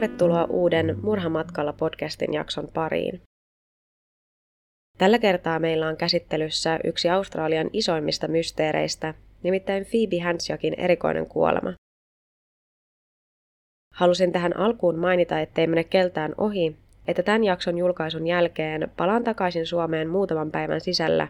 tervetuloa 0.00 0.44
uuden 0.44 0.98
Murhamatkalla 1.02 1.72
podcastin 1.72 2.32
jakson 2.32 2.68
pariin. 2.74 3.20
Tällä 4.98 5.18
kertaa 5.18 5.58
meillä 5.58 5.88
on 5.88 5.96
käsittelyssä 5.96 6.78
yksi 6.84 7.08
Australian 7.08 7.70
isoimmista 7.72 8.28
mysteereistä, 8.28 9.14
nimittäin 9.42 9.86
Phoebe 9.90 10.24
Hansjakin 10.24 10.74
erikoinen 10.74 11.26
kuolema. 11.26 11.72
Halusin 13.94 14.32
tähän 14.32 14.56
alkuun 14.56 14.98
mainita, 14.98 15.40
ettei 15.40 15.66
mene 15.66 15.84
keltään 15.84 16.34
ohi, 16.38 16.76
että 17.08 17.22
tämän 17.22 17.44
jakson 17.44 17.78
julkaisun 17.78 18.26
jälkeen 18.26 18.90
palaan 18.96 19.24
takaisin 19.24 19.66
Suomeen 19.66 20.08
muutaman 20.08 20.50
päivän 20.50 20.80
sisällä 20.80 21.28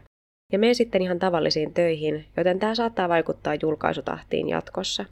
ja 0.53 0.59
menen 0.59 0.75
sitten 0.75 1.03
ihan 1.03 1.19
tavallisiin 1.19 1.75
töihin, 1.75 2.25
joten 2.37 2.59
tämä 2.59 2.75
saattaa 2.75 3.09
vaikuttaa 3.09 3.55
julkaisutahtiin 3.63 4.49
jatkossa. 4.49 5.05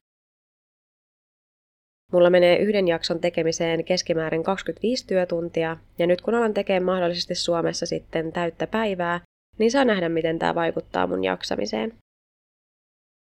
Mulla 2.11 2.29
menee 2.29 2.57
yhden 2.57 2.87
jakson 2.87 3.19
tekemiseen 3.19 3.85
keskimäärin 3.85 4.43
25 4.43 5.07
työtuntia, 5.07 5.77
ja 5.99 6.07
nyt 6.07 6.21
kun 6.21 6.35
alan 6.35 6.53
tekemään 6.53 6.83
mahdollisesti 6.83 7.35
Suomessa 7.35 7.85
sitten 7.85 8.31
täyttä 8.31 8.67
päivää, 8.67 9.21
niin 9.57 9.71
saa 9.71 9.85
nähdä, 9.85 10.09
miten 10.09 10.39
tämä 10.39 10.55
vaikuttaa 10.55 11.07
mun 11.07 11.23
jaksamiseen. 11.23 11.93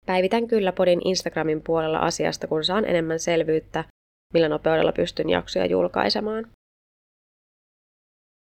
Päivitän 0.06 0.46
kyllä 0.46 0.72
podin 0.72 1.00
Instagramin 1.04 1.62
puolella 1.62 1.98
asiasta, 1.98 2.46
kun 2.46 2.64
saan 2.64 2.84
enemmän 2.84 3.18
selvyyttä, 3.18 3.84
millä 4.34 4.48
nopeudella 4.48 4.92
pystyn 4.92 5.30
jaksoja 5.30 5.66
julkaisemaan. 5.66 6.46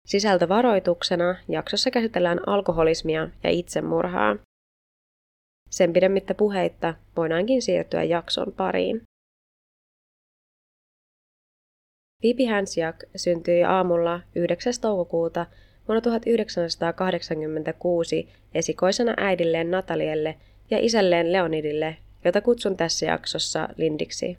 Sisältövaroituksena 0.07 1.37
jaksossa 1.49 1.91
käsitellään 1.91 2.49
alkoholismia 2.49 3.29
ja 3.43 3.51
itsemurhaa. 3.51 4.37
Sen 5.71 5.93
pidemmittä 5.93 6.35
puheitta 6.35 6.95
voidaankin 7.17 7.63
siirtyä 7.63 8.03
jakson 8.03 8.53
pariin. 8.53 9.03
Phoebe 12.25 12.47
Hansjak 12.47 12.97
syntyi 13.17 13.65
aamulla 13.65 14.21
9. 14.35 14.73
toukokuuta 14.81 15.47
vuonna 15.89 16.01
1986 16.01 18.29
esikoisena 18.55 19.15
äidilleen 19.17 19.71
Natalielle 19.71 20.37
ja 20.71 20.79
isälleen 20.81 21.33
Leonidille, 21.33 21.97
jota 22.25 22.41
kutsun 22.41 22.77
tässä 22.77 23.07
jaksossa 23.07 23.69
Lindiksi. 23.77 24.37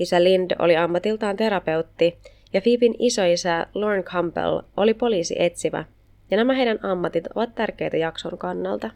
Isä 0.00 0.24
Lind 0.24 0.50
oli 0.58 0.76
ammatiltaan 0.76 1.36
terapeutti 1.36 2.18
ja 2.52 2.60
Phoeben 2.60 2.94
isoisä 2.98 3.66
Lauren 3.74 4.04
Campbell 4.04 4.60
oli 4.76 4.94
poliisi 4.94 5.36
etsivä, 5.38 5.84
ja 6.30 6.36
nämä 6.36 6.54
heidän 6.54 6.84
ammatit 6.84 7.24
ovat 7.34 7.54
tärkeitä 7.54 7.96
jakson 7.96 8.38
kannalta. 8.38 8.90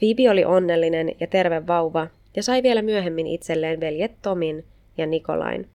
Phoebe 0.00 0.30
oli 0.30 0.44
onnellinen 0.44 1.12
ja 1.20 1.26
terve 1.26 1.66
vauva 1.66 2.06
ja 2.36 2.42
sai 2.42 2.62
vielä 2.62 2.82
myöhemmin 2.82 3.26
itselleen 3.26 3.80
veljet 3.80 4.12
Tomin 4.22 4.64
ja 4.98 5.06
Nikolain. 5.06 5.70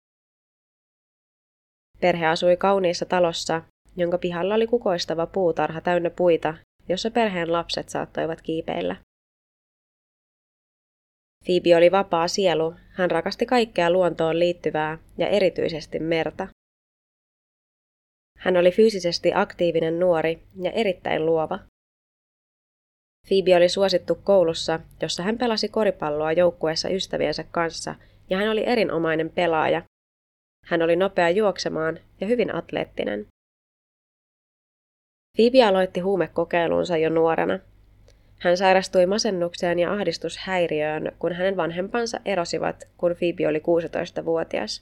Perhe 2.02 2.28
asui 2.28 2.58
kauniissa 2.58 3.06
talossa, 3.06 3.62
jonka 3.98 4.18
pihalla 4.18 4.56
oli 4.56 4.68
kukoistava 4.68 5.28
puutarha 5.28 5.82
täynnä 5.82 6.10
puita, 6.10 6.54
jossa 6.90 7.12
perheen 7.12 7.52
lapset 7.52 7.90
saattoivat 7.90 8.42
kiipeillä. 8.42 8.96
Phoebe 11.46 11.76
oli 11.78 11.92
vapaa 11.92 12.28
sielu, 12.28 12.74
hän 12.90 13.12
rakasti 13.12 13.46
kaikkea 13.46 13.92
luontoon 13.92 14.40
liittyvää 14.40 14.98
ja 15.18 15.28
erityisesti 15.28 16.00
merta. 16.00 16.48
Hän 18.38 18.58
oli 18.58 18.72
fyysisesti 18.72 19.32
aktiivinen 19.36 20.00
nuori 20.00 20.44
ja 20.62 20.72
erittäin 20.72 21.26
luova. 21.26 21.60
Phoebe 23.28 23.56
oli 23.56 23.70
suosittu 23.70 24.16
koulussa, 24.16 24.80
jossa 25.02 25.24
hän 25.24 25.38
pelasi 25.38 25.70
koripalloa 25.70 26.32
joukkueessa 26.32 26.90
ystäviensä 26.90 27.44
kanssa 27.44 27.96
ja 28.32 28.38
hän 28.38 28.50
oli 28.50 28.64
erinomainen 28.66 29.30
pelaaja. 29.30 29.82
Hän 30.66 30.82
oli 30.82 30.96
nopea 30.96 31.30
juoksemaan 31.30 32.00
ja 32.22 32.28
hyvin 32.28 32.56
atleettinen. 32.56 33.28
Phoebe 35.38 35.64
aloitti 35.64 36.00
huumekokeilunsa 36.00 36.98
jo 36.98 37.10
nuorena– 37.10 37.60
hän 38.42 38.58
sairastui 38.58 39.06
masennukseen 39.06 39.80
ja 39.80 39.94
ahdistushäiriöön, 39.94 41.12
kun 41.20 41.34
hänen 41.34 41.58
vanhempansa 41.58 42.20
erosivat, 42.26 42.88
kun 42.98 43.16
Phoebe 43.16 43.48
oli 43.48 43.60
16-vuotias. 43.60 44.82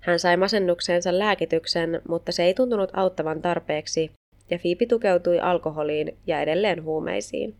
Hän 0.00 0.18
sai 0.18 0.36
masennukseensa 0.36 1.18
lääkityksen, 1.18 2.02
mutta 2.08 2.32
se 2.32 2.42
ei 2.42 2.54
tuntunut 2.54 2.90
auttavan 2.92 3.42
tarpeeksi, 3.42 4.10
ja 4.50 4.58
Phoebe 4.58 4.86
tukeutui 4.86 5.40
alkoholiin 5.40 6.18
ja 6.26 6.40
edelleen 6.40 6.84
huumeisiin. 6.84 7.56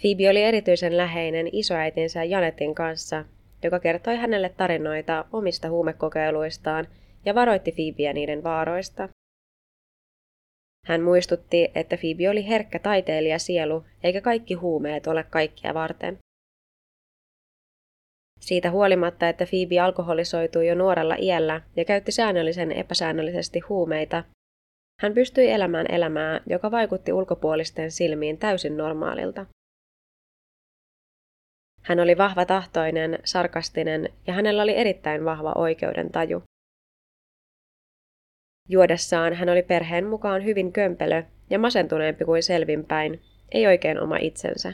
Phoebe 0.00 0.30
oli 0.30 0.42
erityisen 0.42 0.96
läheinen 0.96 1.48
isoäitinsä 1.52 2.24
Janetin 2.24 2.74
kanssa, 2.74 3.24
joka 3.62 3.80
kertoi 3.80 4.16
hänelle 4.16 4.48
tarinoita 4.48 5.24
omista 5.32 5.70
huumekokeiluistaan 5.70 6.88
ja 7.24 7.34
varoitti 7.34 7.72
Phoebeä 7.72 8.12
niiden 8.12 8.42
vaaroista. 8.42 9.08
Hän 10.86 11.02
muistutti, 11.02 11.70
että 11.74 11.96
Phoebe 11.96 12.30
oli 12.30 12.48
herkkä 12.48 12.78
taiteilija 12.78 13.38
sielu, 13.38 13.84
eikä 14.02 14.20
kaikki 14.20 14.54
huumeet 14.54 15.06
ole 15.06 15.24
kaikkia 15.30 15.74
varten. 15.74 16.18
Siitä 18.40 18.70
huolimatta, 18.70 19.28
että 19.28 19.46
Phoebe 19.46 19.80
alkoholisoitui 19.80 20.68
jo 20.68 20.74
nuorella 20.74 21.16
iällä 21.18 21.60
ja 21.76 21.84
käytti 21.84 22.12
säännöllisen 22.12 22.72
epäsäännöllisesti 22.72 23.60
huumeita, 23.60 24.24
hän 25.00 25.14
pystyi 25.14 25.50
elämään 25.50 25.86
elämää, 25.88 26.40
joka 26.46 26.70
vaikutti 26.70 27.12
ulkopuolisten 27.12 27.90
silmiin 27.90 28.38
täysin 28.38 28.76
normaalilta. 28.76 29.46
Hän 31.82 32.00
oli 32.00 32.18
vahva 32.18 32.44
tahtoinen, 32.44 33.18
sarkastinen 33.24 34.08
ja 34.26 34.32
hänellä 34.32 34.62
oli 34.62 34.76
erittäin 34.76 35.24
vahva 35.24 35.52
oikeuden 35.54 36.12
taju. 36.12 36.42
Juodessaan 38.68 39.34
hän 39.34 39.48
oli 39.48 39.62
perheen 39.62 40.06
mukaan 40.06 40.44
hyvin 40.44 40.72
kömpelö 40.72 41.22
ja 41.50 41.58
masentuneempi 41.58 42.24
kuin 42.24 42.42
selvinpäin, 42.42 43.20
ei 43.52 43.66
oikein 43.66 44.00
oma 44.00 44.16
itsensä. 44.16 44.72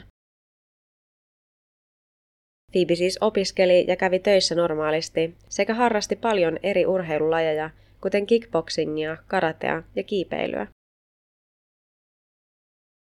Phoebe 2.71 2.95
siis 2.95 3.17
opiskeli 3.21 3.85
ja 3.87 3.95
kävi 3.95 4.19
töissä 4.19 4.55
normaalisti 4.55 5.35
sekä 5.49 5.73
harrasti 5.73 6.15
paljon 6.15 6.59
eri 6.63 6.85
urheilulajeja, 6.85 7.69
kuten 8.01 8.25
kickboxingia, 8.25 9.17
karatea 9.27 9.83
ja 9.95 10.03
kiipeilyä. 10.03 10.67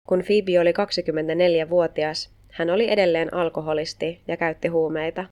Kun 0.08 0.22
Phoebe 0.26 0.60
oli 0.60 0.72
24-vuotias, 0.72 2.35
hän 2.56 2.70
oli 2.70 2.90
edelleen 2.90 3.34
alkoholisti 3.34 4.20
ja 4.28 4.36
käytti 4.36 4.68
huumeita. 4.68 5.24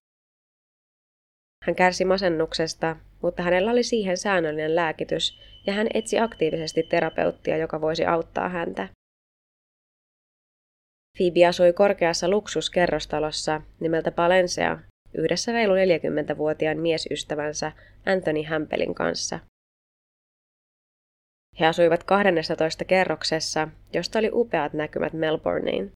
Hän 1.65 1.75
kärsi 1.77 2.05
masennuksesta, 2.05 2.97
mutta 3.23 3.43
hänellä 3.43 3.71
oli 3.71 3.83
siihen 3.83 4.17
säännöllinen 4.17 4.75
lääkitys 4.75 5.41
ja 5.67 5.73
hän 5.73 5.87
etsi 5.95 6.19
aktiivisesti 6.19 6.83
terapeuttia, 6.83 7.57
joka 7.57 7.81
voisi 7.81 8.07
auttaa 8.07 8.49
häntä. 8.49 8.89
Phoebe 11.19 11.47
asui 11.47 11.73
korkeassa 11.73 12.29
luksuskerrostalossa 12.29 13.61
nimeltä 13.81 14.11
Palensea 14.11 14.79
yhdessä 15.15 15.53
reilu 15.53 15.75
40-vuotiaan 15.75 16.79
miesystävänsä 16.79 17.73
Anthony 18.07 18.43
Hampelin 18.43 18.95
kanssa. 18.95 19.41
He 21.61 21.67
asuivat 21.67 22.05
12 22.05 22.85
kerroksessa, 22.85 23.69
josta 23.93 24.19
oli 24.19 24.31
upeat 24.33 24.73
näkymät 24.73 25.13
Melbourneen. 25.13 25.93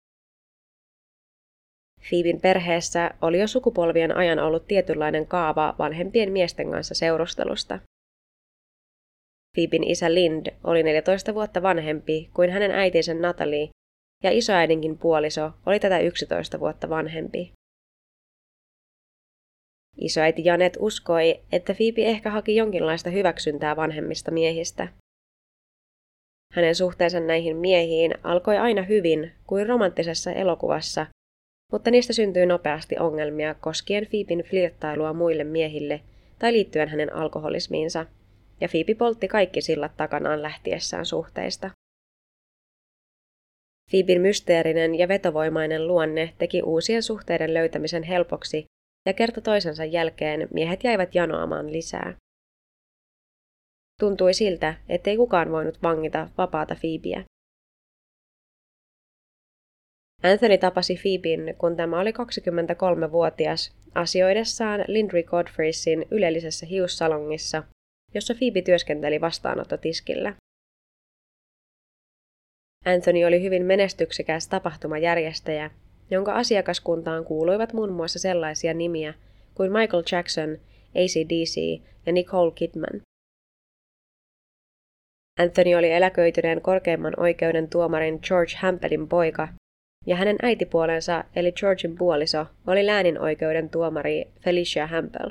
Phoeben 2.09 2.41
perheessä 2.41 3.11
oli 3.23 3.41
jo 3.41 3.47
sukupolvien 3.47 4.17
ajan 4.17 4.39
ollut 4.39 4.67
tietynlainen 4.67 5.27
kaava 5.27 5.75
vanhempien 5.79 6.33
miesten 6.33 6.71
kanssa 6.71 6.95
seurustelusta. 6.95 7.79
Phoeben 9.55 9.85
isä 9.85 10.15
Lind 10.15 10.47
oli 10.65 10.83
14 10.83 11.35
vuotta 11.35 11.63
vanhempi 11.63 12.31
kuin 12.35 12.51
hänen 12.51 12.71
äitinsä 12.71 13.15
Natalie, 13.15 13.69
ja 14.23 14.31
isoäidinkin 14.31 14.99
puoliso 14.99 15.51
oli 15.67 15.81
tätä 15.81 15.99
11 15.99 16.61
vuotta 16.61 16.89
vanhempi. 16.89 17.53
Isoäiti 19.97 20.45
Janet 20.45 20.77
uskoi, 20.81 21.41
että 21.53 21.75
Phoebe 21.75 22.05
ehkä 22.05 22.31
haki 22.31 22.57
jonkinlaista 22.57 23.11
hyväksyntää 23.11 23.77
vanhemmista 23.77 24.31
miehistä. 24.31 24.89
Hänen 26.53 26.75
suhteensa 26.75 27.21
näihin 27.21 27.57
miehiin 27.57 28.15
alkoi 28.23 28.59
aina 28.59 28.83
hyvin 28.83 29.33
kuin 29.47 29.67
romanttisessa 29.67 30.33
elokuvassa, 30.33 31.07
mutta 31.75 31.91
niistä 31.91 32.13
syntyi 32.13 32.47
nopeasti 32.47 32.99
ongelmia 32.99 33.55
koskien 33.55 34.07
Phoeben 34.07 34.45
flirttailua 34.51 35.13
muille 35.13 35.45
miehille 35.45 36.01
tai 36.39 36.53
liittyen 36.53 36.89
hänen 36.89 37.15
alkoholismiinsa, 37.17 38.07
ja 38.61 38.69
Phoebe 38.69 38.95
poltti 38.95 39.29
kaikki 39.29 39.61
sillat 39.61 39.97
takanaan 39.97 40.43
lähtiessään 40.43 41.07
suhteista. 41.07 41.71
Phoeben 43.91 44.21
mysteerinen 44.21 44.95
ja 44.95 45.09
vetovoimainen 45.09 45.87
luonne 45.87 46.35
teki 46.39 46.63
uusien 46.63 47.03
suhteiden 47.03 47.55
löytämisen 47.55 48.03
helpoksi, 48.03 48.65
ja 49.07 49.13
kerta 49.13 49.41
toisensa 49.41 49.85
jälkeen 49.85 50.49
miehet 50.53 50.85
jäivät 50.85 51.15
janoamaan 51.15 51.73
lisää. 51.73 52.15
Tuntui 54.01 54.35
siltä, 54.35 54.75
ettei 54.89 55.17
kukaan 55.17 55.53
voinut 55.53 55.83
vangita 55.83 56.29
vapaata 56.39 56.77
Phoebeä. 56.81 57.25
Anthony 60.33 60.59
tapasi 60.59 60.97
Phoeben, 61.03 61.55
kun 61.59 61.77
tämä 61.77 62.01
oli 62.01 62.11
23-vuotias, 62.11 63.77
asioidessaan 63.95 64.85
Lindry 64.89 65.23
Godfreysin 65.23 66.07
ylellisessä 66.11 66.67
hiussalongissa, 66.67 67.63
jossa 68.15 68.35
Phoebe 68.35 68.63
työskenteli 68.63 69.21
vastaanottotiskillä. 69.21 70.35
Anthony 72.85 73.25
oli 73.25 73.43
hyvin 73.43 73.65
menestyksekäs 73.65 74.49
tapahtumajärjestäjä, 74.49 75.71
jonka 76.11 76.33
asiakaskuntaan 76.33 77.25
kuuluivat 77.25 77.73
muun 77.73 77.93
muassa 77.93 78.19
sellaisia 78.19 78.75
nimiä 78.75 79.15
kuin 79.55 79.73
Michael 79.73 80.03
Jackson, 80.13 80.59
ACDC 80.95 81.83
ja 82.07 82.13
Nicole 82.13 82.53
Kidman. 82.55 83.01
Anthony 85.41 85.75
oli 85.75 85.91
eläköityneen 85.91 86.63
korkeimman 86.63 87.21
oikeuden 87.21 87.71
tuomarin 87.71 88.19
George 88.23 88.53
Hampelin 88.57 89.09
poika, 89.09 89.49
ja 90.07 90.17
hänen 90.17 90.37
äitipuolensa 90.43 91.25
eli 91.37 91.53
Georgin 91.53 91.97
puoliso 91.99 92.47
oli 92.67 92.87
läänin 92.87 93.19
oikeuden 93.19 93.71
tuomari 93.71 94.25
Felicia 94.41 94.87
Hampel. 94.87 95.31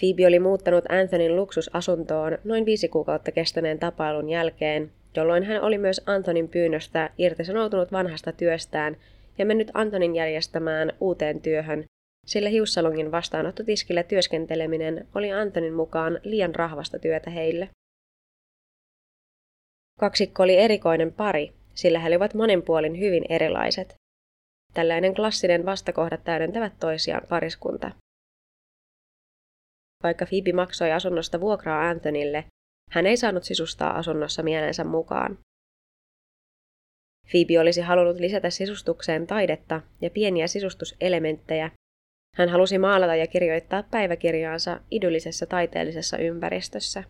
Phoebe 0.00 0.26
oli 0.26 0.38
muuttanut 0.38 0.84
Anthonyn 0.88 1.36
luksusasuntoon 1.36 2.38
noin 2.44 2.66
viisi 2.66 2.88
kuukautta 2.88 3.32
kestäneen 3.32 3.78
tapailun 3.78 4.28
jälkeen, 4.28 4.92
jolloin 5.16 5.42
hän 5.42 5.62
oli 5.62 5.78
myös 5.78 6.00
Antonin 6.06 6.48
pyynnöstä 6.48 7.10
irtisanoutunut 7.18 7.92
vanhasta 7.92 8.32
työstään 8.32 8.96
ja 9.38 9.46
mennyt 9.46 9.70
Antonin 9.74 10.16
järjestämään 10.16 10.92
uuteen 11.00 11.40
työhön, 11.40 11.84
sillä 12.26 12.48
hiussalongin 12.48 13.12
vastaanottotiskillä 13.12 14.02
työskenteleminen 14.02 15.06
oli 15.14 15.32
Antonin 15.32 15.74
mukaan 15.74 16.20
liian 16.22 16.54
rahvasta 16.54 16.98
työtä 16.98 17.30
heille. 17.30 17.68
Kaksikko 20.00 20.42
oli 20.42 20.56
erikoinen 20.56 21.12
pari, 21.12 21.52
sillä 21.76 21.98
he 21.98 22.08
olivat 22.08 22.34
monin 22.34 22.62
puolin 22.62 22.98
hyvin 23.00 23.24
erilaiset. 23.28 23.94
Tällainen 24.74 25.14
klassinen 25.14 25.66
vastakohdat 25.66 26.24
täydentävät 26.24 26.72
toisiaan 26.80 27.26
pariskunta. 27.28 27.90
Vaikka 30.02 30.26
Phoebe 30.26 30.52
maksoi 30.52 30.92
asunnosta 30.92 31.40
vuokraa 31.40 31.88
Anthonylle, 31.88 32.44
hän 32.90 33.06
ei 33.06 33.16
saanut 33.16 33.44
sisustaa 33.44 33.98
asunnossa 33.98 34.42
mielensä 34.42 34.84
mukaan. 34.84 35.38
Phoebe 37.30 37.60
olisi 37.60 37.80
halunnut 37.80 38.16
lisätä 38.16 38.50
sisustukseen 38.50 39.26
taidetta 39.26 39.80
ja 40.00 40.10
pieniä 40.10 40.46
sisustuselementtejä. 40.46 41.70
Hän 42.36 42.48
halusi 42.48 42.78
maalata 42.78 43.16
ja 43.16 43.26
kirjoittaa 43.26 43.82
päiväkirjaansa 43.82 44.80
idyllisessä 44.90 45.46
taiteellisessa 45.46 46.18
ympäristössä. 46.18 47.04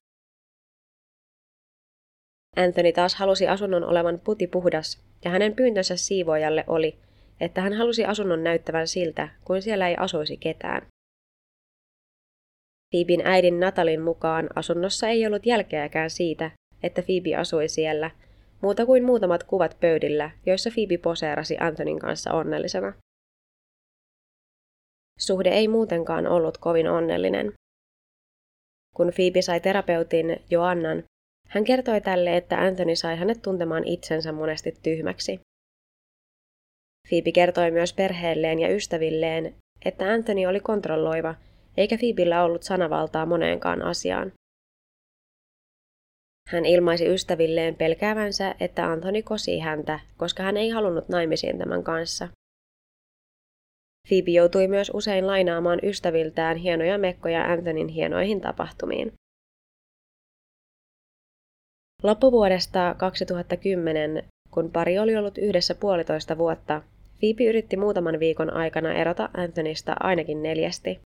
Anthony 2.57 2.93
taas 2.93 3.15
halusi 3.15 3.49
asunnon 3.49 3.85
olevan 3.85 4.21
putipuhdas, 4.25 5.03
ja 5.25 5.31
hänen 5.31 5.55
pyyntönsä 5.55 5.97
siivoajalle 5.97 6.65
oli, 6.67 6.99
että 7.41 7.61
hän 7.61 7.73
halusi 7.73 8.05
asunnon 8.05 8.45
näyttävän 8.45 8.89
siltä, 8.89 9.29
kuin 9.45 9.63
siellä 9.63 9.89
ei 9.89 9.97
asuisi 9.99 10.37
ketään. 10.37 10.87
Phoebin 12.91 13.27
äidin 13.27 13.61
Natalin 13.61 14.01
mukaan 14.01 14.49
asunnossa 14.55 15.09
ei 15.09 15.27
ollut 15.27 15.47
jälkeäkään 15.47 16.11
siitä, 16.11 16.51
että 16.83 17.03
Phoebe 17.03 17.37
asui 17.37 17.69
siellä, 17.69 18.11
muuta 18.61 18.87
kuin 18.87 19.05
muutamat 19.05 19.43
kuvat 19.43 19.77
pöydillä, 19.81 20.31
joissa 20.47 20.71
Phoebe 20.71 20.99
poseerasi 20.99 21.57
Antonin 21.61 21.99
kanssa 21.99 22.33
onnellisena. 22.33 22.93
Suhde 25.19 25.49
ei 25.49 25.69
muutenkaan 25.69 26.27
ollut 26.27 26.59
kovin 26.59 26.89
onnellinen. 26.89 27.53
Kun 28.97 29.13
Phoebe 29.15 29.43
sai 29.43 29.61
terapeutin 29.61 30.43
Joannan, 30.51 31.03
hän 31.49 31.65
kertoi 31.65 32.01
tälle, 32.01 32.37
että 32.37 32.61
Anthony 32.61 32.97
sai 32.97 33.17
hänet 33.17 33.43
tuntemaan 33.43 33.85
itsensä 33.85 34.33
monesti 34.33 34.75
tyhmäksi. 34.83 35.41
Phoebe 37.09 37.33
kertoi 37.33 37.71
myös 37.71 37.93
perheelleen 37.93 38.59
ja 38.59 38.75
ystävilleen, 38.75 39.55
että 39.85 40.05
Anthony 40.05 40.47
oli 40.47 40.61
kontrolloiva 40.61 41.35
eikä 41.77 41.99
Phoebellä 41.99 42.45
ollut 42.45 42.63
sanavaltaa 42.63 43.27
moneenkaan 43.27 43.83
asiaan. 43.83 44.33
Hän 46.49 46.67
ilmaisi 46.67 47.07
ystävilleen 47.07 47.77
pelkäävänsä, 47.77 48.55
että 48.61 48.87
Antoni 48.87 49.23
kosi 49.23 49.59
häntä, 49.59 50.01
koska 50.17 50.43
hän 50.43 50.57
ei 50.57 50.69
halunnut 50.69 51.09
naimisiin 51.09 51.59
tämän 51.59 51.83
kanssa. 51.83 52.29
Phoebe 54.09 54.31
joutui 54.31 54.69
myös 54.69 54.91
usein 54.95 55.27
lainaamaan 55.27 55.79
ystäviltään 55.83 56.57
hienoja 56.57 56.99
mekkoja 56.99 57.45
Antonin 57.45 57.89
hienoihin 57.89 58.41
tapahtumiin. 58.41 59.13
Loppuvuodesta 62.03 62.95
2010, 62.99 64.29
kun 64.51 64.71
pari 64.71 64.99
oli 64.99 65.17
ollut 65.17 65.39
yhdessä 65.39 65.75
puolitoista 65.75 66.39
vuotta, 66.39 66.83
Phoebe 67.19 67.45
yritti 67.45 67.77
muutaman 67.77 68.21
viikon 68.21 68.51
aikana 68.51 68.93
erota 68.93 69.31
Anthonysta 69.37 69.97
ainakin 70.01 70.43
neljästi. 70.43 71.01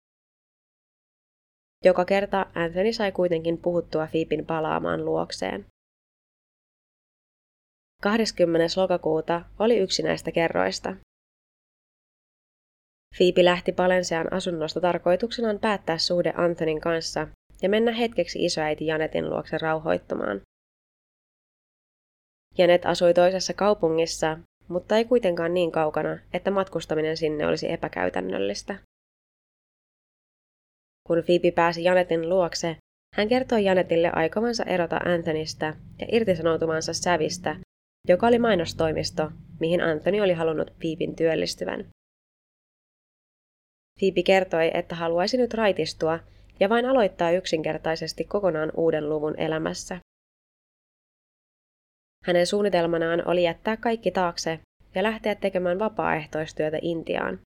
Joka 1.85 2.05
kerta 2.05 2.47
Anthony 2.55 2.93
sai 2.93 3.13
kuitenkin 3.13 3.59
puhuttua 3.59 4.07
Phoebin 4.07 4.47
palaamaan 4.47 5.05
luokseen. 5.05 5.67
20. 8.03 8.81
lokakuuta 8.81 9.45
oli 9.59 9.79
yksi 9.79 10.03
näistä 10.03 10.33
kerroista. 10.33 10.97
Phoebe 13.17 13.45
lähti 13.45 13.73
Palensean 13.73 14.33
asunnosta 14.33 14.81
tarkoituksenaan 14.81 15.59
päättää 15.59 15.99
suhde 15.99 16.33
Antonin 16.37 16.81
kanssa 16.81 17.29
ja 17.63 17.69
mennä 17.69 17.93
hetkeksi 17.93 18.45
isoäiti 18.45 18.87
Janetin 18.87 19.31
luokse 19.31 19.59
rauhoittumaan. 19.59 20.41
Janet 22.59 22.87
asui 22.87 23.15
toisessa 23.15 23.55
kaupungissa, 23.55 24.39
mutta 24.69 24.97
ei 24.97 25.05
kuitenkaan 25.05 25.55
niin 25.55 25.73
kaukana, 25.73 26.19
että 26.33 26.51
matkustaminen 26.51 27.17
sinne 27.17 27.47
olisi 27.47 27.73
epäkäytännöllistä. 27.73 28.79
Kun 31.07 31.23
Phoebe 31.27 31.51
pääsi 31.51 31.85
Janetin 31.85 32.29
luokse, 32.29 32.77
hän 33.15 33.29
kertoi 33.29 33.65
Janetille 33.65 34.11
aikovansa 34.13 34.65
erota 34.65 34.97
Anthonystä 34.97 35.77
ja 35.99 36.07
irtisanoutumansa 36.13 36.95
Sävistä, 36.95 37.57
joka 38.09 38.27
oli 38.27 38.39
mainostoimisto, 38.39 39.31
mihin 39.61 39.81
Anthony 39.81 40.21
oli 40.21 40.33
halunnut 40.33 40.71
Phoeben 40.81 41.17
työllistyvän. 41.17 41.87
Phoebe 44.01 44.23
kertoi, 44.23 44.71
että 44.75 44.95
haluaisi 44.95 45.37
nyt 45.37 45.55
raitistua 45.55 46.19
ja 46.61 46.69
vain 46.69 46.87
aloittaa 46.87 47.31
yksinkertaisesti 47.31 48.25
kokonaan 48.25 48.73
uuden 48.77 49.09
luvun 49.09 49.39
elämässä. 49.39 49.99
Hänen 52.27 52.47
suunnitelmanaan 52.47 53.29
oli 53.29 53.43
jättää 53.43 53.77
kaikki 53.77 54.11
taakse 54.11 54.61
ja 54.95 55.03
lähteä 55.03 55.35
tekemään 55.35 55.79
vapaaehtoistyötä 55.79 56.79
Intiaan. 56.83 57.41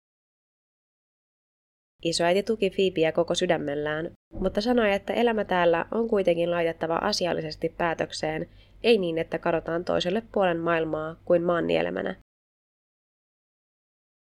Isoäiti 2.04 2.44
tuki 2.44 2.70
Phoebeä 2.70 3.12
koko 3.12 3.36
sydämellään, 3.36 4.12
mutta 4.34 4.62
sanoi, 4.62 4.94
että 4.94 5.14
elämä 5.14 5.46
täällä 5.46 5.86
on 5.92 6.08
kuitenkin 6.08 6.52
laitettava 6.52 6.96
asiallisesti 6.96 7.70
päätökseen, 7.78 8.50
ei 8.84 8.98
niin, 8.98 9.18
että 9.18 9.40
kadotaan 9.40 9.86
toiselle 9.86 10.24
puolen 10.32 10.60
maailmaa 10.60 11.16
kuin 11.26 11.44
maannielemänä. 11.44 12.16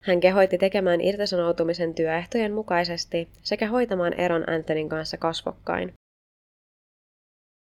Hän 0.03 0.19
kehoitti 0.19 0.57
tekemään 0.57 1.01
irtisanoutumisen 1.01 1.95
työehtojen 1.95 2.53
mukaisesti 2.53 3.29
sekä 3.41 3.67
hoitamaan 3.67 4.13
eron 4.13 4.49
Antonin 4.49 4.89
kanssa 4.89 5.17
kasvokkain. 5.17 5.93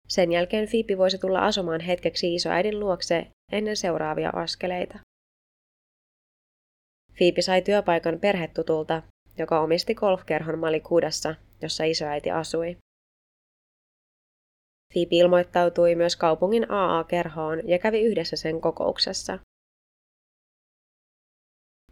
Sen 0.10 0.32
jälkeen 0.32 0.68
Phoebe 0.70 0.98
voisi 0.98 1.18
tulla 1.18 1.46
asumaan 1.46 1.82
hetkeksi 1.82 2.36
isoäidin 2.36 2.80
luokse 2.80 3.28
ennen 3.52 3.78
seuraavia 3.78 4.30
askeleita. 4.30 5.00
Phoebe 7.18 7.42
sai 7.42 7.62
työpaikan 7.62 8.20
perhetutulta 8.20 9.04
joka 9.38 9.60
omisti 9.60 9.96
golfkerhon 9.96 10.60
Malikudassa, 10.60 11.36
jossa 11.62 11.84
isoäiti 11.84 12.32
asui. 12.32 12.78
Phoebe 14.94 15.16
ilmoittautui 15.16 15.96
myös 15.96 16.16
kaupungin 16.16 16.72
AA-kerhoon 16.72 17.68
ja 17.70 17.80
kävi 17.80 18.02
yhdessä 18.02 18.36
sen 18.36 18.62
kokouksessa. 18.62 19.40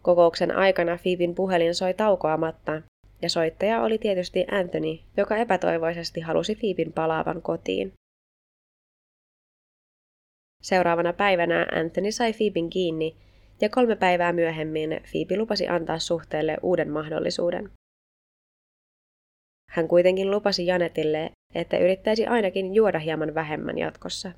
Kokouksen 0.02 0.56
aikana 0.56 0.98
Phoeben 1.02 1.34
puhelin 1.34 1.74
soi 1.74 1.94
taukoamatta, 1.94 2.82
ja 3.22 3.30
soittaja 3.30 3.82
oli 3.82 3.98
tietysti 3.98 4.46
Anthony, 4.50 4.98
joka 5.16 5.36
epätoivoisesti 5.36 6.20
halusi 6.20 6.54
Phoeben 6.54 6.92
palaavan 6.92 7.42
kotiin. 7.42 7.92
Seuraavana 10.68 11.12
päivänä 11.12 11.66
Anthony 11.72 12.12
sai 12.12 12.32
Phoeben 12.32 12.70
kiinni 12.70 13.16
ja 13.60 13.68
kolme 13.68 13.96
päivää 13.96 14.32
myöhemmin 14.32 14.90
Phoebe 15.10 15.36
lupasi 15.36 15.68
antaa 15.68 15.98
suhteelle 15.98 16.56
uuden 16.62 16.90
mahdollisuuden. 16.90 17.70
Hän 19.70 19.88
kuitenkin 19.88 20.30
lupasi 20.30 20.66
Janetille, 20.66 21.30
että 21.54 21.78
yrittäisi 21.78 22.26
ainakin 22.26 22.74
juoda 22.74 22.98
hieman 22.98 23.34
vähemmän 23.34 23.78
jatkossa. 23.78 24.32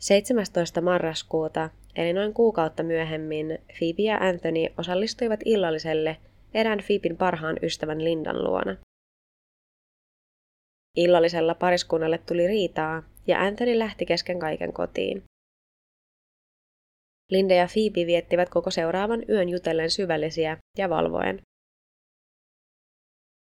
17. 0.00 0.80
marraskuuta, 0.80 1.70
eli 1.96 2.12
noin 2.12 2.34
kuukautta 2.34 2.82
myöhemmin, 2.82 3.46
Phoebe 3.78 4.02
ja 4.02 4.16
Anthony 4.16 4.66
osallistuivat 4.78 5.40
illalliselle 5.44 6.16
erään 6.54 6.78
Phoeben 6.86 7.16
parhaan 7.16 7.56
ystävän 7.62 8.04
Lindan 8.04 8.44
luona. 8.44 8.76
Illallisella 10.96 11.54
pariskunnalle 11.54 12.18
tuli 12.18 12.46
riitaa, 12.46 13.02
ja 13.28 13.40
Anthony 13.40 13.78
lähti 13.78 14.06
kesken 14.06 14.38
kaiken 14.38 14.72
kotiin. 14.72 15.22
Linda 17.30 17.54
ja 17.54 17.66
Phoebe 17.72 18.06
viettivät 18.06 18.48
koko 18.48 18.70
seuraavan 18.70 19.22
yön 19.28 19.48
jutellen 19.48 19.90
syvällisiä 19.90 20.56
ja 20.78 20.88
valvoen. 20.88 21.40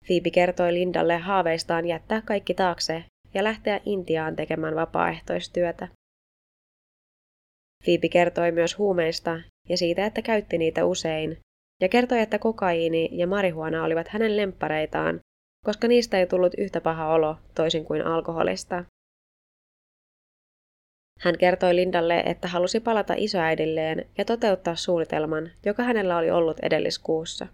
Phoebe 0.06 0.30
kertoi 0.30 0.74
Lindalle 0.74 1.16
haaveistaan 1.18 1.86
jättää 1.86 2.22
kaikki 2.22 2.54
taakse 2.54 3.04
ja 3.34 3.44
lähteä 3.44 3.80
Intiaan 3.84 4.36
tekemään 4.36 4.74
vapaaehtoistyötä. 4.74 5.88
Phoebe 7.84 8.08
kertoi 8.08 8.52
myös 8.52 8.78
huumeista 8.78 9.40
ja 9.68 9.76
siitä, 9.76 10.06
että 10.06 10.22
käytti 10.22 10.58
niitä 10.58 10.84
usein, 10.84 11.38
ja 11.80 11.88
kertoi, 11.88 12.20
että 12.20 12.38
kokaiini 12.38 13.08
ja 13.12 13.26
marihuana 13.26 13.84
olivat 13.84 14.08
hänen 14.08 14.36
lemppareitaan, 14.36 15.20
koska 15.64 15.88
niistä 15.88 16.18
ei 16.18 16.26
tullut 16.26 16.54
yhtä 16.58 16.80
paha 16.80 17.14
olo 17.14 17.36
toisin 17.54 17.84
kuin 17.84 18.06
alkoholista. 18.06 18.84
Hän 21.20 21.38
kertoi 21.38 21.76
Lindalle, 21.76 22.20
että 22.20 22.48
halusi 22.48 22.80
palata 22.80 23.14
isoäidilleen 23.16 24.10
ja 24.18 24.24
toteuttaa 24.24 24.76
suunnitelman, 24.76 25.50
joka 25.64 25.82
hänellä 25.82 26.16
oli 26.16 26.30
ollut 26.30 26.60
edelliskuussa. 26.62 27.46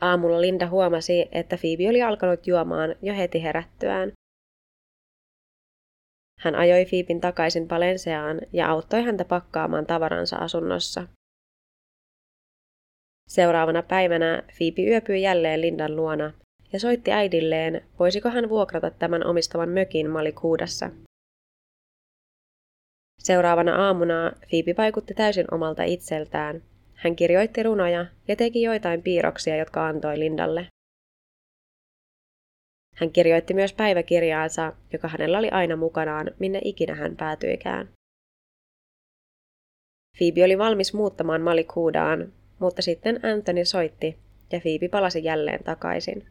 Aamulla 0.00 0.40
Linda 0.40 0.68
huomasi, 0.68 1.28
että 1.32 1.56
Phoebe 1.56 1.88
oli 1.88 2.02
alkanut 2.02 2.46
juomaan 2.46 2.94
jo 3.02 3.14
heti 3.14 3.42
herättyään. 3.42 4.12
Hän 6.40 6.54
ajoi 6.54 6.84
Phoeben 6.84 7.20
takaisin 7.20 7.68
Palenseaan 7.68 8.40
ja 8.52 8.70
auttoi 8.70 9.02
häntä 9.02 9.24
pakkaamaan 9.24 9.86
tavaransa 9.86 10.36
asunnossa. 10.36 11.08
Seuraavana 13.28 13.82
päivänä 13.82 14.42
Phoebe 14.56 14.90
yöpyi 14.90 15.22
jälleen 15.22 15.60
Lindan 15.60 15.96
luona 15.96 16.32
ja 16.72 16.80
soitti 16.80 17.12
äidilleen, 17.12 17.84
voisiko 17.98 18.30
hän 18.30 18.48
vuokrata 18.48 18.90
tämän 18.90 19.26
omistavan 19.26 19.68
mökin 19.68 20.10
Malikuudassa. 20.10 20.90
Seuraavana 23.22 23.86
aamuna 23.86 24.32
Phoebe 24.48 24.74
vaikutti 24.78 25.14
täysin 25.14 25.54
omalta 25.54 25.82
itseltään. 25.82 26.62
Hän 26.94 27.16
kirjoitti 27.16 27.62
runoja 27.62 28.06
ja 28.28 28.36
teki 28.36 28.62
joitain 28.62 29.02
piirroksia, 29.02 29.56
jotka 29.56 29.86
antoi 29.86 30.18
Lindalle. 30.18 30.66
Hän 32.96 33.12
kirjoitti 33.12 33.54
myös 33.54 33.72
päiväkirjaansa, 33.72 34.72
joka 34.92 35.08
hänellä 35.08 35.38
oli 35.38 35.50
aina 35.50 35.76
mukanaan, 35.76 36.30
minne 36.38 36.60
ikinä 36.64 36.94
hän 36.94 37.16
päätyikään. 37.16 37.88
Phoebe 40.18 40.44
oli 40.44 40.58
valmis 40.58 40.94
muuttamaan 40.94 41.42
Malikuudaan, 41.42 42.32
mutta 42.58 42.82
sitten 42.82 43.20
Anthony 43.24 43.64
soitti 43.64 44.18
ja 44.52 44.60
Phoebe 44.60 44.88
palasi 44.88 45.24
jälleen 45.24 45.64
takaisin. 45.64 46.26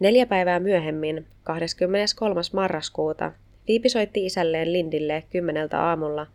Neljä 0.00 0.26
päivää 0.26 0.60
myöhemmin, 0.60 1.26
23. 1.42 2.40
marraskuuta, 2.52 3.32
Phoebe 3.70 3.88
soitti 3.88 4.26
isälleen 4.26 4.72
Lindille 4.72 5.22
kymmeneltä 5.30 5.82
aamulla 5.82 6.26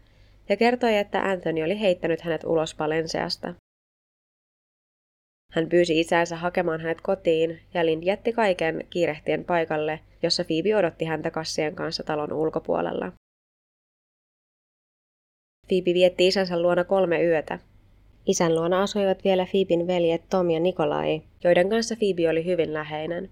ja 0.50 0.58
kertoi, 0.58 0.98
että 0.98 1.24
Anthony 1.24 1.64
oli 1.64 1.80
heittänyt 1.80 2.22
hänet 2.22 2.44
ulos 2.44 2.80
Valenseasta. 2.80 3.54
Hän 5.52 5.70
pyysi 5.70 6.00
isänsä 6.00 6.36
hakemaan 6.36 6.82
hänet 6.82 7.02
kotiin 7.02 7.60
ja 7.74 7.86
Lind 7.86 8.04
jätti 8.04 8.34
kaiken 8.34 8.88
kiirehtien 8.90 9.46
paikalle, 9.46 10.00
jossa 10.24 10.44
Phoebe 10.44 10.76
odotti 10.76 11.06
häntä 11.06 11.32
kassien 11.32 11.76
kanssa 11.76 12.04
talon 12.04 12.34
ulkopuolella. 12.34 13.12
Phoebe 15.68 15.94
vietti 15.94 16.28
isänsä 16.28 16.62
luona 16.62 16.84
kolme 16.84 17.24
yötä. 17.24 17.60
Isän 18.28 18.56
luona 18.56 18.82
asuivat 18.82 19.24
vielä 19.24 19.46
Phoeben 19.52 19.88
veljet 19.88 20.30
Tom 20.30 20.50
ja 20.50 20.60
Nikolai, 20.60 21.22
joiden 21.44 21.70
kanssa 21.70 21.96
Phoebe 21.96 22.30
oli 22.30 22.46
hyvin 22.46 22.74
läheinen. 22.74 23.30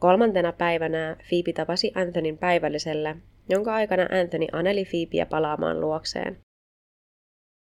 Kolmantena 0.00 0.52
päivänä 0.52 1.16
Phoebe 1.28 1.52
tapasi 1.52 1.92
Anthonyn 1.94 2.38
päivällisellä, 2.38 3.16
jonka 3.48 3.74
aikana 3.74 4.02
Anthony 4.02 4.46
aneli 4.52 4.84
Phoebea 4.84 5.26
palaamaan 5.26 5.80
luokseen. 5.80 6.40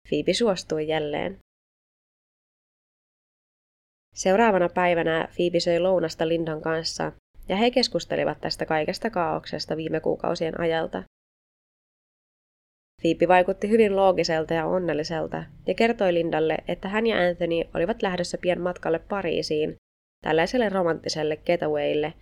Phoebe 0.10 0.34
suostui 0.34 0.88
jälleen. 0.88 1.40
Seuraavana 4.16 4.70
päivänä 4.70 5.28
Phoebe 5.36 5.60
söi 5.60 5.80
lounasta 5.80 6.28
Lindan 6.28 6.62
kanssa, 6.62 7.12
ja 7.50 7.56
he 7.56 7.72
keskustelivat 7.72 8.42
tästä 8.42 8.66
kaikesta 8.66 9.10
kaauksesta 9.10 9.78
viime 9.78 10.00
kuukausien 10.00 10.60
ajalta. 10.60 11.04
Phoebe 13.02 13.28
vaikutti 13.28 13.70
hyvin 13.70 13.96
loogiselta 13.96 14.54
ja 14.54 14.66
onnelliselta 14.66 15.44
ja 15.68 15.74
kertoi 15.74 16.14
Lindalle, 16.14 16.58
että 16.68 16.88
hän 16.88 17.08
ja 17.08 17.18
Anthony 17.18 17.64
olivat 17.74 18.02
lähdössä 18.02 18.38
pian 18.42 18.62
matkalle 18.62 19.00
Pariisiin, 19.00 19.76
tällaiselle 20.22 20.70
romanttiselle 20.70 21.38
getawaylle, 21.38 22.14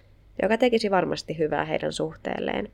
joka 0.41 0.57
tekisi 0.57 0.91
varmasti 0.91 1.37
hyvää 1.37 1.65
heidän 1.65 1.93
suhteelleen. 1.93 2.71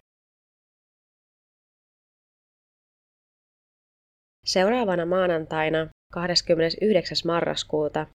Seuraavana 4.45 5.05
maanantaina, 5.05 5.87
29. 6.13 7.17
marraskuuta, 7.25 8.07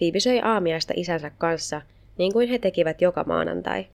Phoebe 0.00 0.20
söi 0.20 0.40
aamiaista 0.40 0.92
isänsä 0.96 1.30
kanssa, 1.30 1.82
niin 2.18 2.32
kuin 2.32 2.48
he 2.48 2.58
tekivät 2.58 3.00
joka 3.00 3.24
maanantai. 3.24 3.86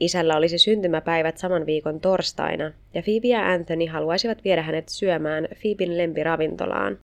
Isällä 0.00 0.36
olisi 0.36 0.58
syntymäpäivät 0.58 1.38
saman 1.38 1.66
viikon 1.66 2.00
torstaina, 2.00 2.72
ja 2.94 3.02
Phoebe 3.02 3.28
ja 3.28 3.52
Anthony 3.52 3.86
haluaisivat 3.86 4.44
viedä 4.44 4.62
hänet 4.62 4.88
syömään 4.88 5.48
Phoeben 5.60 5.98
lempiravintolaan. 5.98 6.98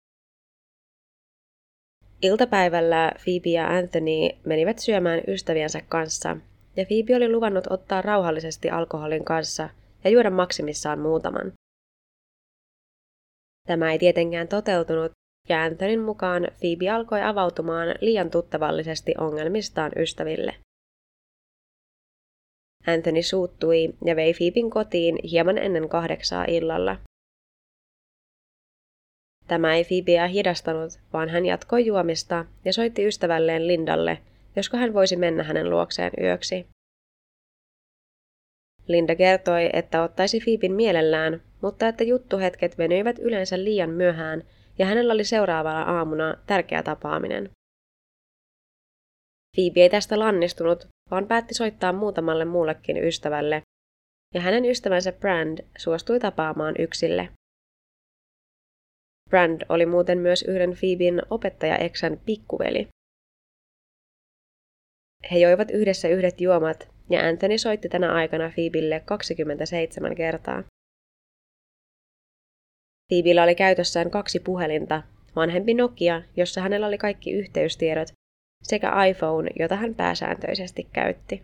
Iltapäivällä 2.22 3.12
Phoebe 3.24 3.48
ja 3.50 3.68
Anthony 3.68 4.30
menivät 4.44 4.78
syömään 4.78 5.20
ystäviensä 5.28 5.80
kanssa, 5.88 6.36
ja 6.76 6.84
Phoebe 6.86 7.16
oli 7.16 7.32
luvannut 7.32 7.64
ottaa 7.70 8.02
rauhallisesti 8.02 8.70
alkoholin 8.70 9.24
kanssa 9.24 9.68
ja 10.04 10.10
juoda 10.10 10.30
maksimissaan 10.30 10.98
muutaman. 10.98 11.52
Tämä 13.66 13.92
ei 13.92 13.98
tietenkään 13.98 14.48
toteutunut, 14.48 15.12
ja 15.48 15.62
Anthonyn 15.62 16.00
mukaan 16.00 16.48
Phoebe 16.60 16.90
alkoi 16.90 17.22
avautumaan 17.22 17.88
liian 18.00 18.30
tuttavallisesti 18.30 19.14
ongelmistaan 19.18 19.92
ystäville. 19.96 20.54
Anthony 22.86 23.22
suuttui 23.22 23.94
ja 24.04 24.16
vei 24.16 24.34
Phoeben 24.34 24.70
kotiin 24.70 25.18
hieman 25.30 25.58
ennen 25.58 25.88
kahdeksaa 25.88 26.44
illalla. 26.44 26.96
Tämä 29.46 29.74
ei 29.74 29.84
Phoebea 29.84 30.26
hidastanut, 30.26 30.92
vaan 31.12 31.28
hän 31.28 31.46
jatkoi 31.46 31.86
juomista 31.86 32.44
ja 32.64 32.72
soitti 32.72 33.06
ystävälleen 33.06 33.66
Lindalle, 33.66 34.18
josko 34.56 34.76
hän 34.76 34.94
voisi 34.94 35.16
mennä 35.16 35.42
hänen 35.42 35.70
luokseen 35.70 36.12
yöksi. 36.20 36.66
Linda 38.88 39.14
kertoi, 39.16 39.70
että 39.72 40.02
ottaisi 40.02 40.40
Phoeben 40.40 40.72
mielellään, 40.72 41.42
mutta 41.62 41.88
että 41.88 42.04
juttuhetket 42.04 42.78
venyivät 42.78 43.18
yleensä 43.18 43.64
liian 43.64 43.90
myöhään 43.90 44.42
ja 44.78 44.86
hänellä 44.86 45.12
oli 45.12 45.24
seuraavana 45.24 45.82
aamuna 45.82 46.34
tärkeä 46.46 46.82
tapaaminen. 46.82 47.50
Phoebe 49.56 49.80
ei 49.80 49.90
tästä 49.90 50.18
lannistunut, 50.18 50.88
vaan 51.10 51.26
päätti 51.26 51.54
soittaa 51.54 51.92
muutamalle 51.92 52.44
muullekin 52.44 53.04
ystävälle, 53.04 53.62
ja 54.34 54.40
hänen 54.40 54.64
ystävänsä 54.64 55.12
Brand 55.12 55.58
suostui 55.78 56.20
tapaamaan 56.20 56.74
yksille. 56.78 57.28
Brand 59.30 59.60
oli 59.68 59.86
muuten 59.86 60.18
myös 60.18 60.42
yhden 60.42 60.70
Phoeben 60.70 61.22
opettaja 61.30 61.76
Eksän 61.76 62.20
pikkuveli. 62.26 62.88
He 65.32 65.38
joivat 65.38 65.70
yhdessä 65.70 66.08
yhdet 66.08 66.40
juomat, 66.40 66.88
ja 67.10 67.28
Anthony 67.28 67.58
soitti 67.58 67.88
tänä 67.88 68.12
aikana 68.12 68.50
Phoebelle 68.54 69.02
27 69.04 70.14
kertaa. 70.14 70.62
Phoebella 73.08 73.42
oli 73.42 73.54
käytössään 73.54 74.10
kaksi 74.10 74.40
puhelinta, 74.40 75.02
vanhempi 75.36 75.74
Nokia, 75.74 76.22
jossa 76.36 76.60
hänellä 76.60 76.86
oli 76.86 76.98
kaikki 76.98 77.32
yhteystiedot, 77.32 78.08
sekä 78.62 79.04
iPhone, 79.04 79.50
jota 79.58 79.76
hän 79.76 79.94
pääsääntöisesti 79.94 80.88
käytti. 80.92 81.40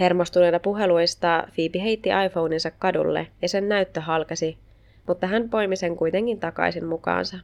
Hermostuneena 0.00 0.60
puheluista 0.60 1.48
Phoebe 1.54 1.82
heitti 1.82 2.08
iPhoneinsa 2.26 2.70
kadulle 2.70 3.26
ja 3.42 3.48
sen 3.48 3.68
näyttö 3.68 4.00
halkasi, 4.00 4.58
mutta 5.08 5.26
hän 5.26 5.50
poimi 5.50 5.76
sen 5.76 5.96
kuitenkin 5.96 6.40
takaisin 6.40 6.84
mukaansa. 6.84 7.38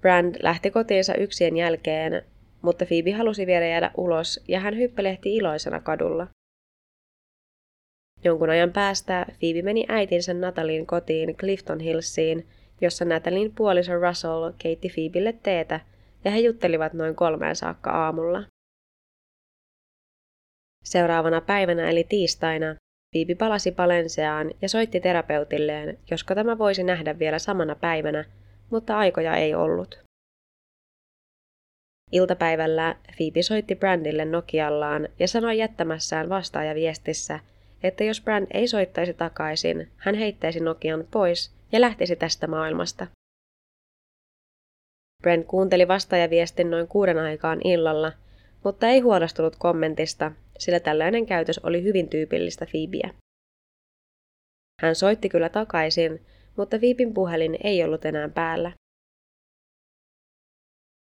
Brand 0.00 0.34
lähti 0.42 0.70
kotiinsa 0.70 1.14
yksien 1.14 1.56
jälkeen, 1.56 2.22
mutta 2.62 2.86
Phoebe 2.86 3.12
halusi 3.12 3.46
vielä 3.46 3.66
jäädä 3.66 3.90
ulos 3.96 4.44
ja 4.48 4.60
hän 4.60 4.76
hyppelehti 4.76 5.36
iloisena 5.36 5.80
kadulla. 5.80 6.26
Jonkun 8.24 8.50
ajan 8.50 8.72
päästä 8.72 9.26
Phoebe 9.38 9.62
meni 9.62 9.84
äitinsä 9.88 10.34
Natalin 10.34 10.86
kotiin 10.86 11.36
Clifton 11.36 11.80
Hillsiin, 11.80 12.46
jossa 12.80 13.04
Natalin 13.04 13.54
puoliso 13.54 13.92
Russell 13.98 14.52
keitti 14.58 14.88
Phoebelle 14.88 15.32
teetä 15.32 15.80
ja 16.24 16.30
he 16.30 16.38
juttelivat 16.38 16.92
noin 16.92 17.14
kolmeen 17.14 17.56
saakka 17.56 17.90
aamulla. 17.90 18.44
Seuraavana 20.84 21.40
päivänä 21.40 21.90
eli 21.90 22.04
tiistaina 22.04 22.76
Phoebe 23.12 23.34
palasi 23.34 23.72
Palenseaan 23.72 24.50
ja 24.62 24.68
soitti 24.68 25.00
terapeutilleen, 25.00 25.98
josko 26.10 26.34
tämä 26.34 26.58
voisi 26.58 26.84
nähdä 26.84 27.18
vielä 27.18 27.38
samana 27.38 27.74
päivänä, 27.74 28.24
mutta 28.70 28.98
aikoja 28.98 29.36
ei 29.36 29.54
ollut. 29.54 29.98
Iltapäivällä 32.12 32.96
Phoebe 33.16 33.42
soitti 33.42 33.74
Brandille 33.74 34.24
Nokiallaan 34.24 35.08
ja 35.18 35.28
sanoi 35.28 35.58
jättämässään 35.58 36.28
vastaajaviestissä, 36.28 37.40
että 37.82 38.04
jos 38.04 38.20
Brand 38.20 38.46
ei 38.54 38.68
soittaisi 38.68 39.14
takaisin, 39.14 39.88
hän 39.96 40.14
heittäisi 40.14 40.60
Nokian 40.60 41.04
pois 41.10 41.54
ja 41.72 41.80
lähtisi 41.80 42.16
tästä 42.16 42.46
maailmasta. 42.46 43.06
Brent 45.22 45.46
kuunteli 45.46 45.88
vastaajaviestin 45.88 46.70
noin 46.70 46.88
kuuden 46.88 47.18
aikaan 47.18 47.60
illalla, 47.64 48.12
mutta 48.64 48.88
ei 48.88 49.00
huolestunut 49.00 49.56
kommentista, 49.56 50.32
sillä 50.58 50.80
tällainen 50.80 51.26
käytös 51.26 51.58
oli 51.58 51.82
hyvin 51.82 52.08
tyypillistä 52.08 52.66
Phoebeä. 52.70 53.14
Hän 54.82 54.94
soitti 54.94 55.28
kyllä 55.28 55.48
takaisin, 55.48 56.26
mutta 56.56 56.78
Phoeben 56.78 57.14
puhelin 57.14 57.58
ei 57.64 57.84
ollut 57.84 58.04
enää 58.04 58.28
päällä. 58.28 58.72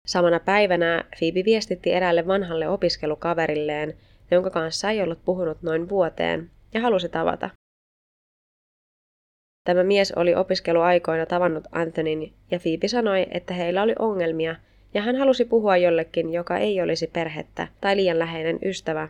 Samana 0.06 0.40
päivänä 0.40 1.04
Phoebe 1.18 1.44
viestitti 1.44 1.92
eräälle 1.92 2.26
vanhalle 2.26 2.68
opiskelukaverilleen, 2.68 3.96
jonka 4.30 4.50
kanssa 4.50 4.90
ei 4.90 5.02
ollut 5.02 5.24
puhunut 5.24 5.62
noin 5.62 5.88
vuoteen, 5.88 6.50
ja 6.74 6.80
halusi 6.80 7.08
tavata. 7.08 7.50
Tämä 9.64 9.84
mies 9.84 10.12
oli 10.12 10.34
opiskeluaikoina 10.34 11.26
tavannut 11.26 11.64
Antonin 11.72 12.34
ja 12.50 12.58
Phoebe 12.60 12.88
sanoi, 12.88 13.26
että 13.30 13.54
heillä 13.54 13.82
oli 13.82 13.94
ongelmia 13.98 14.56
ja 14.94 15.02
hän 15.02 15.16
halusi 15.16 15.44
puhua 15.44 15.76
jollekin, 15.76 16.32
joka 16.32 16.58
ei 16.58 16.82
olisi 16.82 17.06
perhettä 17.06 17.68
tai 17.80 17.96
liian 17.96 18.18
läheinen 18.18 18.58
ystävä, 18.64 19.08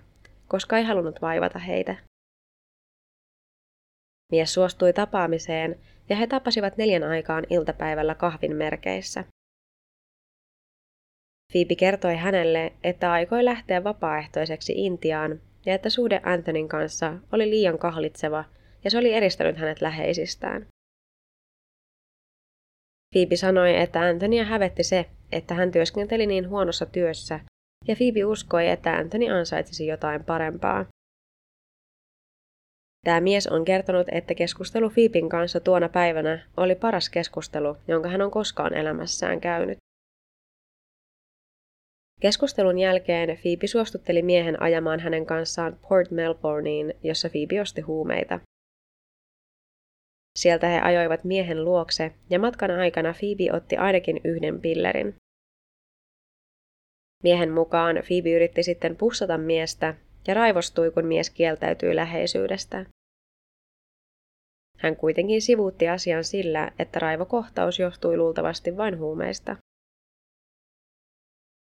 koska 0.48 0.78
ei 0.78 0.84
halunnut 0.84 1.22
vaivata 1.22 1.58
heitä. 1.58 1.96
Mies 4.32 4.54
suostui 4.54 4.92
tapaamiseen 4.92 5.78
ja 6.08 6.16
he 6.16 6.26
tapasivat 6.26 6.76
neljän 6.76 7.02
aikaan 7.02 7.46
iltapäivällä 7.50 8.14
kahvin 8.14 8.56
merkeissä. 8.56 9.24
Phoebe 11.52 11.74
kertoi 11.74 12.16
hänelle, 12.16 12.72
että 12.84 13.12
aikoi 13.12 13.44
lähteä 13.44 13.84
vapaaehtoiseksi 13.84 14.72
Intiaan 14.76 15.40
ja 15.66 15.74
että 15.74 15.90
suhde 15.90 16.20
Antonin 16.24 16.68
kanssa 16.68 17.14
oli 17.32 17.50
liian 17.50 17.78
kahlitseva 17.78 18.44
ja 18.84 18.90
se 18.90 18.98
oli 18.98 19.12
eristänyt 19.12 19.56
hänet 19.56 19.80
läheisistään. 19.80 20.66
Phoebe 23.14 23.36
sanoi, 23.36 23.76
että 23.76 24.00
Antonia 24.00 24.44
hävetti 24.44 24.84
se, 24.84 25.06
että 25.32 25.54
hän 25.54 25.70
työskenteli 25.70 26.26
niin 26.26 26.48
huonossa 26.48 26.86
työssä, 26.86 27.40
ja 27.88 27.96
Phoebe 27.96 28.24
uskoi, 28.24 28.68
että 28.68 28.92
Anthony 28.92 29.28
ansaitsisi 29.28 29.86
jotain 29.86 30.24
parempaa. 30.24 30.86
Tämä 33.04 33.20
mies 33.20 33.46
on 33.46 33.64
kertonut, 33.64 34.06
että 34.12 34.34
keskustelu 34.34 34.90
Phoeben 34.90 35.28
kanssa 35.28 35.60
tuona 35.60 35.88
päivänä 35.88 36.46
oli 36.56 36.74
paras 36.74 37.10
keskustelu, 37.10 37.76
jonka 37.88 38.08
hän 38.08 38.22
on 38.22 38.30
koskaan 38.30 38.74
elämässään 38.74 39.40
käynyt. 39.40 39.78
Keskustelun 42.20 42.78
jälkeen 42.78 43.38
Phoebe 43.42 43.66
suostutteli 43.66 44.22
miehen 44.22 44.62
ajamaan 44.62 45.00
hänen 45.00 45.26
kanssaan 45.26 45.78
Port 45.88 46.10
Melbourneen, 46.10 46.94
jossa 47.02 47.28
Phoebe 47.28 47.60
osti 47.60 47.80
huumeita. 47.80 48.40
Sieltä 50.40 50.66
he 50.66 50.80
ajoivat 50.80 51.24
miehen 51.24 51.64
luokse 51.64 52.12
ja 52.30 52.38
matkan 52.38 52.70
aikana 52.70 53.14
Phoebe 53.18 53.56
otti 53.56 53.76
ainakin 53.76 54.20
yhden 54.24 54.60
pillerin. 54.60 55.14
Miehen 57.22 57.52
mukaan 57.52 57.96
Phoebe 57.96 58.30
yritti 58.30 58.62
sitten 58.62 58.96
pussata 58.96 59.38
miestä 59.38 59.94
ja 60.28 60.34
raivostui, 60.34 60.90
kun 60.90 61.06
mies 61.06 61.30
kieltäytyi 61.30 61.96
läheisyydestä. 61.96 62.86
Hän 64.78 64.96
kuitenkin 64.96 65.42
sivuutti 65.42 65.88
asian 65.88 66.24
sillä, 66.24 66.72
että 66.78 66.98
raivokohtaus 66.98 67.78
johtui 67.78 68.16
luultavasti 68.16 68.76
vain 68.76 68.98
huumeista. 68.98 69.56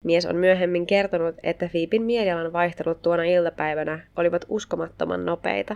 Mies 0.06 0.25
on 0.25 0.36
myöhemmin 0.36 0.88
kertonut, 0.88 1.36
että 1.43 1.69
Phoeben 1.69 2.01
mielialan 2.01 2.53
vaihtelut 2.53 3.01
tuona 3.01 3.23
iltapäivänä 3.23 4.08
olivat 4.15 4.45
uskomattoman 4.49 5.25
nopeita. 5.25 5.75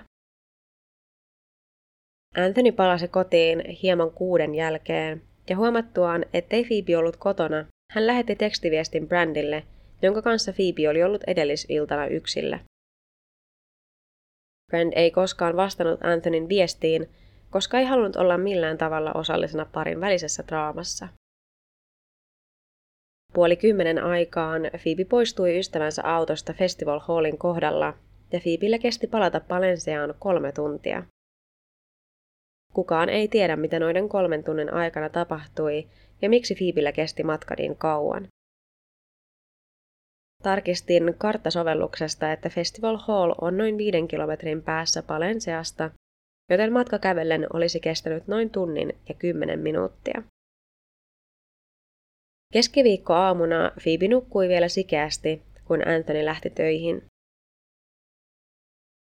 Anthony 2.35 2.71
palasi 2.71 3.07
kotiin 3.07 3.69
hieman 3.69 4.11
kuuden 4.11 4.55
jälkeen, 4.55 5.21
ja 5.49 5.57
huomattuaan, 5.57 6.25
ettei 6.33 6.65
Phoebe 6.65 6.97
ollut 6.97 7.17
kotona, 7.17 7.65
hän 7.91 8.07
lähetti 8.07 8.35
tekstiviestin 8.35 9.07
Brandille, 9.07 9.63
jonka 10.01 10.21
kanssa 10.21 10.53
Phoebe 10.53 10.89
oli 10.89 11.03
ollut 11.03 11.23
edellisiltana 11.27 12.07
yksillä. 12.07 12.59
Brand 14.71 14.93
ei 14.95 15.11
koskaan 15.11 15.55
vastannut 15.55 16.03
Anthonyn 16.03 16.49
viestiin, 16.49 17.09
koska 17.49 17.79
ei 17.79 17.85
halunnut 17.85 18.15
olla 18.15 18.37
millään 18.37 18.77
tavalla 18.77 19.13
osallisena 19.13 19.65
parin 19.65 20.01
välisessä 20.01 20.43
draamassa. 20.47 21.07
Puoli 23.33 23.55
kymmenen 23.55 24.03
aikaan 24.03 24.61
Phoebe 24.83 25.05
poistui 25.05 25.59
ystävänsä 25.59 26.01
autosta 26.05 26.53
Festival 26.53 26.99
Hallin 26.99 27.37
kohdalla 27.37 27.93
ja 28.31 28.39
Phoebellä 28.39 28.79
kesti 28.79 29.07
palata 29.07 29.39
Palenseaan 29.39 30.13
kolme 30.19 30.51
tuntia. 30.51 31.03
Kukaan 32.73 33.09
ei 33.09 33.27
tiedä, 33.27 33.55
mitä 33.55 33.79
noiden 33.79 34.09
kolmen 34.09 34.43
tunnin 34.43 34.73
aikana 34.73 35.09
tapahtui 35.09 35.87
ja 36.21 36.29
miksi 36.29 36.55
Phoebellä 36.55 36.91
kesti 36.91 37.23
matka 37.23 37.55
niin 37.57 37.75
kauan. 37.75 38.27
Tarkistin 40.43 41.15
karttasovelluksesta, 41.17 42.31
että 42.31 42.49
Festival 42.49 42.97
Hall 42.97 43.33
on 43.41 43.57
noin 43.57 43.77
viiden 43.77 44.07
kilometrin 44.07 44.61
päässä 44.61 45.03
Palenseasta, 45.03 45.91
joten 46.49 46.73
matka 46.73 46.99
kävellen 46.99 47.47
olisi 47.53 47.79
kestänyt 47.79 48.27
noin 48.27 48.49
tunnin 48.49 48.93
ja 49.09 49.15
kymmenen 49.15 49.59
minuuttia. 49.59 50.23
Keskiviikko 52.53 53.13
aamuna 53.13 53.71
Phoebe 53.83 54.07
nukkui 54.07 54.47
vielä 54.47 54.67
sikeästi, 54.67 55.41
kun 55.65 55.87
Anthony 55.87 56.25
lähti 56.25 56.49
töihin. 56.49 57.10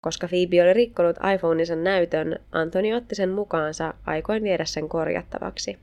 Koska 0.01 0.27
Phoebe 0.27 0.63
oli 0.63 0.73
rikkonut 0.73 1.15
iPhoneinsa 1.35 1.75
näytön, 1.75 2.39
Antoni 2.51 2.93
otti 2.93 3.15
sen 3.15 3.29
mukaansa 3.29 3.93
aikoin 4.05 4.43
viedä 4.43 4.65
sen 4.65 4.89
korjattavaksi. 4.89 5.77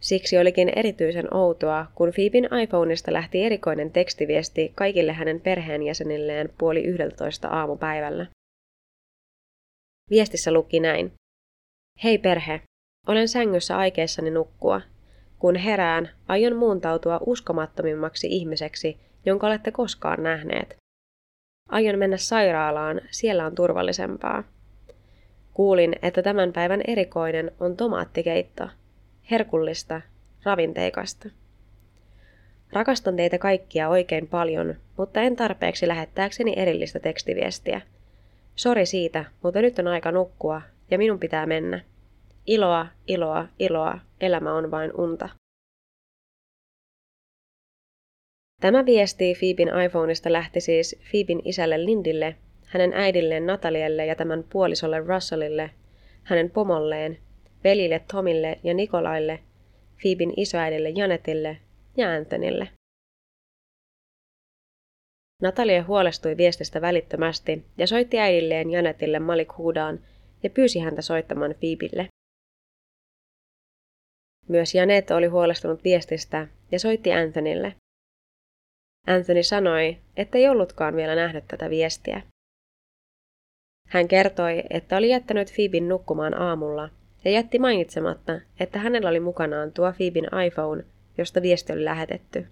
Siksi 0.00 0.38
olikin 0.38 0.72
erityisen 0.76 1.34
outoa, 1.34 1.86
kun 1.94 2.12
Phoeben 2.14 2.60
iPhoneista 2.62 3.12
lähti 3.12 3.44
erikoinen 3.44 3.92
tekstiviesti 3.92 4.72
kaikille 4.74 5.12
hänen 5.12 5.40
perheenjäsenilleen 5.40 6.52
puoli 6.58 6.84
yhdeltoista 6.84 7.48
aamupäivällä. 7.48 8.26
Viestissä 10.10 10.52
luki 10.52 10.80
näin. 10.80 11.12
Hei 12.04 12.18
perhe, 12.18 12.60
olen 13.06 13.28
sängyssä 13.28 13.76
aikeissani 13.78 14.30
nukkua. 14.30 14.80
Kun 15.38 15.56
herään, 15.56 16.10
aion 16.28 16.56
muuntautua 16.56 17.20
uskomattomimmaksi 17.26 18.26
ihmiseksi, 18.30 18.96
jonka 19.26 19.46
olette 19.46 19.70
koskaan 19.70 20.22
nähneet. 20.22 20.76
Aion 21.68 21.98
mennä 21.98 22.16
sairaalaan, 22.16 23.00
siellä 23.10 23.46
on 23.46 23.54
turvallisempaa. 23.54 24.44
Kuulin, 25.54 25.96
että 26.02 26.22
tämän 26.22 26.52
päivän 26.52 26.80
erikoinen 26.86 27.52
on 27.60 27.76
tomaattikeitto. 27.76 28.68
Herkullista, 29.30 30.00
ravinteikasta. 30.44 31.28
Rakastan 32.72 33.16
teitä 33.16 33.38
kaikkia 33.38 33.88
oikein 33.88 34.28
paljon, 34.28 34.74
mutta 34.96 35.20
en 35.20 35.36
tarpeeksi 35.36 35.88
lähettääkseni 35.88 36.52
erillistä 36.56 37.00
tekstiviestiä. 37.00 37.80
Sori 38.56 38.86
siitä, 38.86 39.24
mutta 39.42 39.62
nyt 39.62 39.78
on 39.78 39.88
aika 39.88 40.12
nukkua 40.12 40.62
ja 40.90 40.98
minun 40.98 41.18
pitää 41.18 41.46
mennä. 41.46 41.80
Iloa, 42.46 42.86
iloa, 43.06 43.44
iloa, 43.58 43.98
elämä 44.20 44.54
on 44.54 44.70
vain 44.70 44.92
unta. 44.98 45.28
Tämä 48.60 48.86
viesti 48.86 49.34
Phoeben 49.38 49.84
iPhoneista 49.84 50.32
lähti 50.32 50.60
siis 50.60 51.00
Phoeben 51.10 51.42
isälle 51.44 51.84
Lindille, 51.84 52.36
hänen 52.66 52.92
äidilleen 52.92 53.46
Natalielle 53.46 54.06
ja 54.06 54.16
tämän 54.16 54.44
puolisolle 54.52 54.98
Russellille, 54.98 55.70
hänen 56.22 56.50
pomolleen, 56.50 57.18
velille 57.64 58.00
Tomille 58.12 58.58
ja 58.64 58.74
Nikolaille, 58.74 59.38
Phoeben 60.02 60.32
isoäidille 60.36 60.88
Janetille 60.88 61.58
ja 61.96 62.12
Antonille. 62.12 62.68
Natalia 65.42 65.84
huolestui 65.84 66.36
viestistä 66.36 66.80
välittömästi 66.80 67.64
ja 67.76 67.86
soitti 67.86 68.18
äidilleen 68.18 68.70
Janetille 68.70 69.18
Malik 69.18 69.48
Hudaan 69.58 70.00
ja 70.42 70.50
pyysi 70.50 70.78
häntä 70.78 71.02
soittamaan 71.02 71.54
Phoebelle. 71.60 72.08
Myös 74.48 74.74
Janet 74.74 75.10
oli 75.10 75.26
huolestunut 75.26 75.84
viestistä 75.84 76.48
ja 76.72 76.78
soitti 76.78 77.12
Anthonylle. 77.12 77.74
Anthony 79.08 79.42
sanoi, 79.42 79.98
että 80.16 80.38
ei 80.38 80.48
ollutkaan 80.48 80.96
vielä 80.96 81.14
nähnyt 81.14 81.44
tätä 81.48 81.70
viestiä. 81.70 82.22
Hän 83.88 84.08
kertoi, 84.08 84.62
että 84.70 84.96
oli 84.96 85.08
jättänyt 85.08 85.52
Phoeben 85.54 85.88
nukkumaan 85.88 86.40
aamulla 86.40 86.88
ja 87.24 87.30
jätti 87.30 87.58
mainitsematta, 87.58 88.40
että 88.60 88.78
hänellä 88.78 89.08
oli 89.08 89.20
mukanaan 89.20 89.72
tuo 89.72 89.92
Phoeben 89.92 90.46
iPhone, 90.46 90.84
josta 91.18 91.42
viesti 91.42 91.72
oli 91.72 91.84
lähetetty. 91.84 92.46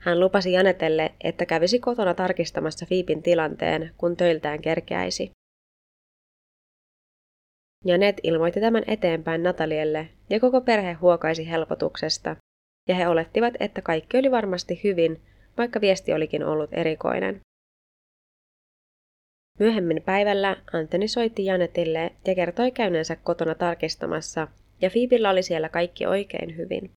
Hän 0.00 0.20
lupasi 0.20 0.52
Janetelle, 0.52 1.14
että 1.24 1.46
kävisi 1.46 1.78
kotona 1.78 2.14
tarkistamassa 2.14 2.86
Phoeben 2.86 3.22
tilanteen, 3.22 3.94
kun 3.98 4.16
töiltään 4.16 4.60
kerkeäisi. 4.60 5.30
Janet 7.84 8.20
ilmoitti 8.22 8.60
tämän 8.60 8.84
eteenpäin 8.86 9.42
Natalielle 9.42 10.08
ja 10.30 10.40
koko 10.40 10.60
perhe 10.60 10.92
huokaisi 10.92 11.50
helpotuksesta, 11.50 12.36
ja 12.88 12.94
he 12.94 13.08
olettivat, 13.08 13.54
että 13.60 13.82
kaikki 13.82 14.18
oli 14.18 14.30
varmasti 14.30 14.80
hyvin, 14.84 15.20
vaikka 15.58 15.80
viesti 15.80 16.12
olikin 16.12 16.44
ollut 16.44 16.70
erikoinen. 16.72 17.40
Myöhemmin 19.58 20.02
päivällä 20.02 20.56
Antoni 20.72 21.08
soitti 21.08 21.44
Janetille 21.44 22.12
ja 22.26 22.34
kertoi 22.34 22.70
käyneensä 22.70 23.16
kotona 23.16 23.54
tarkistamassa, 23.54 24.48
ja 24.80 24.90
Fiibillä 24.90 25.30
oli 25.30 25.42
siellä 25.42 25.68
kaikki 25.68 26.06
oikein 26.06 26.56
hyvin. 26.56 26.90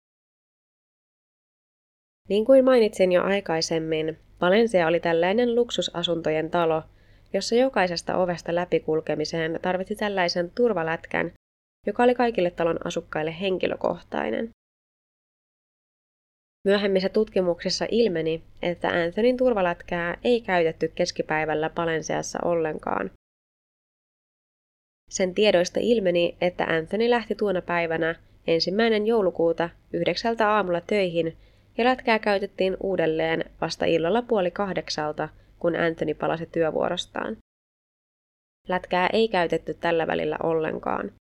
Niin 2.29 2.45
kuin 2.45 2.65
mainitsin 2.65 3.11
jo 3.11 3.23
aikaisemmin, 3.23 4.17
Valencia 4.41 4.87
oli 4.87 4.99
tällainen 4.99 5.55
luksusasuntojen 5.55 6.51
talo, 6.51 6.83
jossa 7.33 7.55
jokaisesta 7.55 8.17
ovesta 8.17 8.55
läpikulkemiseen 8.55 9.59
tarvitsi 9.61 9.95
tällaisen 9.95 10.51
turvalätkän, 10.55 11.31
joka 11.85 12.03
oli 12.03 12.15
kaikille 12.15 12.51
talon 12.51 12.87
asukkaille 12.87 13.39
henkilökohtainen. 13.41 14.49
Myöhemmissä 16.63 17.09
tutkimuksissa 17.09 17.85
ilmeni, 17.91 18.43
että 18.61 18.89
Anthonyn 18.89 19.37
turvalätkää 19.37 20.17
ei 20.23 20.41
käytetty 20.41 20.91
keskipäivällä 20.95 21.69
Palenseassa 21.69 22.39
ollenkaan. 22.45 23.11
Sen 25.09 25.35
tiedoista 25.35 25.79
ilmeni, 25.83 26.37
että 26.41 26.63
Anthony 26.63 27.09
lähti 27.09 27.35
tuona 27.35 27.61
päivänä 27.61 28.15
ensimmäinen 28.47 29.07
joulukuuta 29.07 29.69
yhdeksältä 29.93 30.49
aamulla 30.49 30.81
töihin 30.81 31.37
ja 31.77 31.85
lätkää 31.85 32.19
käytettiin 32.19 32.77
uudelleen 32.83 33.45
vasta 33.61 33.85
illalla 33.85 34.21
puoli 34.21 34.51
kahdeksalta, 34.51 35.29
kun 35.59 35.75
Anthony 35.75 36.13
palasi 36.13 36.45
työvuorostaan. 36.45 37.37
Lätkää 38.67 39.09
ei 39.13 39.27
käytetty 39.27 39.73
tällä 39.73 40.07
välillä 40.07 40.37
ollenkaan. 40.43 41.11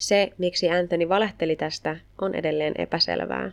Se, 0.00 0.32
miksi 0.38 0.70
Anthony 0.70 1.08
valehteli 1.08 1.56
tästä, 1.56 1.96
on 2.20 2.34
edelleen 2.34 2.74
epäselvää. 2.80 3.52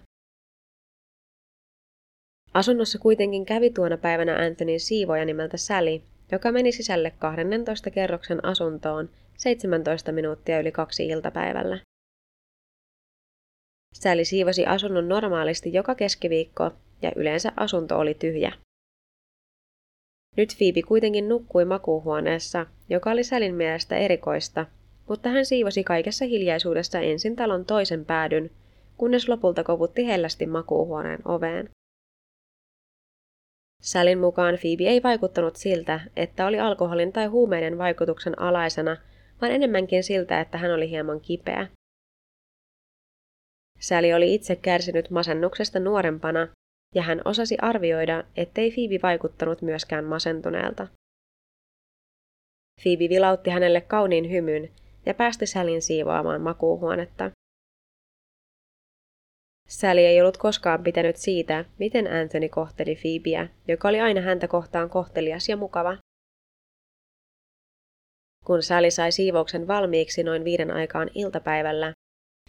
Asunnossa 2.54 3.00
kuitenkin 3.00 3.46
kävi 3.46 3.70
tuona 3.70 3.98
päivänä 3.98 4.38
Anthonyn 4.38 4.80
siivoja 4.80 5.26
nimeltä 5.26 5.58
Sally, 5.58 6.02
joka 6.32 6.52
meni 6.52 6.72
sisälle 6.72 7.12
12 7.20 7.90
kerroksen 7.90 8.46
asuntoon 8.46 9.10
17 9.38 10.12
minuuttia 10.12 10.60
yli 10.60 10.72
kaksi 10.72 11.08
iltapäivällä. 11.08 11.80
Sally 13.94 14.26
siivosi 14.26 14.66
asunnon 14.66 15.10
normaalisti 15.10 15.74
joka 15.74 15.96
keskiviikko 15.96 16.72
ja 17.02 17.12
yleensä 17.16 17.52
asunto 17.56 18.00
oli 18.00 18.14
tyhjä. 18.14 18.52
Nyt 20.38 20.50
Phoebe 20.58 20.82
kuitenkin 20.82 21.30
nukkui 21.30 21.66
makuuhuoneessa, 21.66 22.66
joka 22.90 23.12
oli 23.12 23.24
Sälin 23.24 23.56
mielestä 23.56 23.96
erikoista, 23.98 24.66
mutta 25.10 25.30
hän 25.30 25.46
siivosi 25.46 25.84
kaikessa 25.84 26.26
hiljaisuudessa 26.26 27.00
ensin 27.00 27.36
talon 27.36 27.66
toisen 27.66 28.06
päädyn, 28.06 28.52
kunnes 28.98 29.30
lopulta 29.30 29.64
kovutti 29.64 30.08
hellästi 30.08 30.46
makuuhuoneen 30.46 31.20
oveen. 31.26 31.70
Sälin 33.82 34.20
mukaan 34.20 34.58
Phoebe 34.62 34.84
ei 34.84 35.04
vaikuttanut 35.04 35.56
siltä, 35.56 36.00
että 36.16 36.46
oli 36.46 36.60
alkoholin 36.60 37.14
tai 37.14 37.26
huumeiden 37.26 37.78
vaikutuksen 37.78 38.42
alaisena, 38.42 38.98
vaan 39.42 39.52
enemmänkin 39.52 40.04
siltä, 40.04 40.42
että 40.42 40.58
hän 40.58 40.72
oli 40.72 40.90
hieman 40.90 41.22
kipeä. 41.22 41.68
Sally 43.80 44.14
oli 44.14 44.34
itse 44.34 44.56
kärsinyt 44.56 45.10
masennuksesta 45.10 45.80
nuorempana, 45.80 46.48
ja 46.96 47.02
hän 47.02 47.22
osasi 47.26 47.58
arvioida, 47.62 48.24
ettei 48.38 48.72
Phoebe 48.72 49.00
vaikuttanut 49.04 49.62
myöskään 49.62 50.06
masentuneelta. 50.06 50.88
Phoebe 52.84 53.10
vilautti 53.10 53.50
hänelle 53.50 53.82
kauniin 53.82 54.32
hymyn 54.32 54.70
ja 55.06 55.14
päästi 55.14 55.46
Sälin 55.46 55.82
siivoamaan 55.82 56.42
makuuhuonetta. 56.42 57.32
Sally 59.68 60.00
ei 60.00 60.22
ollut 60.22 60.38
koskaan 60.38 60.84
pitänyt 60.84 61.18
siitä, 61.18 61.66
miten 61.80 62.08
Anthony 62.12 62.50
kohteli 62.50 62.96
Phoebeä, 62.96 63.50
joka 63.68 63.88
oli 63.88 64.00
aina 64.00 64.22
häntä 64.22 64.48
kohtaan 64.48 64.90
kohtelias 64.90 65.50
ja 65.50 65.58
mukava. 65.58 65.98
Kun 68.46 68.64
Sally 68.64 68.92
sai 68.92 69.12
siivouksen 69.12 69.68
valmiiksi 69.68 70.24
noin 70.24 70.44
viiden 70.44 70.72
aikaan 70.72 71.10
iltapäivällä, 71.16 71.94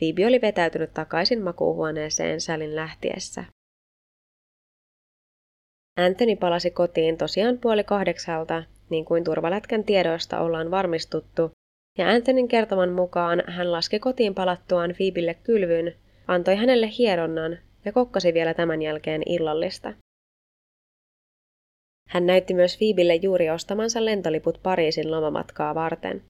Phoebe 0.00 0.26
oli 0.26 0.40
vetäytynyt 0.40 0.94
takaisin 0.94 1.42
makuuhuoneeseen 1.42 2.40
Sälin 2.40 2.76
lähtiessä. 2.76 3.44
Anthony 5.96 6.36
palasi 6.36 6.70
kotiin 6.70 7.18
tosiaan 7.18 7.58
puoli 7.58 7.84
kahdeksalta, 7.84 8.62
niin 8.90 9.04
kuin 9.04 9.24
turvalätkän 9.24 9.84
tiedoista 9.84 10.40
ollaan 10.40 10.70
varmistuttu, 10.70 11.50
ja 11.98 12.09
Anthonyn 12.09 12.48
kertoman 12.48 12.92
mukaan 12.92 13.42
hän 13.46 13.72
laski 13.72 13.98
kotiin 13.98 14.35
palattuaan 14.35 14.94
Phoebelle 14.96 15.35
kylvyn, 15.35 15.94
antoi 16.28 16.57
hänelle 16.57 16.90
hieronnan 16.98 17.59
ja 17.85 17.92
kokkasi 17.92 18.35
vielä 18.35 18.54
tämän 18.54 18.83
jälkeen 18.83 19.22
illallista. 19.26 19.94
Hän 22.09 22.26
näytti 22.26 22.54
myös 22.54 22.76
Phoebelle 22.78 23.14
juuri 23.14 23.50
ostamansa 23.50 24.04
lentoliput 24.04 24.61
Pariisin 24.62 25.11
lomamatkaa 25.11 25.74
varten. 25.74 26.24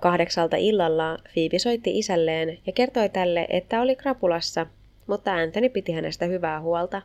Kahdeksalta 0.00 0.56
illalla 0.56 1.18
Phoebe 1.32 1.58
soitti 1.58 1.98
isälleen 1.98 2.58
ja 2.66 2.72
kertoi 2.72 3.08
tälle, 3.08 3.46
että 3.50 3.80
oli 3.80 3.96
krapulassa, 3.96 4.66
mutta 5.06 5.32
Anthony 5.32 5.68
piti 5.68 5.92
hänestä 5.92 6.26
hyvää 6.26 6.60
huolta. 6.60 7.02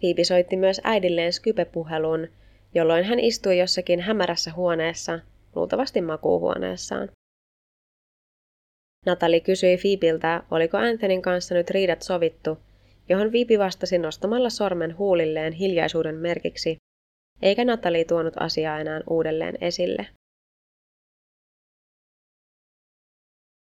Phoebe 0.00 0.24
soitti 0.24 0.56
myös 0.56 0.80
äidilleen 0.84 1.32
Skype-puhelun, 1.32 2.28
jolloin 2.74 3.04
hän 3.04 3.20
istui 3.20 3.58
jossakin 3.58 4.00
hämärässä 4.00 4.52
huoneessa, 4.52 5.20
luultavasti 5.54 6.00
makuuhuoneessaan. 6.00 7.08
Natali 9.06 9.40
kysyi 9.40 9.76
Phoebeltä, 9.76 10.42
oliko 10.50 10.76
Anthonyn 10.78 11.22
kanssa 11.22 11.54
nyt 11.54 11.70
riidat 11.70 12.02
sovittu, 12.02 12.58
johon 13.08 13.30
Phoebe 13.30 13.58
vastasi 13.58 13.98
nostamalla 13.98 14.50
sormen 14.50 14.98
huulilleen 14.98 15.52
hiljaisuuden 15.52 16.14
merkiksi, 16.14 16.76
eikä 17.42 17.64
Natali 17.64 18.04
tuonut 18.04 18.34
asiaa 18.40 18.80
enää 18.80 19.00
uudelleen 19.10 19.58
esille. 19.60 20.06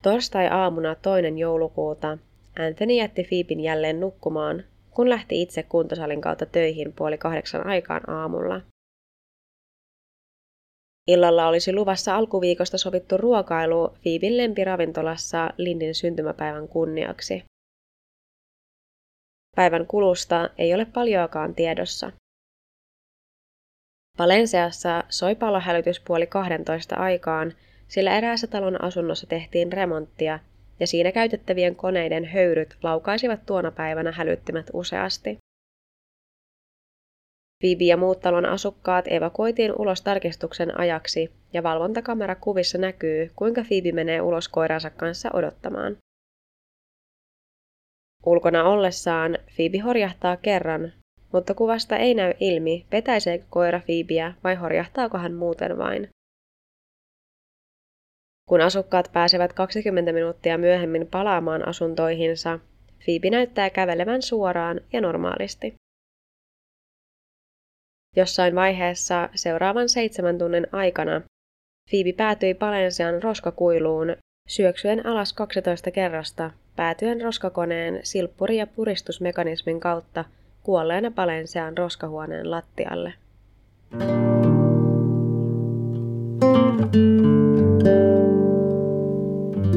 Torstai-aamuna 0.02 0.94
toinen 0.94 1.38
joulukuuta 1.38 2.18
Anthony 2.58 2.92
jätti 2.92 3.24
Phoeben 3.24 3.60
jälleen 3.60 4.00
nukkumaan, 4.00 4.64
kun 4.90 5.10
lähti 5.10 5.42
itse 5.42 5.62
kuntosalin 5.62 6.20
kautta 6.20 6.46
töihin 6.46 6.92
puoli 6.92 7.18
kahdeksan 7.18 7.66
aikaan 7.66 8.10
aamulla. 8.10 8.60
Illalla 11.10 11.48
olisi 11.48 11.72
luvassa 11.72 12.16
alkuviikosta 12.16 12.78
sovittu 12.78 13.16
ruokailu 13.16 13.88
Phoeben 13.88 14.36
lempiravintolassa 14.36 15.50
Lindin 15.56 15.94
syntymäpäivän 15.94 16.68
kunniaksi. 16.68 17.44
Päivän 19.56 19.86
kulusta 19.86 20.50
ei 20.58 20.74
ole 20.74 20.84
paljoakaan 20.84 21.54
tiedossa. 21.54 22.12
Valenseassa 24.18 25.04
soi 25.08 25.34
palohälytys 25.34 26.00
puoli 26.00 26.26
12 26.26 26.96
aikaan, 26.96 27.52
sillä 27.88 28.16
eräässä 28.16 28.46
talon 28.46 28.84
asunnossa 28.84 29.26
tehtiin 29.26 29.72
remonttia 29.72 30.38
ja 30.80 30.86
siinä 30.86 31.12
käytettävien 31.12 31.76
koneiden 31.76 32.24
höyryt 32.24 32.76
laukaisivat 32.82 33.46
tuona 33.46 33.70
päivänä 33.70 34.12
hälyttimet 34.12 34.70
useasti. 34.72 35.38
Phoebe 37.60 37.84
ja 37.84 37.96
muut 37.96 38.20
talon 38.20 38.46
asukkaat 38.46 39.04
evakuoitiin 39.08 39.72
ulos 39.78 40.02
tarkistuksen 40.02 40.80
ajaksi 40.80 41.32
ja 41.52 41.62
valvontakamerakuvissa 41.62 42.78
näkyy, 42.78 43.30
kuinka 43.36 43.62
Phoebe 43.68 43.92
menee 43.92 44.20
ulos 44.20 44.48
koiransa 44.48 44.90
kanssa 44.90 45.30
odottamaan. 45.32 45.96
Ulkona 48.26 48.64
ollessaan 48.64 49.38
Phoebe 49.56 49.78
horjahtaa 49.78 50.36
kerran, 50.36 50.92
mutta 51.32 51.54
kuvasta 51.54 51.96
ei 51.96 52.14
näy 52.14 52.34
ilmi, 52.40 52.86
petäiseekö 52.90 53.44
koira 53.50 53.80
Phoebeä 53.86 54.34
vai 54.44 54.54
horjahtaako 54.54 55.18
hän 55.18 55.34
muuten 55.34 55.78
vain. 55.78 56.08
Kun 58.48 58.60
asukkaat 58.60 59.10
pääsevät 59.12 59.52
20 59.52 60.12
minuuttia 60.12 60.58
myöhemmin 60.58 61.06
palaamaan 61.06 61.68
asuntoihinsa, 61.68 62.58
Phoebe 63.04 63.30
näyttää 63.30 63.70
kävelevän 63.70 64.22
suoraan 64.22 64.80
ja 64.92 65.00
normaalisti. 65.00 65.79
Jossain 68.16 68.54
vaiheessa 68.54 69.28
seuraavan 69.34 69.88
seitsemän 69.88 70.38
tunnin 70.38 70.66
aikana 70.72 71.22
Phoebe 71.90 72.12
päätyi 72.12 72.54
Palensian 72.54 73.22
roskakuiluun 73.22 74.16
syöksyen 74.48 75.06
alas 75.06 75.32
12 75.32 75.90
kerrasta 75.90 76.50
päätyen 76.76 77.20
roskakoneen 77.20 78.00
silppuri- 78.02 78.56
ja 78.56 78.66
puristusmekanismin 78.66 79.80
kautta 79.80 80.24
kuolleena 80.62 81.10
Palensian 81.10 81.78
roskahuoneen 81.78 82.50
lattialle. 82.50 83.12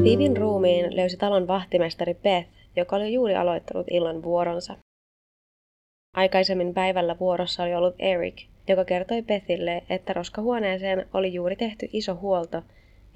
Phoeben 0.02 0.36
ruumiin 0.36 0.96
löysi 0.96 1.16
talon 1.16 1.46
vahtimestari 1.46 2.14
Beth, 2.14 2.48
joka 2.76 2.96
oli 2.96 3.12
juuri 3.12 3.34
aloittanut 3.34 3.86
illan 3.90 4.22
vuoronsa. 4.22 4.76
Aikaisemmin 6.14 6.74
päivällä 6.74 7.18
vuorossa 7.20 7.62
oli 7.62 7.74
ollut 7.74 7.94
Eric, 7.98 8.46
joka 8.68 8.84
kertoi 8.84 9.22
Bethille, 9.22 9.82
että 9.90 10.12
roskahuoneeseen 10.12 11.08
oli 11.14 11.34
juuri 11.34 11.56
tehty 11.56 11.88
iso 11.92 12.14
huolto 12.14 12.62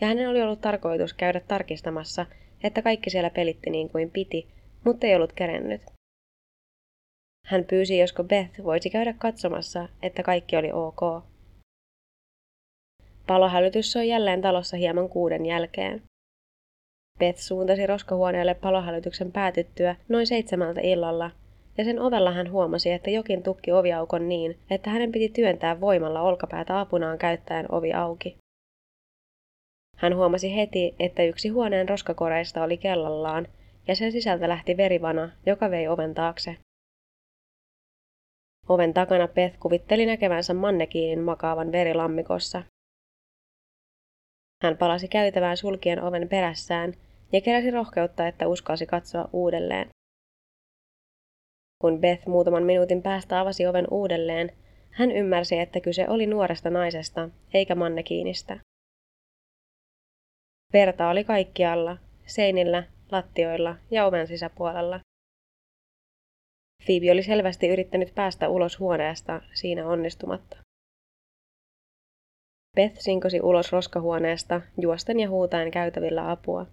ja 0.00 0.06
hänen 0.06 0.28
oli 0.28 0.42
ollut 0.42 0.60
tarkoitus 0.60 1.14
käydä 1.14 1.40
tarkistamassa, 1.40 2.26
että 2.62 2.82
kaikki 2.82 3.10
siellä 3.10 3.30
pelitti 3.30 3.70
niin 3.70 3.88
kuin 3.88 4.10
piti, 4.10 4.48
mutta 4.84 5.06
ei 5.06 5.16
ollut 5.16 5.32
kerennyt. 5.32 5.82
Hän 7.46 7.64
pyysi, 7.64 7.98
josko 7.98 8.24
Beth 8.24 8.64
voisi 8.64 8.90
käydä 8.90 9.14
katsomassa, 9.18 9.88
että 10.02 10.22
kaikki 10.22 10.56
oli 10.56 10.72
ok. 10.72 11.24
Palohälytys 13.26 13.92
soi 13.92 14.08
jälleen 14.08 14.42
talossa 14.42 14.76
hieman 14.76 15.08
kuuden 15.08 15.46
jälkeen. 15.46 16.02
Beth 17.18 17.38
suuntasi 17.38 17.86
roskahuoneelle 17.86 18.54
palohälytyksen 18.54 19.32
päätyttyä 19.32 19.96
noin 20.08 20.26
seitsemältä 20.26 20.80
illalla, 20.80 21.30
ja 21.78 21.84
sen 21.84 22.00
ovella 22.00 22.32
hän 22.32 22.50
huomasi, 22.50 22.90
että 22.90 23.10
jokin 23.10 23.42
tukki 23.42 23.72
oviaukon 23.72 24.28
niin, 24.28 24.58
että 24.70 24.90
hänen 24.90 25.12
piti 25.12 25.28
työntää 25.28 25.80
voimalla 25.80 26.22
olkapäätä 26.22 26.80
apunaan 26.80 27.18
käyttäen 27.18 27.74
ovi 27.74 27.92
auki. 27.92 28.36
Hän 29.96 30.16
huomasi 30.16 30.56
heti, 30.56 30.94
että 30.98 31.22
yksi 31.22 31.48
huoneen 31.48 31.88
roskakoreista 31.88 32.64
oli 32.64 32.76
kellallaan, 32.76 33.46
ja 33.88 33.96
sen 33.96 34.12
sisältä 34.12 34.48
lähti 34.48 34.76
verivana, 34.76 35.30
joka 35.46 35.70
vei 35.70 35.88
oven 35.88 36.14
taakse. 36.14 36.56
Oven 38.68 38.94
takana 38.94 39.28
Beth 39.28 39.58
kuvitteli 39.58 40.06
näkevänsä 40.06 40.54
mannekiinin 40.54 41.20
makaavan 41.20 41.72
verilammikossa. 41.72 42.62
Hän 44.62 44.76
palasi 44.76 45.08
käytävään 45.08 45.56
sulkien 45.56 46.02
oven 46.02 46.28
perässään 46.28 46.94
ja 47.32 47.40
keräsi 47.40 47.70
rohkeutta, 47.70 48.28
että 48.28 48.48
uskalsi 48.48 48.86
katsoa 48.86 49.28
uudelleen. 49.32 49.88
Kun 51.82 52.00
Beth 52.00 52.26
muutaman 52.26 52.62
minuutin 52.62 53.02
päästä 53.02 53.40
avasi 53.40 53.66
oven 53.66 53.86
uudelleen, 53.90 54.52
hän 54.90 55.10
ymmärsi, 55.10 55.58
että 55.58 55.80
kyse 55.80 56.08
oli 56.08 56.26
nuoresta 56.26 56.70
naisesta, 56.70 57.28
eikä 57.54 57.74
mannekiinistä. 57.74 58.60
Verta 60.72 61.08
oli 61.08 61.24
kaikkialla, 61.24 61.98
seinillä, 62.26 62.84
lattioilla 63.12 63.76
ja 63.90 64.06
oven 64.06 64.26
sisäpuolella. 64.26 65.00
Phoebe 66.84 67.12
oli 67.12 67.22
selvästi 67.22 67.68
yrittänyt 67.68 68.14
päästä 68.14 68.48
ulos 68.48 68.78
huoneesta, 68.78 69.40
siinä 69.54 69.86
onnistumatta. 69.86 70.56
Beth 72.76 72.96
sinkosi 72.98 73.40
ulos 73.40 73.72
roskahuoneesta, 73.72 74.60
juosten 74.80 75.20
ja 75.20 75.28
huutaen 75.28 75.70
käytävillä 75.70 76.30
apua. 76.30 76.66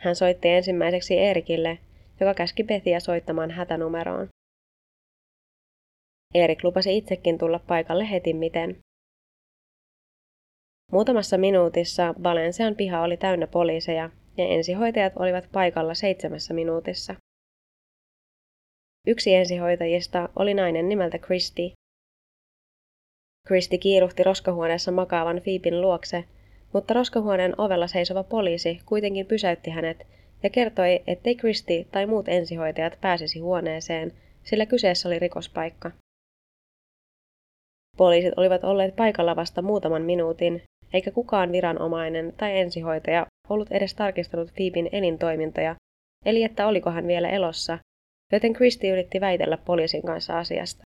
Hän 0.00 0.16
soitti 0.16 0.48
ensimmäiseksi 0.48 1.18
Erikille, 1.18 1.78
joka 2.20 2.34
käski 2.34 2.64
Bethia 2.64 3.00
soittamaan 3.00 3.50
hätänumeroon. 3.50 4.28
Erik 6.34 6.64
lupasi 6.64 6.96
itsekin 6.96 7.38
tulla 7.38 7.58
paikalle 7.58 8.10
heti 8.10 8.34
miten. 8.34 8.78
Muutamassa 10.92 11.38
minuutissa 11.38 12.14
Valensian 12.22 12.76
piha 12.76 13.02
oli 13.02 13.16
täynnä 13.16 13.46
poliiseja 13.46 14.10
ja 14.36 14.44
ensihoitajat 14.44 15.12
olivat 15.16 15.48
paikalla 15.52 15.94
seitsemässä 15.94 16.54
minuutissa. 16.54 17.14
Yksi 19.06 19.34
ensihoitajista 19.34 20.28
oli 20.36 20.54
nainen 20.54 20.88
nimeltä 20.88 21.18
Christy. 21.18 21.62
Christy 23.46 23.78
kiiruhti 23.78 24.22
roskahuoneessa 24.22 24.92
makaavan 24.92 25.40
Phoebin 25.44 25.80
luokse, 25.80 26.24
mutta 26.72 26.94
roskahuoneen 26.94 27.60
ovella 27.60 27.86
seisova 27.86 28.24
poliisi 28.24 28.80
kuitenkin 28.86 29.26
pysäytti 29.26 29.70
hänet 29.70 30.06
ja 30.42 30.50
kertoi, 30.50 31.02
ettei 31.06 31.36
Christy 31.36 31.84
tai 31.92 32.06
muut 32.06 32.28
ensihoitajat 32.28 32.98
pääsisi 33.00 33.38
huoneeseen, 33.38 34.12
sillä 34.44 34.66
kyseessä 34.66 35.08
oli 35.08 35.18
rikospaikka. 35.18 35.90
Poliisit 37.96 38.32
olivat 38.36 38.64
olleet 38.64 38.96
paikalla 38.96 39.36
vasta 39.36 39.62
muutaman 39.62 40.02
minuutin, 40.02 40.62
eikä 40.92 41.10
kukaan 41.10 41.52
viranomainen 41.52 42.34
tai 42.36 42.58
ensihoitaja 42.58 43.26
ollut 43.48 43.72
edes 43.72 43.94
tarkistanut 43.94 44.52
Phoebin 44.54 44.88
elintoimintoja, 44.92 45.76
eli 46.24 46.42
että 46.42 46.66
oliko 46.66 46.90
hän 46.90 47.06
vielä 47.06 47.30
elossa, 47.30 47.78
joten 48.32 48.52
Christy 48.52 48.88
yritti 48.88 49.20
väitellä 49.20 49.56
poliisin 49.56 50.02
kanssa 50.02 50.38
asiasta. 50.38 50.82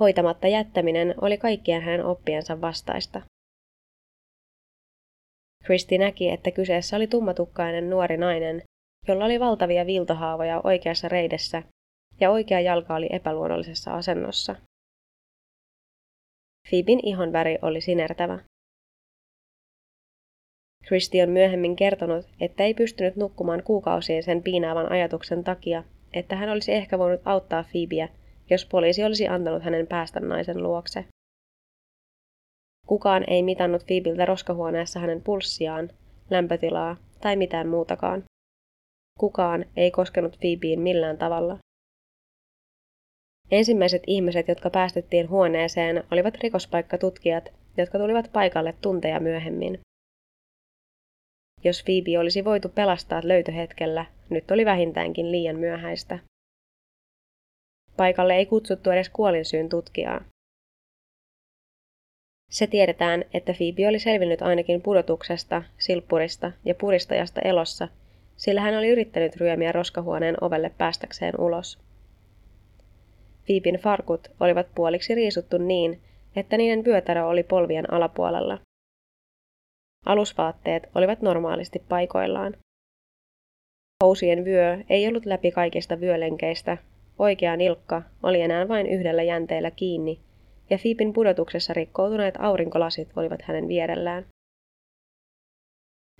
Hoitamatta 0.00 0.48
jättäminen 0.48 1.14
oli 1.20 1.38
kaikkien 1.38 1.82
hänen 1.82 2.04
oppiensa 2.04 2.60
vastaista. 2.60 3.22
Christy 5.64 5.98
näki, 5.98 6.30
että 6.30 6.50
kyseessä 6.50 6.96
oli 6.96 7.06
tummatukkainen 7.06 7.90
nuori 7.90 8.16
nainen, 8.16 8.62
jolla 9.08 9.24
oli 9.24 9.40
valtavia 9.40 9.86
viiltohaavoja 9.86 10.60
oikeassa 10.64 11.08
reidessä 11.08 11.62
ja 12.20 12.30
oikea 12.30 12.60
jalka 12.60 12.94
oli 12.94 13.08
epäluonnollisessa 13.12 13.94
asennossa. 13.94 14.56
Phoebin 16.68 17.00
ihon 17.06 17.32
väri 17.32 17.58
oli 17.62 17.80
sinertävä. 17.80 18.38
Christy 20.86 21.20
on 21.20 21.30
myöhemmin 21.30 21.76
kertonut, 21.76 22.26
että 22.40 22.64
ei 22.64 22.74
pystynyt 22.74 23.16
nukkumaan 23.16 23.62
kuukausiin 23.62 24.22
sen 24.22 24.42
piinaavan 24.42 24.92
ajatuksen 24.92 25.44
takia, 25.44 25.84
että 26.12 26.36
hän 26.36 26.48
olisi 26.48 26.72
ehkä 26.72 26.98
voinut 26.98 27.20
auttaa 27.24 27.64
Phoebeä, 27.70 28.08
jos 28.50 28.66
poliisi 28.66 29.04
olisi 29.04 29.28
antanut 29.28 29.62
hänen 29.62 29.86
päästä 29.86 30.20
naisen 30.20 30.62
luokse. 30.62 31.04
Kukaan 32.90 33.24
ei 33.26 33.42
mitannut 33.42 33.82
Phoebiltä 33.86 34.24
roskahuoneessa 34.24 35.00
hänen 35.00 35.22
pulssiaan, 35.22 35.90
lämpötilaa 36.30 36.96
tai 37.20 37.36
mitään 37.36 37.68
muutakaan. 37.68 38.24
Kukaan 39.18 39.64
ei 39.76 39.90
koskenut 39.90 40.36
Phoebeen 40.40 40.80
millään 40.80 41.18
tavalla. 41.18 41.58
Ensimmäiset 43.50 44.02
ihmiset, 44.06 44.48
jotka 44.48 44.70
päästettiin 44.70 45.30
huoneeseen, 45.30 46.04
olivat 46.10 46.34
rikospaikkatutkijat, 46.42 47.52
jotka 47.76 47.98
tulivat 47.98 48.30
paikalle 48.32 48.74
tunteja 48.82 49.20
myöhemmin. 49.20 49.80
Jos 51.64 51.84
Phoebe 51.84 52.18
olisi 52.18 52.44
voitu 52.44 52.68
pelastaa 52.68 53.20
löytöhetkellä, 53.24 54.06
nyt 54.30 54.50
oli 54.50 54.64
vähintäänkin 54.64 55.32
liian 55.32 55.56
myöhäistä. 55.56 56.18
Paikalle 57.96 58.34
ei 58.34 58.46
kutsuttu 58.46 58.90
edes 58.90 59.10
kuolinsyyn 59.10 59.68
tutkijaa. 59.68 60.24
Se 62.50 62.66
tiedetään, 62.66 63.24
että 63.34 63.54
Phoebe 63.54 63.88
oli 63.88 63.98
selvinnyt 63.98 64.42
ainakin 64.42 64.82
pudotuksesta, 64.82 65.62
silppurista 65.78 66.52
ja 66.64 66.74
puristajasta 66.74 67.40
elossa, 67.44 67.88
sillä 68.36 68.60
hän 68.60 68.78
oli 68.78 68.88
yrittänyt 68.88 69.36
ryömiä 69.36 69.72
roskahuoneen 69.72 70.36
ovelle 70.40 70.70
päästäkseen 70.78 71.40
ulos. 71.40 71.78
Phoeben 73.46 73.80
farkut 73.80 74.28
olivat 74.40 74.66
puoliksi 74.74 75.14
riisuttu 75.14 75.58
niin, 75.58 76.00
että 76.36 76.56
niiden 76.56 76.84
vyötärö 76.84 77.26
oli 77.26 77.42
polvien 77.42 77.92
alapuolella. 77.92 78.58
Alusvaatteet 80.06 80.88
olivat 80.94 81.22
normaalisti 81.22 81.82
paikoillaan. 81.88 82.56
Housien 84.04 84.44
vyö 84.44 84.78
ei 84.88 85.08
ollut 85.08 85.26
läpi 85.26 85.50
kaikista 85.50 86.00
vyölenkeistä, 86.00 86.78
oikea 87.18 87.56
nilkka 87.56 88.02
oli 88.22 88.40
enää 88.40 88.68
vain 88.68 88.86
yhdellä 88.86 89.22
jänteellä 89.22 89.70
kiinni, 89.70 90.20
ja 90.70 90.78
Fiipin 90.78 91.12
pudotuksessa 91.12 91.74
rikkoutuneet 91.74 92.34
aurinkolasit 92.38 93.08
olivat 93.16 93.42
hänen 93.42 93.68
vierellään. 93.68 94.26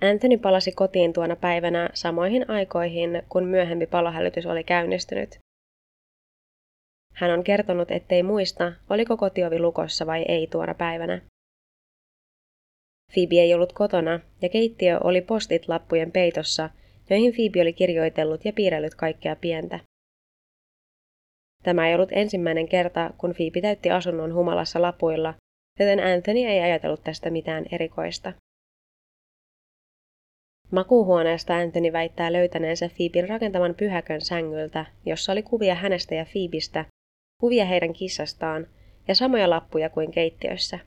Anthony 0.01 0.39
palasi 0.39 0.73
kotiin 0.73 1.13
tuona 1.13 1.37
päivänä 1.37 1.91
samoihin 1.95 2.51
aikoihin, 2.51 3.23
kun 3.29 3.45
myöhempi 3.45 3.87
palohälytys 3.87 4.47
oli 4.47 4.65
käynnistynyt. 4.65 5.39
Hän 7.15 7.31
on 7.31 7.45
kertonut, 7.45 7.91
ettei 7.91 8.23
muista, 8.23 8.73
oliko 8.91 9.17
kotiovi 9.17 9.59
lukossa 9.59 10.07
vai 10.07 10.25
ei 10.29 10.47
tuona 10.47 10.75
päivänä. 10.75 11.23
Phoebe 13.15 13.35
ei 13.35 13.55
ollut 13.55 13.73
kotona, 13.73 14.21
ja 14.43 14.49
keittiö 14.49 14.99
oli 15.05 15.21
postit 15.21 15.69
lappujen 15.69 16.13
peitossa, 16.13 16.71
joihin 17.11 17.35
Phoebe 17.35 17.61
oli 17.61 17.73
kirjoitellut 17.73 18.45
ja 18.45 18.53
piirrellyt 18.53 18.95
kaikkea 18.95 19.37
pientä. 19.37 19.81
Tämä 21.63 21.89
ei 21.89 21.95
ollut 21.95 22.13
ensimmäinen 22.13 22.69
kerta, 22.69 23.11
kun 23.19 23.35
Phoebe 23.35 23.61
täytti 23.61 23.91
asunnon 23.91 24.35
humalassa 24.35 24.83
lapuilla, 24.83 25.35
joten 25.79 26.01
Anthony 26.01 26.39
ei 26.39 26.61
ajatellut 26.61 27.05
tästä 27.05 27.31
mitään 27.31 27.65
erikoista. 27.73 28.33
Makuuhuoneesta 30.71 31.57
Anthony 31.57 31.93
väittää 31.93 32.33
löytäneensä 32.33 32.91
Phoeben 32.97 33.29
rakentaman 33.29 33.75
pyhäkön 33.75 34.21
sängyltä, 34.21 34.87
jossa 35.07 35.33
oli 35.33 35.43
kuvia 35.43 35.75
hänestä 35.75 36.15
ja 36.15 36.27
Phoebistä, 36.33 36.85
kuvia 37.41 37.65
heidän 37.65 37.93
kissastaan 37.93 38.67
ja 39.09 39.15
samoja 39.15 39.51
lappuja 39.51 39.91
kuin 39.91 40.11
keittiössä. 40.11 40.79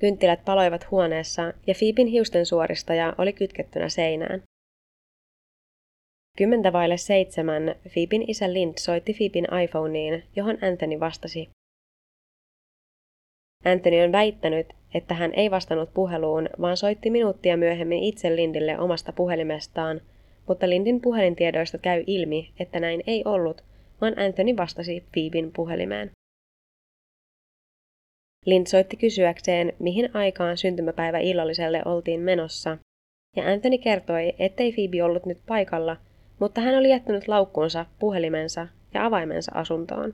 Kynttilät 0.00 0.44
paloivat 0.44 0.90
huoneessa 0.90 1.42
ja 1.42 1.74
Phoeben 1.78 2.06
hiusten 2.06 2.46
suoristaja 2.46 3.14
oli 3.18 3.32
kytkettynä 3.32 3.88
seinään. 3.88 4.42
Kymmentä 6.38 6.72
vaille 6.72 6.96
seitsemän 6.96 7.74
Phoeben 7.92 8.30
isä 8.30 8.52
Lind 8.52 8.74
soitti 8.78 9.14
Phoeben 9.14 9.62
iPhoneen, 9.64 10.22
johon 10.36 10.58
Anthony 10.62 11.00
vastasi. 11.00 11.48
Anthony 13.64 14.00
on 14.00 14.12
väittänyt, 14.12 14.66
että 14.94 15.14
hän 15.14 15.34
ei 15.34 15.50
vastannut 15.50 15.94
puheluun, 15.94 16.48
vaan 16.60 16.76
soitti 16.76 17.10
minuuttia 17.10 17.56
myöhemmin 17.56 18.02
itse 18.02 18.36
Lindille 18.36 18.78
omasta 18.78 19.12
puhelimestaan, 19.12 20.00
mutta 20.48 20.68
Lindin 20.68 21.00
puhelintiedoista 21.00 21.78
käy 21.78 22.04
ilmi, 22.06 22.52
että 22.60 22.80
näin 22.80 23.02
ei 23.06 23.22
ollut, 23.24 23.64
vaan 24.00 24.18
Anthony 24.18 24.56
vastasi 24.56 25.04
Phoeben 25.12 25.52
puhelimeen. 25.52 26.10
Lind 28.46 28.66
soitti 28.66 28.96
kysyäkseen, 28.96 29.72
mihin 29.78 30.16
aikaan 30.16 30.56
syntymäpäivä 30.56 31.18
illalliselle 31.18 31.82
oltiin 31.84 32.20
menossa, 32.20 32.78
ja 33.36 33.52
Anthony 33.52 33.78
kertoi, 33.78 34.32
ettei 34.38 34.72
Phoebe 34.72 35.02
ollut 35.02 35.26
nyt 35.26 35.38
paikalla, 35.46 35.96
mutta 36.42 36.60
hän 36.60 36.74
oli 36.74 36.88
jättänyt 36.88 37.28
laukkuunsa, 37.28 37.86
puhelimensa 37.98 38.68
ja 38.94 39.06
avaimensa 39.06 39.52
asuntoon. 39.54 40.12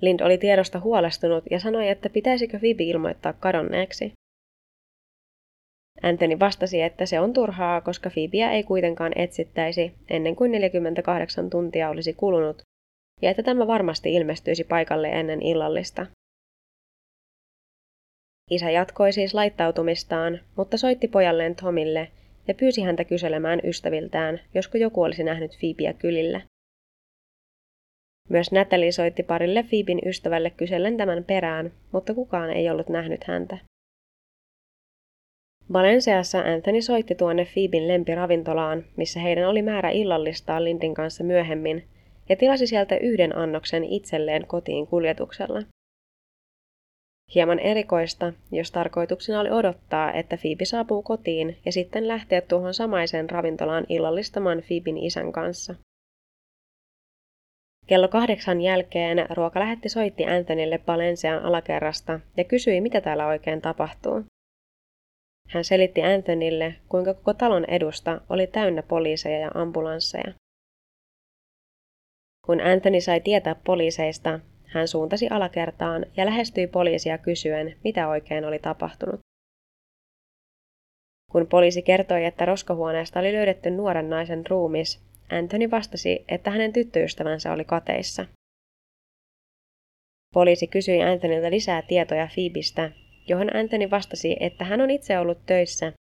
Lind 0.00 0.20
oli 0.20 0.38
tiedosta 0.38 0.80
huolestunut 0.80 1.44
ja 1.50 1.60
sanoi, 1.60 1.88
että 1.88 2.10
pitäisikö 2.10 2.58
Phoebe 2.58 2.82
ilmoittaa 2.84 3.32
kadonneeksi. 3.32 4.12
Anthony 6.02 6.38
vastasi, 6.38 6.82
että 6.82 7.06
se 7.06 7.20
on 7.20 7.32
turhaa, 7.32 7.80
koska 7.80 8.10
Phoebea 8.10 8.50
ei 8.50 8.62
kuitenkaan 8.62 9.12
etsittäisi 9.16 9.94
ennen 10.10 10.36
kuin 10.36 10.52
48 10.52 11.50
tuntia 11.50 11.90
olisi 11.90 12.12
kulunut, 12.12 12.62
ja 13.22 13.30
että 13.30 13.42
tämä 13.42 13.66
varmasti 13.66 14.14
ilmestyisi 14.14 14.64
paikalle 14.64 15.08
ennen 15.08 15.42
illallista. 15.42 16.06
Isä 18.50 18.70
jatkoi 18.70 19.12
siis 19.12 19.34
laittautumistaan, 19.34 20.40
mutta 20.56 20.76
soitti 20.76 21.08
pojalleen 21.08 21.56
Tomille 21.56 22.10
ja 22.48 22.54
pyysi 22.54 22.82
häntä 22.82 23.04
kyselemään 23.04 23.60
ystäviltään, 23.64 24.40
josko 24.54 24.78
joku 24.78 25.02
olisi 25.02 25.24
nähnyt 25.24 25.50
Phoebea 25.60 25.92
kylillä. 25.92 26.40
Myös 28.28 28.52
Natalie 28.52 28.92
soitti 28.92 29.22
parille 29.22 29.62
Phoeben 29.62 29.98
ystävälle 30.06 30.50
kysellen 30.50 30.96
tämän 30.96 31.24
perään, 31.24 31.72
mutta 31.92 32.14
kukaan 32.14 32.50
ei 32.50 32.70
ollut 32.70 32.88
nähnyt 32.88 33.24
häntä. 33.24 33.58
Valenseassa 35.72 36.38
Anthony 36.38 36.82
soitti 36.82 37.14
tuonne 37.14 37.46
Phoeben 37.54 37.88
lempiravintolaan, 37.88 38.84
missä 38.96 39.20
heidän 39.20 39.48
oli 39.48 39.62
määrä 39.62 39.90
illallistaa 39.90 40.64
Lindin 40.64 40.94
kanssa 40.94 41.24
myöhemmin, 41.24 41.84
ja 42.28 42.36
tilasi 42.36 42.66
sieltä 42.66 42.96
yhden 42.96 43.36
annoksen 43.36 43.84
itselleen 43.84 44.46
kotiin 44.46 44.86
kuljetuksella. 44.86 45.62
Hieman 47.34 47.58
erikoista, 47.58 48.32
jos 48.52 48.70
tarkoituksena 48.70 49.40
oli 49.40 49.50
odottaa, 49.50 50.12
että 50.12 50.36
Phoebe 50.36 50.64
saapuu 50.64 51.02
kotiin 51.02 51.56
ja 51.64 51.72
sitten 51.72 52.08
lähteä 52.08 52.40
tuohon 52.40 52.74
samaiseen 52.74 53.30
ravintolaan 53.30 53.86
illallistamaan 53.88 54.62
Phoeben 54.68 54.98
isän 54.98 55.32
kanssa. 55.32 55.74
Kello 57.86 58.08
kahdeksan 58.08 58.60
jälkeen 58.60 59.26
ruokalähetti 59.30 59.88
soitti 59.88 60.26
Anthonylle 60.26 60.78
Balensean 60.78 61.44
alakerrasta 61.44 62.20
ja 62.36 62.44
kysyi, 62.44 62.80
mitä 62.80 63.00
täällä 63.00 63.26
oikein 63.26 63.60
tapahtuu. 63.60 64.24
Hän 65.48 65.64
selitti 65.64 66.02
Anthonylle, 66.02 66.74
kuinka 66.88 67.14
koko 67.14 67.34
talon 67.34 67.64
edusta 67.64 68.20
oli 68.28 68.46
täynnä 68.46 68.82
poliiseja 68.82 69.38
ja 69.38 69.50
ambulansseja. 69.54 70.34
Kun 72.46 72.60
Anthony 72.60 73.00
sai 73.00 73.20
tietää 73.20 73.54
poliiseista, 73.54 74.40
hän 74.74 74.88
suuntasi 74.88 75.28
alakertaan 75.28 76.06
ja 76.16 76.26
lähestyi 76.26 76.66
poliisia 76.66 77.18
kysyen, 77.18 77.76
mitä 77.84 78.08
oikein 78.08 78.44
oli 78.44 78.58
tapahtunut. 78.58 79.20
Kun 81.32 81.46
poliisi 81.46 81.82
kertoi, 81.82 82.24
että 82.24 82.44
roskahuoneesta 82.44 83.20
oli 83.20 83.32
löydetty 83.32 83.70
nuoren 83.70 84.10
naisen 84.10 84.46
ruumis, 84.46 85.00
Anthony 85.32 85.70
vastasi, 85.70 86.24
että 86.28 86.50
hänen 86.50 86.72
tyttöystävänsä 86.72 87.52
oli 87.52 87.64
kateissa. 87.64 88.26
Poliisi 90.34 90.66
kysyi 90.66 91.02
Anthonylta 91.02 91.50
lisää 91.50 91.82
tietoja 91.82 92.28
Phoebistä, 92.34 92.90
johon 93.28 93.56
Anthony 93.56 93.90
vastasi, 93.90 94.36
että 94.40 94.64
hän 94.64 94.80
on 94.80 94.90
itse 94.90 95.18
ollut 95.18 95.46
töissä. 95.46 95.92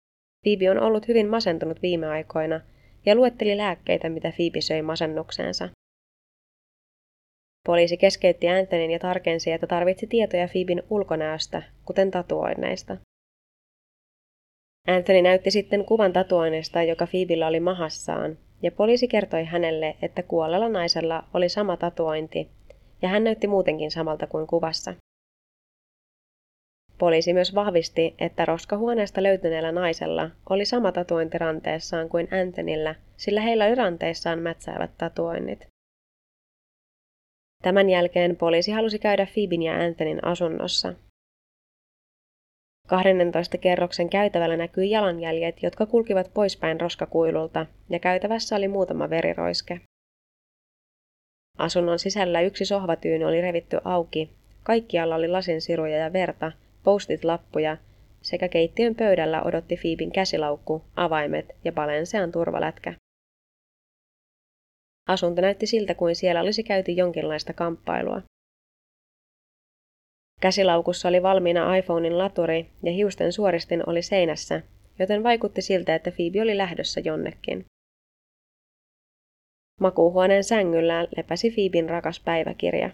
Phoebe 0.44 0.72
on 0.72 0.80
ollut 0.80 1.08
hyvin 1.08 1.28
masentunut 1.28 1.82
viime 1.82 2.08
aikoina 2.08 2.62
ja 3.06 3.16
luetteli 3.16 3.58
lääkkeitä, 3.58 4.10
mitä 4.10 4.32
Phoebe 4.36 4.62
söi 4.62 4.82
masennukseensa. 4.82 5.70
Poliisi 7.68 7.98
keskeytti 7.98 8.50
Anthonyn 8.50 8.92
ja 8.92 9.00
tarkensi, 9.00 9.52
että 9.52 9.68
tarvitsi 9.68 10.08
tietoja 10.08 10.48
Phoeben 10.48 10.84
ulkonäöstä, 10.90 11.64
kuten 11.86 12.12
tatuoinneista. 12.12 12.98
Anthony 14.88 15.22
näytti 15.22 15.52
sitten 15.52 15.86
kuvan 15.86 16.14
tatuoinnista, 16.14 16.84
joka 16.84 17.08
Phoebellä 17.08 17.48
oli 17.48 17.60
mahassaan, 17.60 18.38
ja 18.62 18.72
poliisi 18.72 19.08
kertoi 19.08 19.46
hänelle, 19.46 19.96
että 20.02 20.24
kuolleella 20.24 20.70
naisella 20.70 21.24
oli 21.34 21.50
sama 21.50 21.78
tatuointi, 21.78 22.50
ja 23.02 23.10
hän 23.10 23.24
näytti 23.24 23.48
muutenkin 23.48 23.92
samalta 23.92 24.28
kuin 24.28 24.48
kuvassa. 24.48 24.94
Poliisi 26.98 27.34
myös 27.34 27.56
vahvisti, 27.56 28.16
että 28.20 28.46
roskahuoneesta 28.46 29.24
löytyneellä 29.24 29.72
naisella 29.72 30.30
oli 30.50 30.66
sama 30.66 30.92
tatuointi 30.92 31.38
ranteessaan 31.38 32.10
kuin 32.10 32.28
Anthonyllä, 32.42 32.96
sillä 33.18 33.42
heillä 33.42 33.66
oli 33.66 33.76
ranteissaan 33.76 34.40
mätsäävät 34.40 34.92
tatuoinnit. 34.98 35.73
Tämän 37.64 37.90
jälkeen 37.90 38.36
poliisi 38.36 38.72
halusi 38.72 39.00
käydä 39.00 39.28
Phoeben 39.34 39.62
ja 39.62 39.74
Anthonyn 39.74 40.26
asunnossa. 40.26 40.94
12 42.88 43.58
kerroksen 43.58 44.10
käytävällä 44.10 44.58
näkyi 44.58 44.90
jalanjäljet, 44.90 45.64
jotka 45.64 45.86
kulkivat 45.86 46.32
poispäin 46.34 46.82
roskakuilulta, 46.82 47.66
ja 47.90 48.00
käytävässä 48.00 48.56
oli 48.56 48.68
muutama 48.68 49.10
veriroiske. 49.10 49.82
Asunnon 51.58 52.00
sisällä 52.00 52.42
yksi 52.42 52.66
sohvatyyny 52.66 53.26
oli 53.26 53.42
revitty 53.42 53.78
auki, 53.84 54.30
kaikkialla 54.64 55.16
oli 55.16 55.28
lasinsiruja 55.28 55.98
ja 55.98 56.14
verta, 56.14 56.52
postit-lappuja, 56.84 57.78
sekä 58.22 58.50
keittiön 58.50 58.96
pöydällä 58.96 59.44
odotti 59.44 59.78
Fiibin 59.78 60.12
käsilaukku, 60.12 60.84
avaimet 60.96 61.56
ja 61.64 61.72
Balensean 61.72 62.32
turvalätkä. 62.32 62.94
Asunto 65.08 65.42
näytti 65.42 65.68
siltä 65.68 65.96
kuin 65.96 66.16
siellä 66.16 66.42
olisi 66.42 66.64
käyty 66.64 66.92
jonkinlaista 66.92 67.54
kamppailua. 67.54 68.22
Käsilaukussa 70.42 71.08
oli 71.08 71.24
valmiina 71.24 71.76
iPhonein 71.76 72.18
laturi 72.18 72.70
ja 72.84 72.92
hiusten 72.92 73.34
suoristin 73.34 73.90
oli 73.90 74.02
seinässä, 74.02 74.62
joten 75.00 75.24
vaikutti 75.24 75.62
siltä, 75.62 75.96
että 75.96 76.12
Phoebe 76.12 76.42
oli 76.42 76.58
lähdössä 76.58 77.00
jonnekin. 77.00 77.66
Makuuhuoneen 79.80 80.44
sängyllä 80.44 81.08
lepäsi 81.18 81.52
Phoebin 81.52 81.90
rakas 81.90 82.20
päiväkirja. 82.20 82.90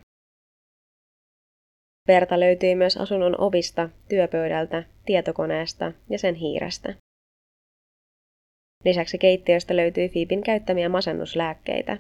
Verta 2.08 2.40
löytyi 2.40 2.76
myös 2.76 2.98
asunnon 2.98 3.42
ovista, 3.42 3.90
työpöydältä, 4.10 4.84
tietokoneesta 5.06 5.92
ja 6.10 6.20
sen 6.20 6.36
hiirestä. 6.36 6.94
Lisäksi 8.86 9.18
keittiöstä 9.18 9.76
löytyi 9.76 10.10
Phoebin 10.10 10.44
käyttämiä 10.44 10.90
masennuslääkkeitä. 10.90 11.98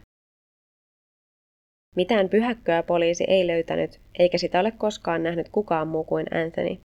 Mitään 1.95 2.29
pyhäkköä 2.29 2.83
poliisi 2.83 3.23
ei 3.27 3.47
löytänyt, 3.47 4.01
eikä 4.19 4.37
sitä 4.37 4.59
ole 4.59 4.71
koskaan 4.71 5.23
nähnyt 5.23 5.49
kukaan 5.49 5.87
muu 5.87 6.03
kuin 6.03 6.25
Anthony. 6.33 6.77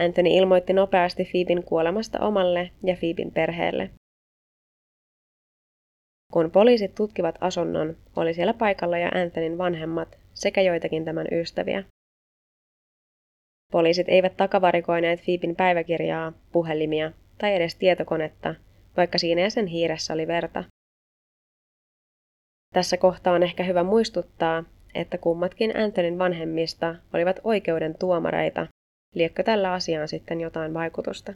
Anthony 0.00 0.28
ilmoitti 0.28 0.72
nopeasti 0.72 1.24
Phoebin 1.24 1.64
kuolemasta 1.64 2.20
omalle 2.20 2.70
ja 2.84 2.96
Phoebin 2.96 3.32
perheelle. 3.32 3.90
Kun 6.32 6.50
poliisit 6.50 6.94
tutkivat 6.94 7.34
asunnon, 7.40 7.96
oli 8.16 8.34
siellä 8.34 8.54
paikalla 8.54 8.98
ja 8.98 9.08
Anthonyn 9.08 9.58
vanhemmat 9.58 10.18
sekä 10.34 10.60
joitakin 10.60 11.04
tämän 11.04 11.26
ystäviä. 11.32 11.84
Poliisit 13.72 14.08
eivät 14.08 14.36
takavarikoineet 14.36 15.20
Phoebin 15.24 15.56
päiväkirjaa, 15.56 16.32
puhelimia 16.52 17.12
tai 17.38 17.54
edes 17.54 17.74
tietokonetta, 17.76 18.54
vaikka 18.96 19.18
siinä 19.18 19.40
ja 19.40 19.50
sen 19.50 19.66
hiiressä 19.66 20.14
oli 20.14 20.26
verta. 20.26 20.64
Tässä 22.74 22.96
kohtaa 22.96 23.34
on 23.34 23.42
ehkä 23.42 23.64
hyvä 23.64 23.82
muistuttaa, 23.82 24.64
että 24.94 25.18
kummatkin 25.18 25.76
Anthonyn 25.76 26.18
vanhemmista 26.18 26.94
olivat 27.12 27.40
oikeuden 27.44 27.98
tuomareita, 27.98 28.66
liekkö 29.14 29.42
tällä 29.42 29.72
asiaan 29.72 30.08
sitten 30.08 30.40
jotain 30.40 30.74
vaikutusta. 30.74 31.34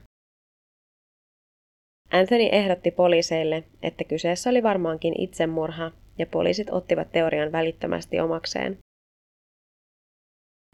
Anthony 2.10 2.48
ehdotti 2.52 2.90
poliiseille, 2.90 3.64
että 3.82 4.04
kyseessä 4.04 4.50
oli 4.50 4.62
varmaankin 4.62 5.20
itsemurha, 5.20 5.90
ja 6.18 6.26
poliisit 6.26 6.70
ottivat 6.70 7.12
teorian 7.12 7.52
välittömästi 7.52 8.20
omakseen. 8.20 8.78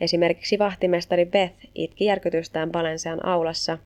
Esimerkiksi 0.01 0.59
vahtimestari 0.59 1.27
Beth 1.27 1.67
itki 1.75 2.05
järkytystään 2.05 2.73
Balensean 2.73 3.27
aulassa, 3.27 3.79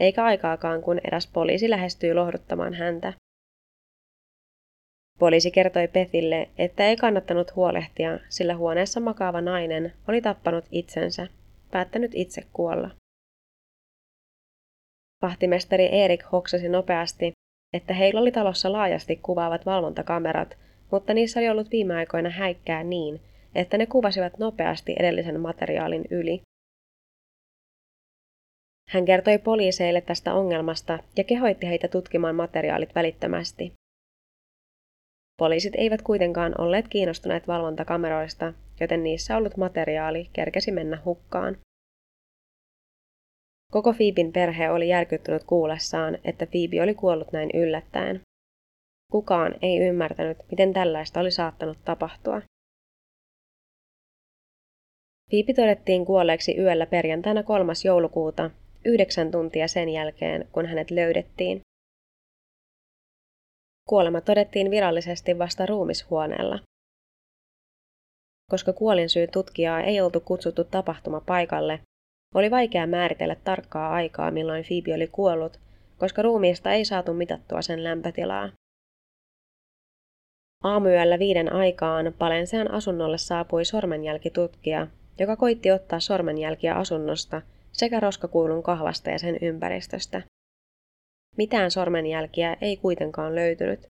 eikä 0.00 0.24
aikaakaan 0.24 0.82
kun 0.82 1.00
eräs 1.04 1.26
poliisi 1.26 1.70
lähestyi 1.70 2.14
lohduttamaan 2.14 2.74
häntä. 2.74 3.12
Poliisi 5.18 5.50
kertoi 5.50 5.88
Bethille, 5.88 6.48
että 6.58 6.86
ei 6.86 6.96
kannattanut 6.96 7.56
huolehtia, 7.56 8.18
sillä 8.28 8.56
huoneessa 8.56 9.00
makaava 9.00 9.40
nainen 9.40 9.92
oli 10.08 10.20
tappanut 10.20 10.64
itsensä, 10.70 11.26
päättänyt 11.70 12.10
itse 12.14 12.42
kuolla. 12.52 12.90
Vahtimestari 15.22 15.88
Erik 15.92 16.24
hoksasi 16.32 16.68
nopeasti, 16.68 17.32
että 17.72 17.94
heillä 17.94 18.20
oli 18.20 18.32
talossa 18.32 18.72
laajasti 18.72 19.16
kuvaavat 19.16 19.66
valvontakamerat, 19.66 20.58
mutta 20.90 21.14
niissä 21.14 21.40
oli 21.40 21.48
ollut 21.48 21.70
viime 21.70 21.94
aikoina 21.94 22.30
häikkää 22.30 22.84
niin, 22.84 23.20
että 23.54 23.78
ne 23.78 23.86
kuvasivat 23.86 24.38
nopeasti 24.38 24.94
edellisen 24.98 25.40
materiaalin 25.40 26.04
yli. 26.10 26.42
Hän 28.92 29.04
kertoi 29.04 29.38
poliiseille 29.38 30.00
tästä 30.00 30.34
ongelmasta 30.34 30.98
ja 31.16 31.24
kehoitti 31.24 31.66
heitä 31.66 31.88
tutkimaan 31.88 32.34
materiaalit 32.34 32.94
välittömästi. 32.94 33.72
Poliisit 35.38 35.74
eivät 35.76 36.02
kuitenkaan 36.02 36.60
olleet 36.60 36.88
kiinnostuneet 36.88 37.48
valvontakameroista, 37.48 38.52
joten 38.80 39.02
niissä 39.02 39.36
ollut 39.36 39.56
materiaali 39.56 40.28
kerkesi 40.32 40.72
mennä 40.72 41.02
hukkaan. 41.04 41.56
Koko 43.72 43.92
Fiibin 43.92 44.32
perhe 44.32 44.70
oli 44.70 44.88
järkyttynyt 44.88 45.44
kuullessaan, 45.44 46.18
että 46.24 46.46
Fiibi 46.46 46.80
oli 46.80 46.94
kuollut 46.94 47.32
näin 47.32 47.50
yllättäen. 47.54 48.20
Kukaan 49.12 49.54
ei 49.62 49.78
ymmärtänyt, 49.78 50.38
miten 50.50 50.72
tällaista 50.72 51.20
oli 51.20 51.30
saattanut 51.30 51.78
tapahtua. 51.84 52.42
Fiipi 55.30 55.54
todettiin 55.54 56.04
kuolleeksi 56.06 56.58
yöllä 56.58 56.86
perjantaina 56.86 57.42
3. 57.42 57.72
joulukuuta, 57.84 58.50
yhdeksän 58.84 59.30
tuntia 59.30 59.68
sen 59.68 59.88
jälkeen, 59.88 60.48
kun 60.52 60.66
hänet 60.66 60.90
löydettiin. 60.90 61.60
Kuolema 63.88 64.20
todettiin 64.20 64.70
virallisesti 64.70 65.38
vasta 65.38 65.66
ruumishuoneella. 65.66 66.58
Koska 68.50 68.72
kuolinsyyn 68.72 69.30
tutkijaa 69.30 69.80
ei 69.80 70.00
oltu 70.00 70.20
kutsuttu 70.20 70.64
tapahtumapaikalle, 70.64 71.80
oli 72.34 72.50
vaikea 72.50 72.86
määritellä 72.86 73.36
tarkkaa 73.44 73.92
aikaa, 73.92 74.30
milloin 74.30 74.64
Phoebe 74.64 74.94
oli 74.94 75.06
kuollut, 75.06 75.60
koska 75.98 76.22
ruumiista 76.22 76.72
ei 76.72 76.84
saatu 76.84 77.14
mitattua 77.14 77.62
sen 77.62 77.84
lämpötilaa. 77.84 78.50
Aamuyöllä 80.64 81.18
viiden 81.18 81.52
aikaan 81.52 82.14
Palensean 82.18 82.70
asunnolle 82.70 83.18
saapui 83.18 83.64
sormenjälkitutkija, 83.64 84.86
joka 85.18 85.36
koitti 85.36 85.70
ottaa 85.70 86.00
sormenjälkiä 86.00 86.74
asunnosta 86.74 87.42
sekä 87.72 88.00
roskakuilun 88.00 88.62
kahvasta 88.62 89.10
ja 89.10 89.18
sen 89.18 89.38
ympäristöstä. 89.42 90.22
Mitään 91.36 91.70
sormenjälkiä 91.70 92.56
ei 92.60 92.76
kuitenkaan 92.76 93.34
löytynyt. 93.34 93.86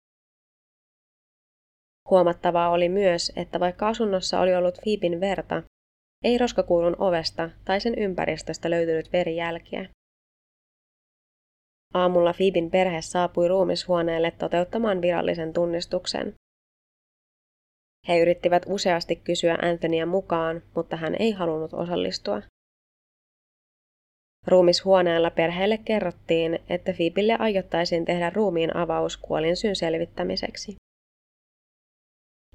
Huomattavaa 2.10 2.70
oli 2.70 2.90
myös, 2.90 3.32
että 3.36 3.60
vaikka 3.60 3.88
asunnossa 3.88 4.40
oli 4.40 4.56
ollut 4.56 4.82
Fiipin 4.84 5.20
verta, 5.20 5.64
ei 6.24 6.38
roskakuulun 6.38 6.96
ovesta 7.00 7.50
tai 7.66 7.82
sen 7.82 8.00
ympäristöstä 8.00 8.70
löytynyt 8.70 9.14
verijälkiä. 9.14 9.90
Aamulla 11.94 12.34
Fiibin 12.34 12.72
perhe 12.72 13.02
saapui 13.02 13.48
ruumishuoneelle 13.48 14.32
toteuttamaan 14.32 15.02
virallisen 15.02 15.54
tunnistuksen. 15.54 16.34
He 18.08 18.20
yrittivät 18.20 18.64
useasti 18.68 19.16
kysyä 19.16 19.58
Anthonya 19.62 20.06
mukaan, 20.06 20.62
mutta 20.76 20.96
hän 20.96 21.16
ei 21.20 21.32
halunnut 21.32 21.74
osallistua. 21.74 22.42
Ruumishuoneella 24.48 25.32
perheelle 25.32 25.78
kerrottiin, 25.78 26.60
että 26.70 26.94
Fiibille 26.94 27.36
aiottaisiin 27.40 28.06
tehdä 28.06 28.30
ruumiin 28.30 28.76
avaus 28.76 29.18
kuolin 29.18 29.56
syyn 29.56 29.76
selvittämiseksi. 29.76 30.76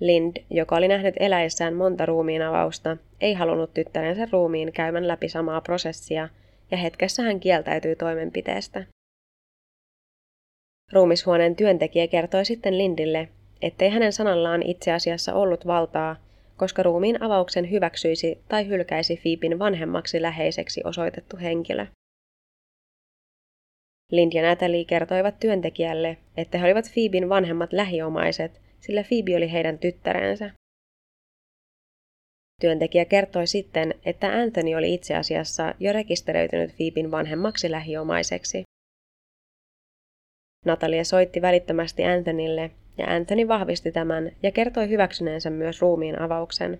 Lind, 0.00 0.36
joka 0.50 0.76
oli 0.76 0.88
nähnyt 0.88 1.14
eläessään 1.20 1.74
monta 1.74 2.06
ruumiin 2.06 2.42
avausta, 2.42 2.96
ei 3.20 3.34
halunnut 3.34 3.74
tyttärensä 3.74 4.28
ruumiin 4.32 4.72
käymän 4.72 5.08
läpi 5.08 5.28
samaa 5.28 5.60
prosessia, 5.60 6.28
ja 6.70 6.76
hetkessä 6.76 7.22
hän 7.22 7.40
kieltäytyi 7.40 7.96
toimenpiteestä. 7.96 8.84
Ruumishuoneen 10.92 11.56
työntekijä 11.56 12.06
kertoi 12.06 12.44
sitten 12.44 12.78
Lindille, 12.78 13.28
ettei 13.62 13.90
hänen 13.90 14.12
sanallaan 14.12 14.62
itse 14.62 14.92
asiassa 14.92 15.34
ollut 15.34 15.66
valtaa, 15.66 16.16
koska 16.56 16.82
ruumiin 16.82 17.22
avauksen 17.22 17.70
hyväksyisi 17.70 18.38
tai 18.48 18.68
hylkäisi 18.68 19.16
Fiipin 19.16 19.58
vanhemmaksi 19.58 20.22
läheiseksi 20.22 20.80
osoitettu 20.84 21.36
henkilö. 21.36 21.86
Lind 24.10 24.32
ja 24.32 24.42
Natalie 24.42 24.84
kertoivat 24.84 25.38
työntekijälle, 25.40 26.16
että 26.36 26.58
he 26.58 26.64
olivat 26.64 26.90
Fiibin 26.90 27.28
vanhemmat 27.28 27.72
lähiomaiset 27.72 28.64
sillä 28.80 29.04
Phoebe 29.08 29.36
oli 29.36 29.52
heidän 29.52 29.78
tyttärensä. 29.78 30.50
Työntekijä 32.60 33.04
kertoi 33.04 33.46
sitten, 33.46 33.94
että 34.04 34.26
Anthony 34.26 34.74
oli 34.74 34.94
itse 34.94 35.14
asiassa 35.16 35.74
jo 35.80 35.92
rekisteröitynyt 35.92 36.76
Phoeben 36.76 37.10
vanhemmaksi 37.10 37.70
lähiomaiseksi. 37.70 38.62
Natalia 40.64 41.04
soitti 41.04 41.42
välittömästi 41.42 42.04
Anthonylle 42.04 42.70
ja 42.98 43.06
Anthony 43.06 43.48
vahvisti 43.48 43.92
tämän 43.92 44.30
ja 44.42 44.52
kertoi 44.52 44.88
hyväksyneensä 44.88 45.50
myös 45.50 45.80
ruumiin 45.80 46.20
avauksen. 46.20 46.78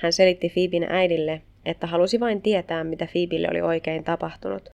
Hän 0.00 0.12
selitti 0.12 0.48
Phoeben 0.48 0.92
äidille, 0.92 1.42
että 1.64 1.86
halusi 1.86 2.20
vain 2.20 2.42
tietää, 2.42 2.84
mitä 2.84 3.06
Phoebelle 3.12 3.48
oli 3.50 3.60
oikein 3.60 4.04
tapahtunut. 4.04 4.68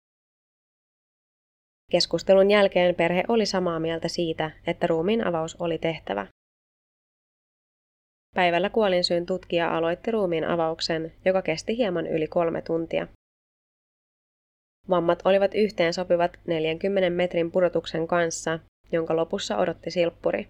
Keskustelun 1.92 2.52
jälkeen 2.52 2.96
perhe 2.96 3.24
oli 3.28 3.46
samaa 3.46 3.80
mieltä 3.80 4.08
siitä, 4.08 4.52
että 4.68 4.88
ruumiin 4.88 5.28
avaus 5.28 5.56
oli 5.56 5.78
tehtävä. 5.78 6.28
Päivällä 8.36 8.70
kuolinsyyn 8.70 9.26
tutkija 9.26 9.78
aloitti 9.78 10.12
ruumiin 10.12 10.46
avauksen, 10.46 11.14
joka 11.26 11.42
kesti 11.42 11.78
hieman 11.78 12.08
yli 12.08 12.28
kolme 12.28 12.62
tuntia. 12.62 13.08
Vammat 14.90 15.22
olivat 15.26 15.56
yhteen 15.56 15.94
sopivat 15.94 16.40
40 16.48 17.10
metrin 17.10 17.52
pudotuksen 17.52 18.08
kanssa, 18.08 18.60
jonka 18.92 19.16
lopussa 19.16 19.58
odotti 19.58 19.92
silppuri. 19.92 20.48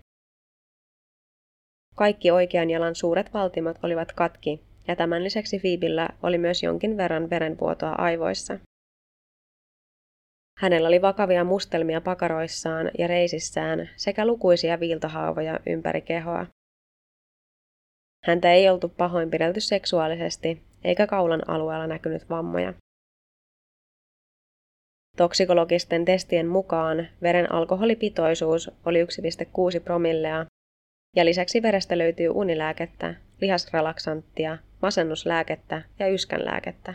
Kaikki 1.95 2.31
oikean 2.31 2.69
jalan 2.69 2.95
suuret 2.95 3.33
valtimot 3.33 3.77
olivat 3.83 4.11
katki, 4.11 4.61
ja 4.87 4.95
tämän 4.95 5.23
lisäksi 5.23 5.59
Fiibillä 5.59 6.09
oli 6.23 6.37
myös 6.37 6.63
jonkin 6.63 6.97
verran 6.97 7.29
verenvuotoa 7.29 7.95
aivoissa. 7.97 8.59
Hänellä 10.59 10.87
oli 10.87 11.01
vakavia 11.01 11.43
mustelmia 11.43 12.01
pakaroissaan 12.01 12.91
ja 12.97 13.07
reisissään 13.07 13.89
sekä 13.95 14.25
lukuisia 14.25 14.79
viiltohaavoja 14.79 15.59
ympäri 15.65 16.01
kehoa. 16.01 16.45
Häntä 18.25 18.51
ei 18.51 18.69
oltu 18.69 18.89
pahoinpidelty 18.89 19.59
seksuaalisesti 19.59 20.63
eikä 20.83 21.07
kaulan 21.07 21.49
alueella 21.49 21.87
näkynyt 21.87 22.29
vammoja. 22.29 22.73
Toksikologisten 25.15 26.05
testien 26.05 26.47
mukaan 26.47 27.07
veren 27.21 27.51
alkoholipitoisuus 27.51 28.71
oli 28.85 29.03
1,6 29.03 29.09
promillea 29.83 30.45
ja 31.15 31.25
lisäksi 31.25 31.61
verestä 31.61 31.97
löytyy 31.97 32.29
unilääkettä, 32.29 33.15
lihasrelaksanttia, 33.41 34.57
masennuslääkettä 34.81 35.81
ja 35.99 36.07
yskänlääkettä. 36.07 36.93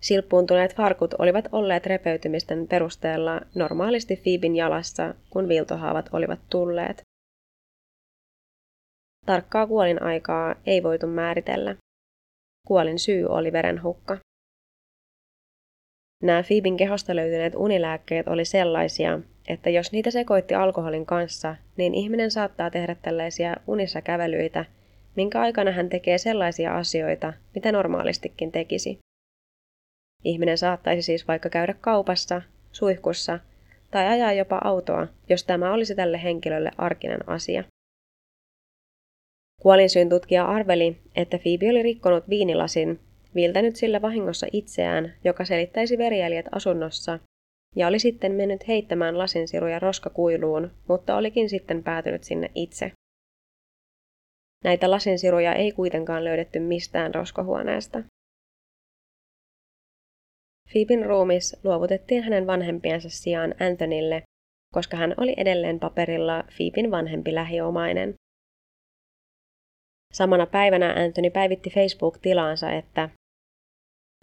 Silppuuntuneet 0.00 0.76
farkut 0.76 1.14
olivat 1.14 1.48
olleet 1.52 1.86
repeytymisten 1.86 2.68
perusteella 2.68 3.40
normaalisti 3.54 4.16
Fiibin 4.16 4.56
jalassa, 4.56 5.14
kun 5.30 5.48
viiltohaavat 5.48 6.08
olivat 6.12 6.40
tulleet. 6.50 7.02
Tarkkaa 9.26 9.66
kuolin 9.66 10.02
aikaa 10.02 10.54
ei 10.66 10.82
voitu 10.82 11.06
määritellä. 11.06 11.76
Kuolin 12.66 12.98
syy 12.98 13.26
oli 13.26 13.52
verenhukka. 13.52 14.18
Nämä 16.22 16.42
Fiibin 16.42 16.76
kehosta 16.76 17.16
löytyneet 17.16 17.54
unilääkkeet 17.54 18.28
oli 18.28 18.44
sellaisia, 18.44 19.20
että 19.48 19.70
jos 19.70 19.92
niitä 19.92 20.10
sekoitti 20.10 20.54
alkoholin 20.54 21.06
kanssa, 21.06 21.56
niin 21.76 21.94
ihminen 21.94 22.30
saattaa 22.30 22.70
tehdä 22.70 22.94
tällaisia 22.94 23.56
unissa 23.66 24.02
kävelyitä, 24.02 24.64
minkä 25.16 25.40
aikana 25.40 25.70
hän 25.70 25.88
tekee 25.88 26.18
sellaisia 26.18 26.76
asioita, 26.76 27.32
mitä 27.54 27.72
normaalistikin 27.72 28.52
tekisi. 28.52 28.98
Ihminen 30.24 30.58
saattaisi 30.58 31.02
siis 31.02 31.28
vaikka 31.28 31.48
käydä 31.48 31.74
kaupassa, 31.80 32.42
suihkussa 32.72 33.40
tai 33.90 34.06
ajaa 34.06 34.32
jopa 34.32 34.60
autoa, 34.64 35.06
jos 35.28 35.44
tämä 35.44 35.72
olisi 35.72 35.94
tälle 35.94 36.22
henkilölle 36.22 36.70
arkinen 36.78 37.28
asia. 37.28 37.64
Kuolinsyyn 39.62 40.08
tutkija 40.08 40.44
arveli, 40.44 40.96
että 41.16 41.38
Phoebe 41.38 41.70
oli 41.70 41.82
rikkonut 41.82 42.28
viinilasin, 42.28 43.00
viiltänyt 43.34 43.76
sillä 43.76 44.02
vahingossa 44.02 44.46
itseään, 44.52 45.14
joka 45.24 45.44
selittäisi 45.44 45.98
verijäljet 45.98 46.46
asunnossa, 46.52 47.18
ja 47.76 47.86
oli 47.88 47.98
sitten 47.98 48.32
mennyt 48.32 48.68
heittämään 48.68 49.18
lasinsiruja 49.18 49.78
roskakuiluun, 49.78 50.70
mutta 50.88 51.16
olikin 51.16 51.48
sitten 51.48 51.82
päätynyt 51.82 52.24
sinne 52.24 52.50
itse. 52.54 52.92
Näitä 54.64 54.90
lasinsiruja 54.90 55.54
ei 55.54 55.72
kuitenkaan 55.72 56.24
löydetty 56.24 56.60
mistään 56.60 57.14
roskahuoneesta. 57.14 58.02
Phoebin 60.72 61.06
ruumis 61.06 61.56
luovutettiin 61.64 62.22
hänen 62.22 62.46
vanhempiensa 62.46 63.10
sijaan 63.10 63.54
Anthonylle, 63.60 64.22
koska 64.74 64.96
hän 64.96 65.14
oli 65.16 65.34
edelleen 65.36 65.80
paperilla 65.80 66.44
Phoebin 66.56 66.90
vanhempi 66.90 67.34
lähiomainen. 67.34 68.14
Samana 70.14 70.46
päivänä 70.46 70.94
Anthony 71.04 71.30
päivitti 71.30 71.70
Facebook-tilaansa, 71.70 72.70
että 72.70 73.08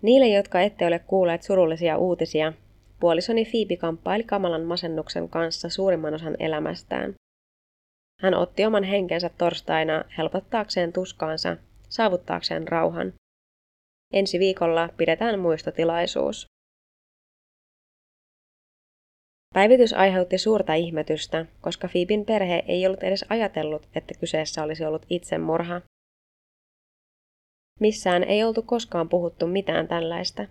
Niille, 0.02 0.28
jotka 0.28 0.62
ette 0.62 0.88
ole 0.88 1.00
kuulleet 1.00 1.44
surullisia 1.44 1.98
uutisia, 1.98 2.54
puolisoni 3.00 3.46
Phoebe 3.46 3.78
kamppaili 3.78 4.24
kamalan 4.24 4.62
masennuksen 4.62 5.30
kanssa 5.30 5.70
suurimman 5.70 6.14
osan 6.14 6.36
elämästään. 6.40 7.14
Hän 8.22 8.34
otti 8.34 8.66
oman 8.66 8.84
henkensä 8.84 9.30
torstaina 9.38 10.04
helpottaakseen 10.18 10.94
tuskaansa, 10.94 11.58
saavuttaakseen 11.90 12.68
rauhan. 12.68 13.14
Ensi 14.14 14.40
viikolla 14.40 14.90
pidetään 14.98 15.40
muistotilaisuus. 15.40 16.46
Päivitys 19.56 19.94
aiheutti 19.94 20.38
suurta 20.38 20.74
ihmetystä, 20.74 21.46
koska 21.62 21.88
Phoeben 21.88 22.26
perhe 22.26 22.64
ei 22.68 22.86
ollut 22.86 23.04
edes 23.04 23.26
ajatellut, 23.30 23.88
että 23.96 24.14
kyseessä 24.20 24.64
olisi 24.64 24.86
ollut 24.86 25.06
itsemurha. 25.10 25.82
Missään 27.80 28.24
ei 28.24 28.44
oltu 28.44 28.62
koskaan 28.62 29.10
puhuttu 29.10 29.48
mitään 29.48 29.88
tällaista. 29.88 30.48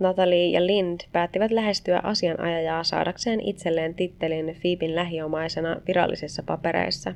Natalie 0.00 0.46
ja 0.50 0.66
Lind 0.66 1.00
päättivät 1.12 1.50
lähestyä 1.50 2.00
asianajajaa 2.02 2.84
saadakseen 2.84 3.40
itselleen 3.40 3.94
tittelin 3.94 4.56
Phoeben 4.60 4.94
lähiomaisena 4.94 5.80
virallisissa 5.86 6.42
papereissa. 6.42 7.14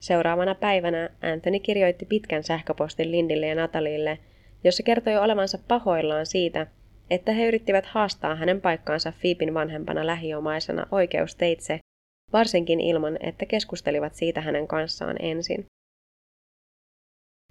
Seuraavana 0.00 0.54
päivänä 0.54 1.10
Anthony 1.22 1.58
kirjoitti 1.58 2.06
pitkän 2.06 2.44
sähköpostin 2.44 3.10
Lindille 3.10 3.46
ja 3.46 3.54
Natalille, 3.54 4.18
jossa 4.64 4.82
kertoi 4.82 5.16
olevansa 5.16 5.58
pahoillaan 5.68 6.26
siitä, 6.26 6.66
että 7.10 7.32
he 7.32 7.46
yrittivät 7.48 7.86
haastaa 7.86 8.34
hänen 8.34 8.60
paikkaansa 8.60 9.12
Phoeben 9.20 9.54
vanhempana 9.54 10.06
lähiomaisena 10.06 10.86
oikeusteitse, 10.90 11.78
varsinkin 12.32 12.80
ilman, 12.80 13.18
että 13.20 13.46
keskustelivat 13.46 14.14
siitä 14.14 14.40
hänen 14.40 14.68
kanssaan 14.68 15.16
ensin. 15.22 15.66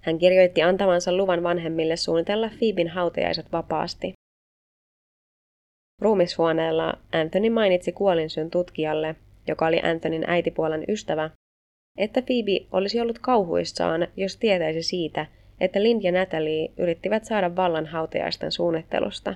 Hän 0.02 0.18
kirjoitti 0.18 0.62
antavansa 0.62 1.16
luvan 1.16 1.42
vanhemmille 1.42 1.96
suunnitella 1.96 2.50
Phoeben 2.58 2.88
hautajaiset 2.88 3.52
vapaasti. 3.52 4.12
Ruumishuoneella 6.00 6.98
Anthony 7.12 7.50
mainitsi 7.50 7.92
kuolinsyn 7.92 8.50
tutkijalle, 8.50 9.16
joka 9.48 9.66
oli 9.66 9.80
Anthonyn 9.80 10.24
äitipuolen 10.26 10.84
ystävä, 10.88 11.30
että 11.98 12.22
Phoebe 12.22 12.66
olisi 12.72 13.00
ollut 13.00 13.18
kauhuissaan, 13.18 14.08
jos 14.16 14.36
tietäisi 14.36 14.82
siitä, 14.82 15.26
että 15.60 15.82
Lind 15.82 16.02
ja 16.02 16.12
Natalie 16.12 16.68
yrittivät 16.78 17.24
saada 17.24 17.56
vallan 17.56 17.86
hautajaisten 17.86 18.52
suunnittelusta. 18.52 19.34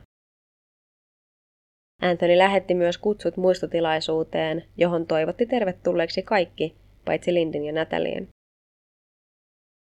Anthony 2.02 2.38
lähetti 2.38 2.74
myös 2.74 2.98
kutsut 2.98 3.36
muistotilaisuuteen, 3.36 4.64
johon 4.76 5.06
toivotti 5.06 5.46
tervetulleeksi 5.46 6.22
kaikki, 6.22 6.76
paitsi 7.04 7.34
Lindin 7.34 7.64
ja 7.64 7.72
Natalien. 7.72 8.28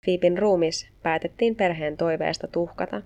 Phoeben 0.04 0.38
ruumis 0.38 0.88
päätettiin 1.02 1.56
perheen 1.56 1.96
toiveesta 1.96 2.48
tuhkata. 2.48 3.02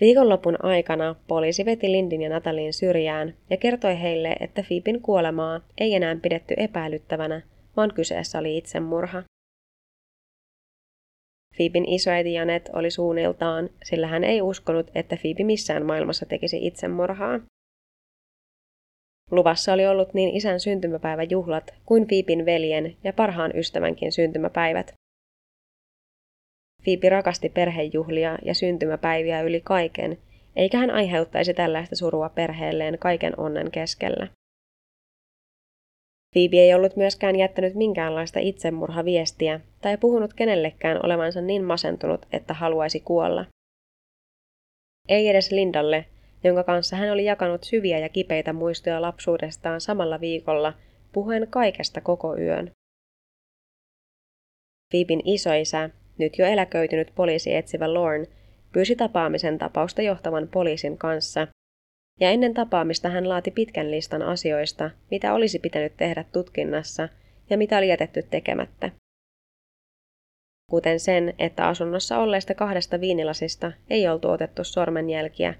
Viikonlopun 0.00 0.64
aikana 0.64 1.14
poliisi 1.28 1.64
veti 1.64 1.92
Lindin 1.92 2.22
ja 2.22 2.30
Natalin 2.30 2.72
syrjään 2.72 3.34
ja 3.50 3.56
kertoi 3.56 4.00
heille, 4.00 4.36
että 4.40 4.62
Phoeben 4.62 5.02
kuolemaa 5.02 5.60
ei 5.78 5.94
enää 5.94 6.16
pidetty 6.22 6.54
epäilyttävänä, 6.56 7.42
vaan 7.76 7.94
kyseessä 7.94 8.38
oli 8.38 8.58
itsemurha. 8.58 9.22
Phoeben 11.60 11.88
isoäiti 11.88 12.32
Janet 12.32 12.70
oli 12.72 12.90
suunniltaan, 12.90 13.70
sillä 13.84 14.06
hän 14.06 14.24
ei 14.24 14.42
uskonut, 14.42 14.90
että 14.94 15.16
Phoebe 15.16 15.44
missään 15.44 15.86
maailmassa 15.86 16.26
tekisi 16.26 16.66
itsemurhaa. 16.66 17.40
Luvassa 19.30 19.72
oli 19.72 19.86
ollut 19.86 20.14
niin 20.14 20.36
isän 20.36 20.60
syntymäpäiväjuhlat 20.60 21.74
kuin 21.86 22.06
Phoeben 22.06 22.46
veljen 22.46 22.96
ja 23.04 23.12
parhaan 23.12 23.56
ystävänkin 23.56 24.12
syntymäpäivät. 24.12 24.94
Phoebe 26.84 27.08
rakasti 27.08 27.48
perhejuhlia 27.48 28.38
ja 28.44 28.54
syntymäpäiviä 28.54 29.42
yli 29.42 29.60
kaiken, 29.60 30.18
eikä 30.56 30.78
hän 30.78 30.90
aiheuttaisi 30.90 31.54
tällaista 31.54 31.96
surua 31.96 32.28
perheelleen 32.28 32.98
kaiken 32.98 33.40
onnen 33.40 33.70
keskellä. 33.70 34.28
Phoebe 36.32 36.56
ei 36.56 36.74
ollut 36.74 36.96
myöskään 36.96 37.36
jättänyt 37.36 37.74
minkäänlaista 37.74 38.40
itsemurhaviestiä 38.40 39.60
tai 39.80 39.96
puhunut 39.96 40.34
kenellekään 40.34 41.06
olevansa 41.06 41.40
niin 41.40 41.64
masentunut, 41.64 42.26
että 42.32 42.54
haluaisi 42.54 43.00
kuolla. 43.00 43.46
Ei 45.08 45.28
edes 45.28 45.50
Lindalle, 45.52 46.04
jonka 46.44 46.64
kanssa 46.64 46.96
hän 46.96 47.12
oli 47.12 47.24
jakanut 47.24 47.64
syviä 47.64 47.98
ja 47.98 48.08
kipeitä 48.08 48.52
muistoja 48.52 49.02
lapsuudestaan 49.02 49.80
samalla 49.80 50.20
viikolla, 50.20 50.72
puhuen 51.12 51.46
kaikesta 51.50 52.00
koko 52.00 52.36
yön. 52.36 52.70
Phoeben 54.90 55.20
isoisä, 55.24 55.90
nyt 56.18 56.38
jo 56.38 56.46
eläköitynyt 56.46 57.12
poliisi 57.14 57.54
etsivä 57.54 57.94
Lorne, 57.94 58.26
pyysi 58.72 58.96
tapaamisen 58.96 59.58
tapausta 59.58 60.02
johtavan 60.02 60.48
poliisin 60.48 60.98
kanssa, 60.98 61.46
ja 62.20 62.30
ennen 62.30 62.54
tapaamista 62.54 63.08
hän 63.08 63.28
laati 63.28 63.50
pitkän 63.50 63.90
listan 63.90 64.22
asioista, 64.22 64.90
mitä 65.10 65.34
olisi 65.34 65.58
pitänyt 65.58 65.96
tehdä 65.96 66.24
tutkinnassa 66.32 67.08
ja 67.50 67.58
mitä 67.58 67.78
oli 67.78 67.88
jätetty 67.88 68.22
tekemättä. 68.30 68.90
Kuten 70.70 71.00
sen, 71.00 71.34
että 71.38 71.68
asunnossa 71.68 72.18
olleista 72.18 72.54
kahdesta 72.54 73.00
viinilasista 73.00 73.72
ei 73.90 74.08
oltu 74.08 74.30
otettu 74.30 74.64
sormenjälkiä 74.64 75.54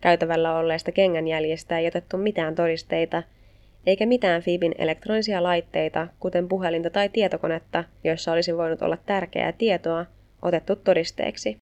Käytävällä 0.00 0.56
olleesta 0.56 0.92
kengänjäljistä 0.92 1.78
ei 1.78 1.86
otettu 1.86 2.16
mitään 2.16 2.54
todisteita, 2.54 3.22
eikä 3.86 4.06
mitään 4.06 4.42
Fiibin 4.42 4.74
elektronisia 4.78 5.42
laitteita, 5.42 6.08
kuten 6.20 6.48
puhelinta 6.48 6.90
tai 6.90 7.08
tietokonetta, 7.08 7.84
joissa 8.04 8.32
olisi 8.32 8.56
voinut 8.56 8.82
olla 8.82 8.96
tärkeää 9.06 9.52
tietoa, 9.52 10.06
otettu 10.42 10.76
todisteeksi. 10.76 11.56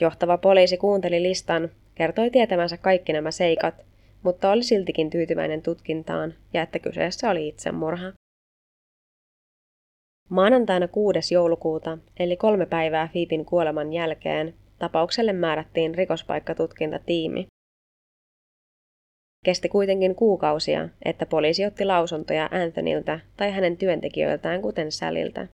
Johtava 0.00 0.38
poliisi 0.38 0.76
kuunteli 0.76 1.22
listan, 1.22 1.70
kertoi 2.00 2.30
tietämänsä 2.30 2.76
kaikki 2.76 3.12
nämä 3.12 3.30
seikat, 3.30 3.74
mutta 4.22 4.50
oli 4.50 4.62
siltikin 4.62 5.10
tyytyväinen 5.10 5.62
tutkintaan 5.62 6.34
ja 6.54 6.62
että 6.62 6.78
kyseessä 6.78 7.30
oli 7.30 7.48
itsemurha. 7.48 8.12
Maanantaina 10.28 10.88
6. 10.88 11.34
joulukuuta, 11.34 11.98
eli 12.18 12.36
kolme 12.36 12.66
päivää 12.66 13.08
Fiipin 13.12 13.44
kuoleman 13.44 13.92
jälkeen, 13.92 14.54
Tapaukselle 14.78 15.32
määrättiin 15.32 15.94
rikospaikkatutkintatiimi. 15.94 17.46
Kesti 19.44 19.68
kuitenkin 19.68 20.14
kuukausia, 20.14 20.88
että 21.04 21.26
poliisi 21.26 21.66
otti 21.66 21.84
lausuntoja 21.84 22.48
Anthonyltä 22.52 23.20
tai 23.36 23.50
hänen 23.50 23.76
työntekijöiltään, 23.76 24.62
kuten 24.62 24.92
Säliltä. 24.92 25.48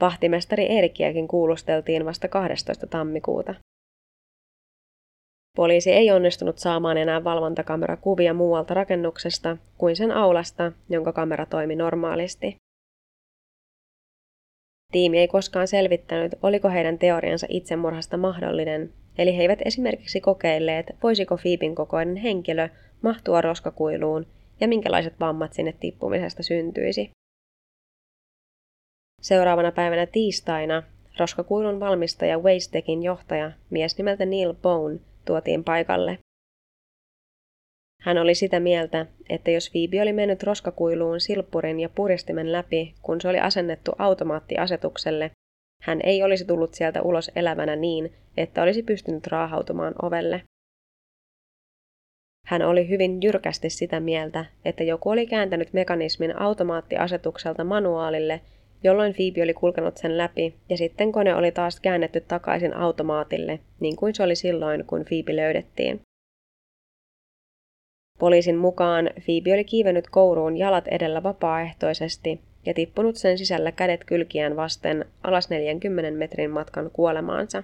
Vahtimestari 0.00 0.78
Erikiäkin 0.78 1.28
kuulusteltiin 1.28 2.04
vasta 2.04 2.28
12. 2.28 2.86
tammikuuta. 2.86 3.54
Poliisi 5.56 5.92
ei 5.92 6.10
onnistunut 6.10 6.58
saamaan 6.58 6.96
enää 6.96 7.24
valvontakamerakuvia 7.24 8.34
muualta 8.34 8.74
rakennuksesta 8.74 9.56
kuin 9.78 9.96
sen 9.96 10.12
aulasta, 10.12 10.72
jonka 10.88 11.12
kamera 11.12 11.46
toimi 11.46 11.76
normaalisti. 11.76 12.56
Tiimi 14.92 15.18
ei 15.18 15.28
koskaan 15.28 15.68
selvittänyt, 15.68 16.32
oliko 16.42 16.68
heidän 16.68 16.98
teoriansa 16.98 17.46
itsemurhasta 17.50 18.16
mahdollinen, 18.16 18.92
eli 19.18 19.36
he 19.36 19.42
eivät 19.42 19.58
esimerkiksi 19.64 20.20
kokeilleet, 20.20 20.86
voisiko 21.02 21.36
Fiipin 21.36 21.74
kokoinen 21.74 22.16
henkilö 22.16 22.68
mahtua 23.02 23.40
roskakuiluun 23.40 24.26
ja 24.60 24.68
minkälaiset 24.68 25.20
vammat 25.20 25.52
sinne 25.52 25.74
tippumisesta 25.80 26.42
syntyisi. 26.42 27.10
Seuraavana 29.22 29.72
päivänä 29.72 30.06
tiistaina 30.06 30.82
roskakuilun 31.18 31.80
valmistaja 31.80 32.38
Wasteckin 32.38 33.02
johtaja, 33.02 33.52
mies 33.70 33.98
nimeltä 33.98 34.26
Neil 34.26 34.54
Bone, 34.54 35.00
tuotiin 35.24 35.64
paikalle. 35.64 36.18
Hän 38.02 38.18
oli 38.18 38.34
sitä 38.34 38.60
mieltä, 38.60 39.06
että 39.28 39.50
jos 39.50 39.70
Phoebe 39.70 40.02
oli 40.02 40.12
mennyt 40.12 40.42
roskakuiluun 40.42 41.20
silppurin 41.20 41.80
ja 41.80 41.88
puristimen 41.88 42.52
läpi, 42.52 42.94
kun 43.02 43.20
se 43.20 43.28
oli 43.28 43.40
asennettu 43.40 43.92
automaattiasetukselle, 43.98 45.30
hän 45.82 46.00
ei 46.04 46.22
olisi 46.22 46.44
tullut 46.44 46.74
sieltä 46.74 47.02
ulos 47.02 47.30
elävänä 47.36 47.76
niin, 47.76 48.12
että 48.36 48.62
olisi 48.62 48.82
pystynyt 48.82 49.26
raahautumaan 49.26 49.94
ovelle. 50.02 50.42
Hän 52.46 52.62
oli 52.62 52.88
hyvin 52.88 53.22
jyrkästi 53.22 53.70
sitä 53.70 54.00
mieltä, 54.00 54.44
että 54.64 54.84
joku 54.84 55.10
oli 55.10 55.26
kääntänyt 55.26 55.72
mekanismin 55.72 56.40
automaattiasetukselta 56.40 57.64
manuaalille, 57.64 58.40
jolloin 58.84 59.14
Phoebe 59.14 59.42
oli 59.42 59.54
kulkenut 59.54 59.96
sen 59.96 60.18
läpi, 60.18 60.54
ja 60.68 60.76
sitten 60.76 61.12
kone 61.12 61.34
oli 61.34 61.52
taas 61.52 61.80
käännetty 61.80 62.20
takaisin 62.20 62.74
automaatille, 62.74 63.60
niin 63.80 63.96
kuin 63.96 64.14
se 64.14 64.22
oli 64.22 64.36
silloin, 64.36 64.84
kun 64.86 65.04
Phoebe 65.04 65.36
löydettiin. 65.36 66.00
Poliisin 68.18 68.56
mukaan 68.56 69.10
Phoebe 69.24 69.54
oli 69.54 69.64
kiivennyt 69.64 70.10
kouruun 70.10 70.56
jalat 70.56 70.88
edellä 70.88 71.22
vapaaehtoisesti 71.22 72.40
ja 72.66 72.74
tippunut 72.74 73.16
sen 73.16 73.38
sisällä 73.38 73.72
kädet 73.72 74.04
kylkiään 74.04 74.56
vasten 74.56 75.04
alas 75.22 75.50
40 75.50 76.18
metrin 76.18 76.50
matkan 76.50 76.90
kuolemaansa. 76.90 77.62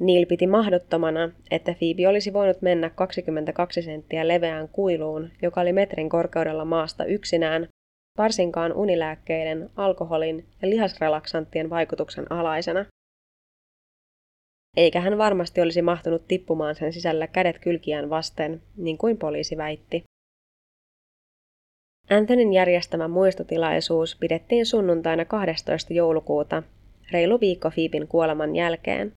Neil 0.00 0.26
piti 0.26 0.46
mahdottomana, 0.46 1.30
että 1.50 1.74
Phoebe 1.78 2.08
olisi 2.08 2.32
voinut 2.32 2.62
mennä 2.62 2.90
22 2.90 3.82
senttiä 3.82 4.28
leveään 4.28 4.68
kuiluun, 4.68 5.30
joka 5.42 5.60
oli 5.60 5.72
metrin 5.72 6.08
korkeudella 6.08 6.64
maasta 6.64 7.04
yksinään, 7.04 7.68
varsinkaan 8.18 8.72
unilääkkeiden, 8.72 9.70
alkoholin 9.76 10.46
ja 10.62 10.70
lihasrelaksanttien 10.70 11.70
vaikutuksen 11.70 12.32
alaisena 12.32 12.84
eikä 14.76 15.00
hän 15.00 15.18
varmasti 15.18 15.60
olisi 15.60 15.82
mahtunut 15.82 16.28
tippumaan 16.28 16.74
sen 16.74 16.92
sisällä 16.92 17.26
kädet 17.26 17.58
kylkiään 17.58 18.10
vasten, 18.10 18.62
niin 18.76 18.98
kuin 18.98 19.18
poliisi 19.18 19.56
väitti. 19.56 20.02
Antonin 22.10 22.52
järjestämä 22.52 23.08
muistotilaisuus 23.08 24.16
pidettiin 24.20 24.66
sunnuntaina 24.66 25.24
12. 25.24 25.94
joulukuuta, 25.94 26.62
reilu 27.10 27.40
viikko 27.40 27.70
Fiipin 27.70 28.08
kuoleman 28.08 28.56
jälkeen. 28.56 29.12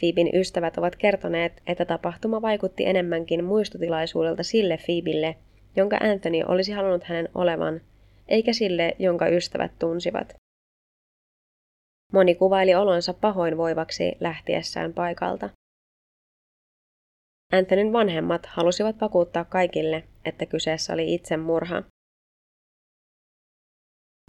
Fiibin 0.00 0.30
ystävät 0.34 0.78
ovat 0.78 0.96
kertoneet, 0.96 1.62
että 1.66 1.84
tapahtuma 1.84 2.42
vaikutti 2.42 2.86
enemmänkin 2.86 3.44
muistotilaisuudelta 3.44 4.42
sille 4.42 4.76
Fiibille, 4.76 5.36
jonka 5.76 5.96
Anthony 5.96 6.42
olisi 6.48 6.72
halunnut 6.72 7.04
hänen 7.04 7.28
olevan, 7.34 7.80
eikä 8.28 8.52
sille, 8.52 8.96
jonka 8.98 9.28
ystävät 9.28 9.72
tunsivat. 9.78 10.34
Moni 12.12 12.34
kuvaili 12.34 12.74
olonsa 12.74 13.14
pahoinvoivaksi 13.14 14.12
lähtiessään 14.20 14.92
paikalta. 14.92 15.50
Anthonyn 17.52 17.92
vanhemmat 17.92 18.46
halusivat 18.46 19.00
vakuuttaa 19.00 19.44
kaikille, 19.44 20.04
että 20.24 20.46
kyseessä 20.46 20.92
oli 20.92 21.14
itsemurha. 21.14 21.82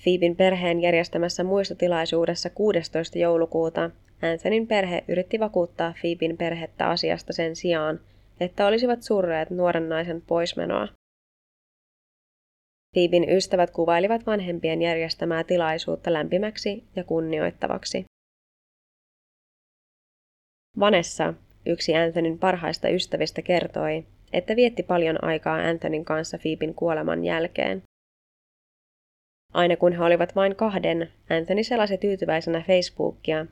Phoebin 0.04 0.36
perheen 0.36 0.82
järjestämässä 0.82 1.44
muistotilaisuudessa 1.44 2.50
16. 2.50 3.18
joulukuuta 3.18 3.90
Anthonyn 4.22 4.68
perhe 4.68 5.04
yritti 5.08 5.40
vakuuttaa 5.40 5.94
Phoebin 6.02 6.38
perhettä 6.38 6.90
asiasta 6.90 7.34
sen 7.34 7.56
sijaan, 7.56 8.00
että 8.40 8.68
olisivat 8.68 9.04
surreet 9.04 9.50
nuoren 9.50 9.90
naisen 9.90 10.22
poismenoa. 10.22 10.88
Phoebin 12.94 13.30
ystävät 13.30 13.72
kuvailivat 13.72 14.26
vanhempien 14.26 14.82
järjestämää 14.82 15.44
tilaisuutta 15.44 16.14
lämpimäksi 16.14 16.84
ja 16.96 17.04
kunnioittavaksi. 17.04 18.06
Vanessa, 20.80 21.34
yksi 21.66 21.96
Anthonyn 21.96 22.40
parhaista 22.40 22.90
ystävistä, 22.90 23.42
kertoi, 23.42 24.06
että 24.34 24.56
vietti 24.56 24.84
paljon 24.84 25.24
aikaa 25.24 25.56
Anthonyn 25.56 26.06
kanssa 26.06 26.38
Phoebin 26.38 26.74
kuoleman 26.76 27.26
jälkeen. 27.26 27.84
Aina 29.54 29.78
kun 29.78 29.94
he 29.94 30.04
olivat 30.04 30.36
vain 30.36 30.56
kahden, 30.56 31.12
Anthony 31.30 31.64
selasi 31.64 31.98
tyytyväisenä 31.98 32.64
Facebookia, 32.68 33.46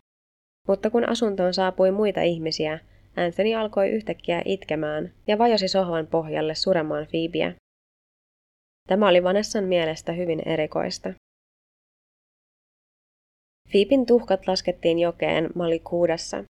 mutta 0.67 0.89
kun 0.89 1.09
asuntoon 1.09 1.53
saapui 1.53 1.91
muita 1.91 2.21
ihmisiä, 2.21 2.79
Anthony 3.17 3.55
alkoi 3.55 3.89
yhtäkkiä 3.89 4.41
itkemään 4.45 5.11
ja 5.27 5.37
vajosi 5.37 5.67
sohvan 5.67 6.07
pohjalle 6.07 6.55
suremaan 6.55 7.07
Phoebeä. 7.07 7.53
Tämä 8.91 9.07
oli 9.07 9.23
Vanessan 9.23 9.63
mielestä 9.63 10.11
hyvin 10.11 10.41
erikoista. 10.45 11.13
Fiipin 13.69 14.05
tuhkat 14.05 14.47
laskettiin 14.47 14.99
jokeen 14.99 15.49
Malikuudassa. 15.55 16.43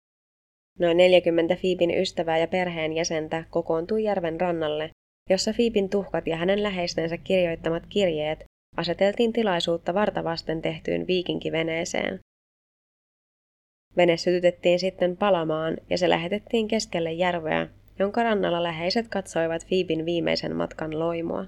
Noin 0.79 0.97
40 0.97 1.55
Fiipin 1.55 2.01
ystävää 2.01 2.37
ja 2.37 2.47
perheenjäsentä 2.47 3.43
kokoontui 3.49 4.03
järven 4.03 4.41
rannalle, 4.41 4.89
jossa 5.29 5.53
Fiipin 5.53 5.89
tuhkat 5.89 6.27
ja 6.27 6.37
hänen 6.37 6.63
läheistensä 6.63 7.17
kirjoittamat 7.17 7.83
kirjeet 7.89 8.43
aseteltiin 8.77 9.33
tilaisuutta 9.33 9.93
vartavasten 9.93 10.61
tehtyyn 10.61 11.07
viikinkiveneeseen. 11.07 12.19
Vene 13.97 14.17
sytytettiin 14.17 14.79
sitten 14.79 15.17
palamaan 15.17 15.77
ja 15.89 15.97
se 15.97 16.09
lähetettiin 16.09 16.67
keskelle 16.67 17.13
järveä, 17.13 17.67
jonka 17.99 18.23
rannalla 18.23 18.63
läheiset 18.63 19.07
katsoivat 19.07 19.65
Fiibin 19.65 20.05
viimeisen 20.05 20.55
matkan 20.55 20.99
loimua. 20.99 21.45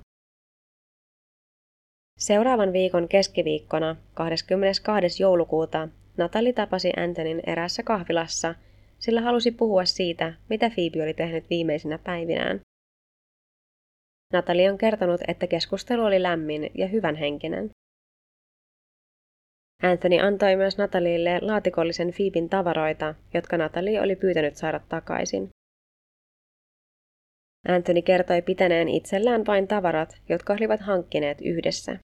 Seuraavan 2.19 2.73
viikon 2.73 3.07
keskiviikkona 3.07 3.95
22. 4.13 5.23
joulukuuta 5.23 5.87
Natali 6.17 6.53
tapasi 6.53 6.91
Antonin 6.97 7.41
erässä 7.47 7.83
kahvilassa, 7.83 8.55
sillä 8.99 9.21
halusi 9.21 9.51
puhua 9.51 9.85
siitä, 9.85 10.33
mitä 10.49 10.69
Phoebe 10.69 11.03
oli 11.03 11.13
tehnyt 11.13 11.49
viimeisinä 11.49 11.97
päivinään. 11.97 12.59
Natali 14.33 14.69
on 14.69 14.77
kertonut, 14.77 15.21
että 15.27 15.47
keskustelu 15.47 16.03
oli 16.03 16.23
lämmin 16.23 16.71
ja 16.73 16.87
hyvänhenkinen. 16.87 17.69
Anthony 19.83 20.19
antoi 20.19 20.55
myös 20.55 20.77
Natalille 20.77 21.39
laatikollisen 21.41 22.13
Phoebin 22.15 22.49
tavaroita, 22.49 23.15
jotka 23.33 23.57
Natali 23.57 23.99
oli 23.99 24.15
pyytänyt 24.15 24.55
saada 24.55 24.79
takaisin. 24.89 25.49
Anthony 27.67 28.01
kertoi 28.01 28.41
pitäneen 28.41 28.89
itsellään 28.89 29.45
vain 29.45 29.67
tavarat, 29.67 30.17
jotka 30.29 30.53
olivat 30.53 30.81
hankkineet 30.81 31.37
yhdessä. 31.41 31.99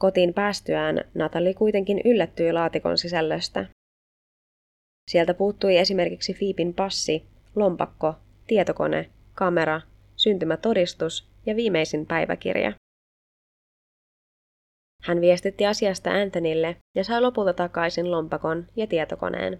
Kotiin 0.00 0.34
päästyään 0.34 1.00
Natali 1.14 1.54
kuitenkin 1.54 2.00
yllättyi 2.04 2.52
laatikon 2.52 2.98
sisällöstä. 2.98 3.66
Sieltä 5.10 5.34
puuttui 5.34 5.76
esimerkiksi 5.76 6.34
Fiipin 6.34 6.74
passi, 6.74 7.26
lompakko, 7.56 8.14
tietokone, 8.46 9.10
kamera, 9.34 9.80
syntymätodistus 10.16 11.28
ja 11.46 11.56
viimeisin 11.56 12.06
päiväkirja. 12.06 12.72
Hän 15.02 15.20
viestitti 15.20 15.66
asiasta 15.66 16.10
Anthonylle 16.10 16.76
ja 16.96 17.04
sai 17.04 17.20
lopulta 17.20 17.52
takaisin 17.52 18.10
lompakon 18.10 18.66
ja 18.76 18.86
tietokoneen. 18.86 19.58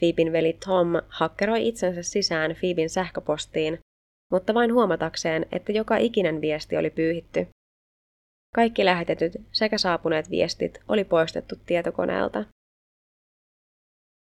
Phoebin 0.00 0.32
veli 0.32 0.52
Tom 0.66 0.86
hakkeroi 1.08 1.68
itsensä 1.68 2.02
sisään 2.02 2.56
Phoebin 2.60 2.90
sähköpostiin, 2.90 3.78
mutta 4.30 4.54
vain 4.54 4.74
huomatakseen, 4.74 5.46
että 5.52 5.72
joka 5.72 5.96
ikinen 5.96 6.40
viesti 6.40 6.76
oli 6.76 6.90
pyyhitty. 6.90 7.46
Kaikki 8.54 8.84
lähetetyt 8.84 9.32
sekä 9.52 9.78
saapuneet 9.78 10.30
viestit 10.30 10.80
oli 10.88 11.04
poistettu 11.04 11.54
tietokoneelta. 11.66 12.44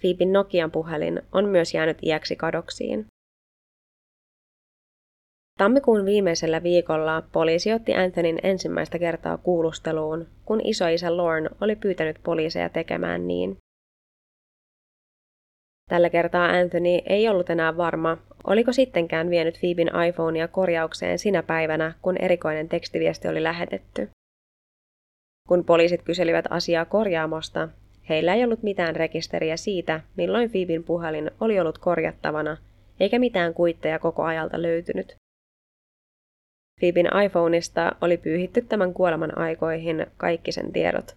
Phoebin 0.01 0.33
Nokian 0.33 0.71
puhelin 0.71 1.21
on 1.31 1.45
myös 1.45 1.73
jäänyt 1.73 1.97
iäksi 2.03 2.35
kadoksiin. 2.35 3.05
Tammikuun 5.57 6.05
viimeisellä 6.05 6.63
viikolla 6.63 7.23
poliisi 7.31 7.73
otti 7.73 7.93
Anthonyn 7.95 8.39
ensimmäistä 8.43 8.99
kertaa 8.99 9.37
kuulusteluun, 9.37 10.27
kun 10.45 10.61
isoisä 10.63 11.17
Lorne 11.17 11.49
oli 11.61 11.75
pyytänyt 11.75 12.17
poliiseja 12.23 12.69
tekemään 12.69 13.27
niin. 13.27 13.57
Tällä 15.91 16.09
kertaa 16.09 16.45
Anthony 16.45 17.01
ei 17.05 17.29
ollut 17.29 17.49
enää 17.49 17.77
varma, 17.77 18.17
oliko 18.43 18.73
sittenkään 18.73 19.29
vienyt 19.29 19.57
Phoebin 19.59 19.91
iPhonea 20.09 20.47
korjaukseen 20.47 21.19
sinä 21.19 21.43
päivänä, 21.43 21.93
kun 22.01 22.15
erikoinen 22.19 22.69
tekstiviesti 22.69 23.27
oli 23.27 23.43
lähetetty. 23.43 24.09
Kun 25.47 25.65
poliisit 25.65 26.01
kyselivät 26.01 26.45
asiaa 26.49 26.85
korjaamosta, 26.85 27.69
heillä 28.09 28.33
ei 28.33 28.43
ollut 28.43 28.63
mitään 28.63 28.95
rekisteriä 28.95 29.57
siitä, 29.57 30.01
milloin 30.17 30.51
Phoebin 30.51 30.83
puhelin 30.83 31.31
oli 31.39 31.59
ollut 31.59 31.77
korjattavana, 31.77 32.57
eikä 32.99 33.19
mitään 33.19 33.53
kuitteja 33.53 33.99
koko 33.99 34.23
ajalta 34.23 34.61
löytynyt. 34.61 35.15
Phoebin 36.79 37.09
iPhoneista 37.25 37.95
oli 38.01 38.17
pyyhitty 38.17 38.61
tämän 38.61 38.93
kuoleman 38.93 39.37
aikoihin 39.37 40.05
kaikki 40.17 40.51
sen 40.51 40.73
tiedot. 40.73 41.13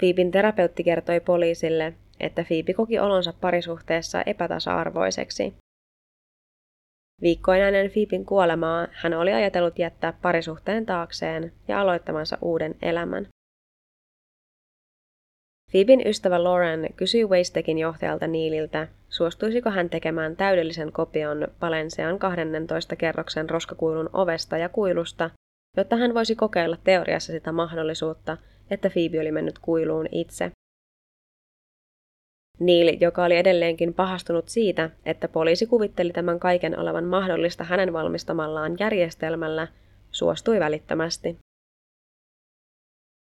Phoebin 0.00 0.30
terapeutti 0.30 0.84
kertoi 0.84 1.20
poliisille, 1.20 1.94
että 2.20 2.44
Phoebe 2.44 2.74
koki 2.74 2.98
olonsa 2.98 3.32
parisuhteessa 3.40 4.22
epätasa-arvoiseksi. 4.22 5.54
Viikkoina 7.22 7.66
ennen 7.66 7.90
Phoebin 7.90 8.26
kuolemaa 8.26 8.86
hän 8.92 9.14
oli 9.14 9.32
ajatellut 9.32 9.78
jättää 9.78 10.12
parisuhteen 10.22 10.86
taakseen 10.86 11.52
ja 11.68 11.80
aloittamansa 11.80 12.38
uuden 12.42 12.74
elämän. 12.82 13.28
Phoebin 15.70 16.06
ystävä 16.06 16.44
Lauren 16.44 16.88
kysyi 16.96 17.24
Waystekin 17.24 17.78
johtajalta 17.78 18.26
Niililtä, 18.26 18.88
suostuisiko 19.08 19.70
hän 19.70 19.90
tekemään 19.90 20.36
täydellisen 20.36 20.92
kopion 20.92 21.48
Valensean 21.60 22.18
12 22.18 22.96
kerroksen 22.96 23.50
roskakuilun 23.50 24.10
ovesta 24.12 24.58
ja 24.58 24.68
kuilusta, 24.68 25.30
jotta 25.76 25.96
hän 25.96 26.14
voisi 26.14 26.36
kokeilla 26.36 26.76
teoriassa 26.84 27.32
sitä 27.32 27.52
mahdollisuutta, 27.52 28.36
että 28.70 28.90
Phoebe 28.90 29.20
oli 29.20 29.32
mennyt 29.32 29.58
kuiluun 29.58 30.06
itse. 30.12 30.50
Neil, 32.60 32.96
joka 33.00 33.24
oli 33.24 33.36
edelleenkin 33.36 33.94
pahastunut 33.94 34.48
siitä, 34.48 34.90
että 35.06 35.28
poliisi 35.28 35.66
kuvitteli 35.66 36.12
tämän 36.12 36.40
kaiken 36.40 36.78
olevan 36.78 37.04
mahdollista 37.04 37.64
hänen 37.64 37.92
valmistamallaan 37.92 38.76
järjestelmällä, 38.80 39.68
suostui 40.10 40.60
välittömästi. 40.60 41.36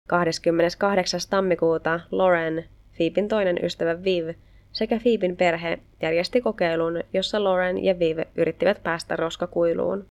28. 0.08 1.20
tammikuuta 1.30 2.00
Lauren, 2.12 2.66
Phoebin 2.98 3.28
toinen 3.28 3.66
ystävä 3.66 4.04
Viv 4.04 4.30
sekä 4.72 5.00
Phoebin 5.00 5.38
perhe 5.38 5.80
järjesti 6.02 6.42
kokeilun, 6.42 7.04
jossa 7.14 7.44
Lauren 7.44 7.84
ja 7.84 8.00
Viv 8.00 8.20
yrittivät 8.36 8.84
päästä 8.84 9.16
roskakuiluun. 9.16 10.06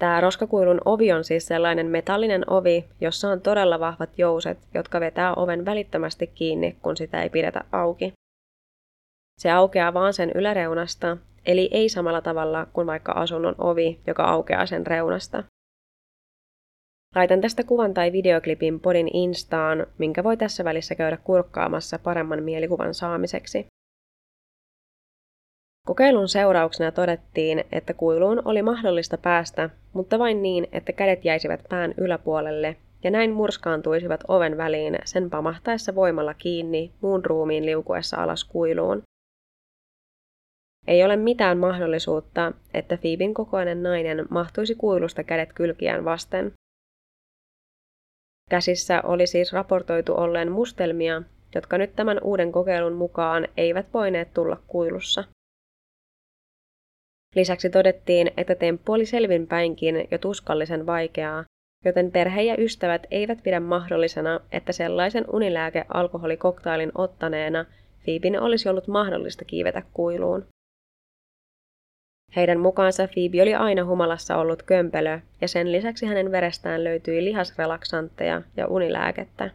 Tämä 0.00 0.20
roskakuilun 0.20 0.80
ovi 0.84 1.12
on 1.12 1.24
siis 1.24 1.46
sellainen 1.46 1.86
metallinen 1.86 2.50
ovi, 2.50 2.84
jossa 3.00 3.28
on 3.28 3.40
todella 3.40 3.80
vahvat 3.80 4.18
jouset, 4.18 4.58
jotka 4.74 5.00
vetää 5.00 5.34
oven 5.34 5.64
välittömästi 5.64 6.26
kiinni, 6.26 6.76
kun 6.82 6.96
sitä 6.96 7.22
ei 7.22 7.30
pidetä 7.30 7.64
auki. 7.72 8.12
Se 9.40 9.50
aukeaa 9.50 9.94
vaan 9.94 10.12
sen 10.12 10.32
yläreunasta, 10.34 11.16
eli 11.46 11.68
ei 11.72 11.88
samalla 11.88 12.20
tavalla 12.20 12.66
kuin 12.72 12.86
vaikka 12.86 13.12
asunnon 13.12 13.54
ovi, 13.58 14.00
joka 14.06 14.24
aukeaa 14.24 14.66
sen 14.66 14.86
reunasta. 14.86 15.44
Laitan 17.14 17.40
tästä 17.40 17.64
kuvan 17.64 17.94
tai 17.94 18.12
videoklipin 18.12 18.80
podin 18.80 19.16
instaan, 19.16 19.86
minkä 19.98 20.24
voi 20.24 20.36
tässä 20.36 20.64
välissä 20.64 20.94
käydä 20.94 21.16
kurkkaamassa 21.16 21.98
paremman 21.98 22.42
mielikuvan 22.42 22.94
saamiseksi. 22.94 23.66
Kokeilun 25.86 26.28
seurauksena 26.28 26.92
todettiin, 26.92 27.64
että 27.72 27.94
kuiluun 27.94 28.42
oli 28.44 28.62
mahdollista 28.62 29.18
päästä, 29.18 29.70
mutta 29.92 30.18
vain 30.18 30.42
niin, 30.42 30.68
että 30.72 30.92
kädet 30.92 31.24
jäisivät 31.24 31.60
pään 31.68 31.94
yläpuolelle 31.96 32.76
ja 33.04 33.10
näin 33.10 33.32
murskaantuisivat 33.32 34.24
oven 34.28 34.56
väliin 34.56 34.98
sen 35.04 35.30
pamahtaessa 35.30 35.94
voimalla 35.94 36.34
kiinni 36.34 36.92
muun 37.00 37.24
ruumiin 37.24 37.66
liukuessa 37.66 38.16
alas 38.16 38.44
kuiluun. 38.44 39.02
Ei 40.86 41.04
ole 41.04 41.16
mitään 41.16 41.58
mahdollisuutta, 41.58 42.52
että 42.74 42.96
Fiibin 42.96 43.34
kokoinen 43.34 43.82
nainen 43.82 44.26
mahtuisi 44.30 44.74
kuilusta 44.74 45.24
kädet 45.24 45.52
kylkiään 45.52 46.04
vasten. 46.04 46.52
Käsissä 48.50 49.02
oli 49.02 49.26
siis 49.26 49.52
raportoitu 49.52 50.14
olleen 50.14 50.52
mustelmia, 50.52 51.22
jotka 51.54 51.78
nyt 51.78 51.96
tämän 51.96 52.20
uuden 52.22 52.52
kokeilun 52.52 52.92
mukaan 52.92 53.48
eivät 53.56 53.86
voineet 53.94 54.34
tulla 54.34 54.56
kuilussa. 54.66 55.24
Lisäksi 57.36 57.70
todettiin, 57.70 58.30
että 58.36 58.54
temppu 58.54 58.92
oli 58.92 59.06
selvinpäinkin 59.06 60.08
jo 60.10 60.18
tuskallisen 60.18 60.86
vaikeaa, 60.86 61.44
joten 61.84 62.12
perhe 62.12 62.42
ja 62.42 62.54
ystävät 62.58 63.06
eivät 63.10 63.38
pidä 63.42 63.60
mahdollisena, 63.60 64.40
että 64.52 64.72
sellaisen 64.72 65.24
unilääke-alkoholikoktailin 65.32 66.92
ottaneena 66.94 67.64
Fiibin 68.04 68.40
olisi 68.40 68.68
ollut 68.68 68.88
mahdollista 68.88 69.44
kiivetä 69.44 69.82
kuiluun. 69.92 70.46
Heidän 72.36 72.60
mukaansa 72.60 73.08
Phoebe 73.08 73.42
oli 73.42 73.54
aina 73.54 73.84
humalassa 73.84 74.36
ollut 74.36 74.62
kömpelö, 74.62 75.20
ja 75.40 75.48
sen 75.48 75.72
lisäksi 75.72 76.06
hänen 76.06 76.32
verestään 76.32 76.84
löytyi 76.84 77.24
lihasrelaksantteja 77.24 78.42
ja 78.56 78.66
unilääkettä. 78.66 79.50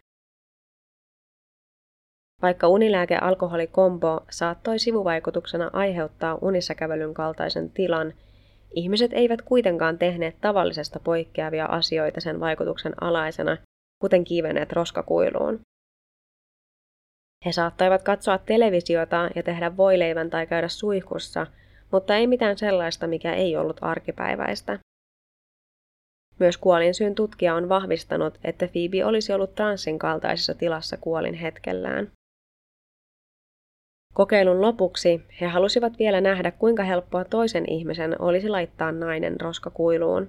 Vaikka 2.42 2.68
unilääke-alkoholikombo 2.68 4.20
saattoi 4.30 4.78
sivuvaikutuksena 4.78 5.70
aiheuttaa 5.72 6.38
unissakävelyn 6.40 7.14
kaltaisen 7.14 7.70
tilan, 7.70 8.12
ihmiset 8.74 9.10
eivät 9.12 9.42
kuitenkaan 9.42 9.98
tehneet 9.98 10.36
tavallisesta 10.40 11.00
poikkeavia 11.04 11.66
asioita 11.66 12.20
sen 12.20 12.40
vaikutuksen 12.40 13.02
alaisena, 13.02 13.56
kuten 14.02 14.24
kiiveneet 14.24 14.72
roskakuiluun. 14.72 15.60
He 17.46 17.52
saattoivat 17.52 18.02
katsoa 18.02 18.38
televisiota 18.38 19.30
ja 19.34 19.42
tehdä 19.42 19.76
voileivän 19.76 20.30
tai 20.30 20.46
käydä 20.46 20.68
suihkussa– 20.68 21.46
mutta 21.92 22.16
ei 22.16 22.26
mitään 22.26 22.58
sellaista, 22.58 23.06
mikä 23.06 23.34
ei 23.34 23.56
ollut 23.56 23.76
arkipäiväistä. 23.80 24.78
Myös 26.38 26.56
kuolinsyyn 26.56 27.14
tutkija 27.14 27.54
on 27.54 27.68
vahvistanut, 27.68 28.38
että 28.44 28.68
Phoebe 28.68 29.04
olisi 29.04 29.32
ollut 29.32 29.54
transsin 29.54 29.98
kaltaisessa 29.98 30.54
tilassa 30.54 30.96
kuolin 30.96 31.34
hetkellään. 31.34 32.10
Kokeilun 34.14 34.60
lopuksi 34.60 35.22
he 35.40 35.46
halusivat 35.46 35.98
vielä 35.98 36.20
nähdä, 36.20 36.50
kuinka 36.50 36.82
helppoa 36.82 37.24
toisen 37.24 37.64
ihmisen 37.70 38.22
olisi 38.22 38.48
laittaa 38.48 38.92
nainen 38.92 39.40
roskakuiluun. 39.40 40.28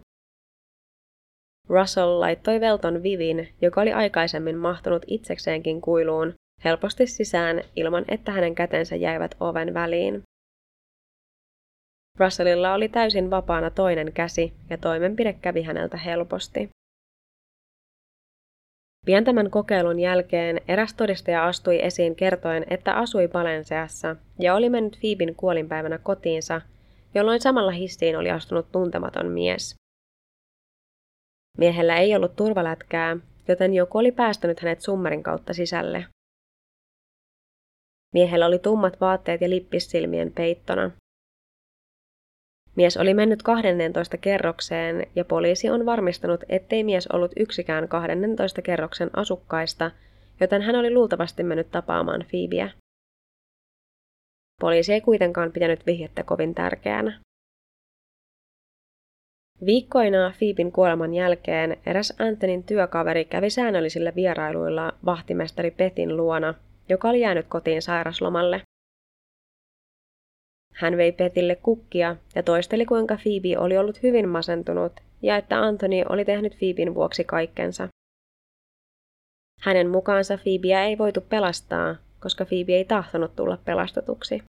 Russell 1.69 2.19
laittoi 2.19 2.59
Velton 2.59 3.03
Vivin, 3.03 3.49
joka 3.61 3.81
oli 3.81 3.93
aikaisemmin 3.93 4.57
mahtunut 4.57 5.03
itsekseenkin 5.07 5.81
kuiluun, 5.81 6.33
helposti 6.63 7.07
sisään 7.07 7.61
ilman, 7.75 8.05
että 8.07 8.31
hänen 8.31 8.55
kätensä 8.55 8.95
jäivät 8.95 9.35
oven 9.39 9.73
väliin. 9.73 10.23
Russellilla 12.19 12.73
oli 12.73 12.89
täysin 12.89 13.29
vapaana 13.29 13.69
toinen 13.69 14.13
käsi 14.13 14.53
ja 14.69 14.77
toimenpide 14.77 15.33
kävi 15.33 15.61
häneltä 15.61 15.97
helposti. 15.97 16.69
Pian 19.05 19.23
tämän 19.23 19.51
kokeilun 19.51 19.99
jälkeen 19.99 20.61
eräs 20.67 20.93
todistaja 20.93 21.45
astui 21.45 21.85
esiin 21.85 22.15
kertoen, 22.15 22.65
että 22.69 22.93
asui 22.93 23.27
Palenseassa 23.27 24.15
ja 24.39 24.55
oli 24.55 24.69
mennyt 24.69 24.99
Fiibin 24.99 25.35
kuolinpäivänä 25.35 25.97
kotiinsa, 25.97 26.61
jolloin 27.15 27.41
samalla 27.41 27.71
hissiin 27.71 28.17
oli 28.17 28.31
astunut 28.31 28.71
tuntematon 28.71 29.31
mies. 29.31 29.75
Miehellä 31.57 31.97
ei 31.97 32.15
ollut 32.15 32.35
turvalätkää, 32.35 33.17
joten 33.47 33.73
joku 33.73 33.97
oli 33.97 34.11
päästänyt 34.11 34.59
hänet 34.59 34.81
summerin 34.81 35.23
kautta 35.23 35.53
sisälle. 35.53 36.05
Miehellä 38.13 38.45
oli 38.45 38.59
tummat 38.59 39.01
vaatteet 39.01 39.41
ja 39.41 39.49
lippissilmien 39.49 40.31
peittona. 40.31 40.91
Mies 42.75 42.97
oli 42.97 43.13
mennyt 43.13 43.43
12 43.43 44.17
kerrokseen 44.17 45.07
ja 45.15 45.25
poliisi 45.25 45.69
on 45.69 45.85
varmistanut, 45.85 46.43
ettei 46.49 46.83
mies 46.83 47.07
ollut 47.07 47.31
yksikään 47.37 47.87
12 47.87 48.61
kerroksen 48.61 49.09
asukkaista, 49.13 49.91
joten 50.39 50.61
hän 50.61 50.75
oli 50.75 50.93
luultavasti 50.93 51.43
mennyt 51.43 51.71
tapaamaan 51.71 52.25
Phoebeä. 52.29 52.69
Poliisi 54.61 54.93
ei 54.93 55.01
kuitenkaan 55.01 55.51
pitänyt 55.51 55.85
vihjettä 55.85 56.23
kovin 56.23 56.55
tärkeänä. 56.55 57.19
Viikkoina 59.65 60.33
Phoeben 60.39 60.71
kuoleman 60.71 61.13
jälkeen 61.13 61.77
eräs 61.85 62.13
Antonin 62.19 62.63
työkaveri 62.63 63.25
kävi 63.25 63.49
säännöllisillä 63.49 64.15
vierailuilla 64.15 64.93
vahtimestari 65.05 65.71
Petin 65.71 66.17
luona, 66.17 66.53
joka 66.89 67.09
oli 67.09 67.19
jäänyt 67.19 67.45
kotiin 67.49 67.81
sairaslomalle. 67.81 68.61
Hän 70.73 70.97
vei 70.97 71.11
Petille 71.11 71.55
kukkia 71.55 72.15
ja 72.35 72.43
toisteli 72.43 72.85
kuinka 72.85 73.17
Phoebe 73.23 73.59
oli 73.59 73.77
ollut 73.77 74.03
hyvin 74.03 74.29
masentunut 74.29 74.93
ja 75.21 75.37
että 75.37 75.61
Antoni 75.61 76.03
oli 76.09 76.25
tehnyt 76.25 76.55
Phoeben 76.59 76.95
vuoksi 76.95 77.23
kaikkensa. 77.23 77.87
Hänen 79.61 79.89
mukaansa 79.89 80.37
Phoebea 80.37 80.83
ei 80.83 80.97
voitu 80.97 81.21
pelastaa, 81.21 81.95
koska 82.19 82.45
Phoebe 82.45 82.73
ei 82.73 82.85
tahtonut 82.85 83.35
tulla 83.35 83.57
pelastetuksi. 83.65 84.43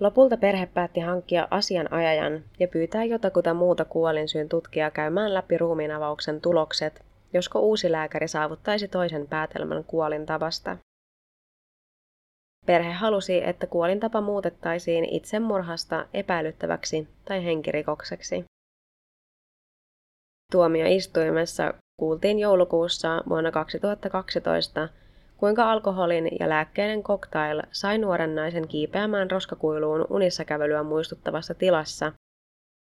Lopulta 0.00 0.36
perhe 0.36 0.66
päätti 0.66 1.00
hankkia 1.00 1.48
asianajajan 1.50 2.44
ja 2.58 2.68
pyytää 2.68 3.04
jotakuta 3.04 3.54
muuta 3.54 3.84
kuolinsyyn 3.84 4.48
tutkijaa 4.48 4.90
käymään 4.90 5.34
läpi 5.34 5.58
ruumiinavauksen 5.58 6.40
tulokset, 6.40 7.04
josko 7.32 7.60
uusi 7.60 7.92
lääkäri 7.92 8.28
saavuttaisi 8.28 8.88
toisen 8.88 9.26
päätelmän 9.28 9.84
kuolintavasta. 9.84 10.76
Perhe 12.66 12.92
halusi, 12.92 13.44
että 13.44 13.66
kuolintapa 13.66 14.20
muutettaisiin 14.20 15.04
itsemurhasta 15.04 16.06
epäilyttäväksi 16.14 17.08
tai 17.24 17.44
henkirikokseksi. 17.44 18.44
Tuomioistuimessa 20.52 21.74
kuultiin 22.00 22.38
joulukuussa 22.38 23.22
vuonna 23.28 23.50
2012, 23.50 24.88
kuinka 25.36 25.72
alkoholin 25.72 26.28
ja 26.40 26.48
lääkkeiden 26.48 27.02
cocktail 27.02 27.62
sai 27.72 27.98
nuoren 27.98 28.34
naisen 28.34 28.68
kiipeämään 28.68 29.30
roskakuiluun 29.30 30.06
unissa 30.10 30.44
kävelyä 30.44 30.82
muistuttavassa 30.82 31.54
tilassa. 31.54 32.12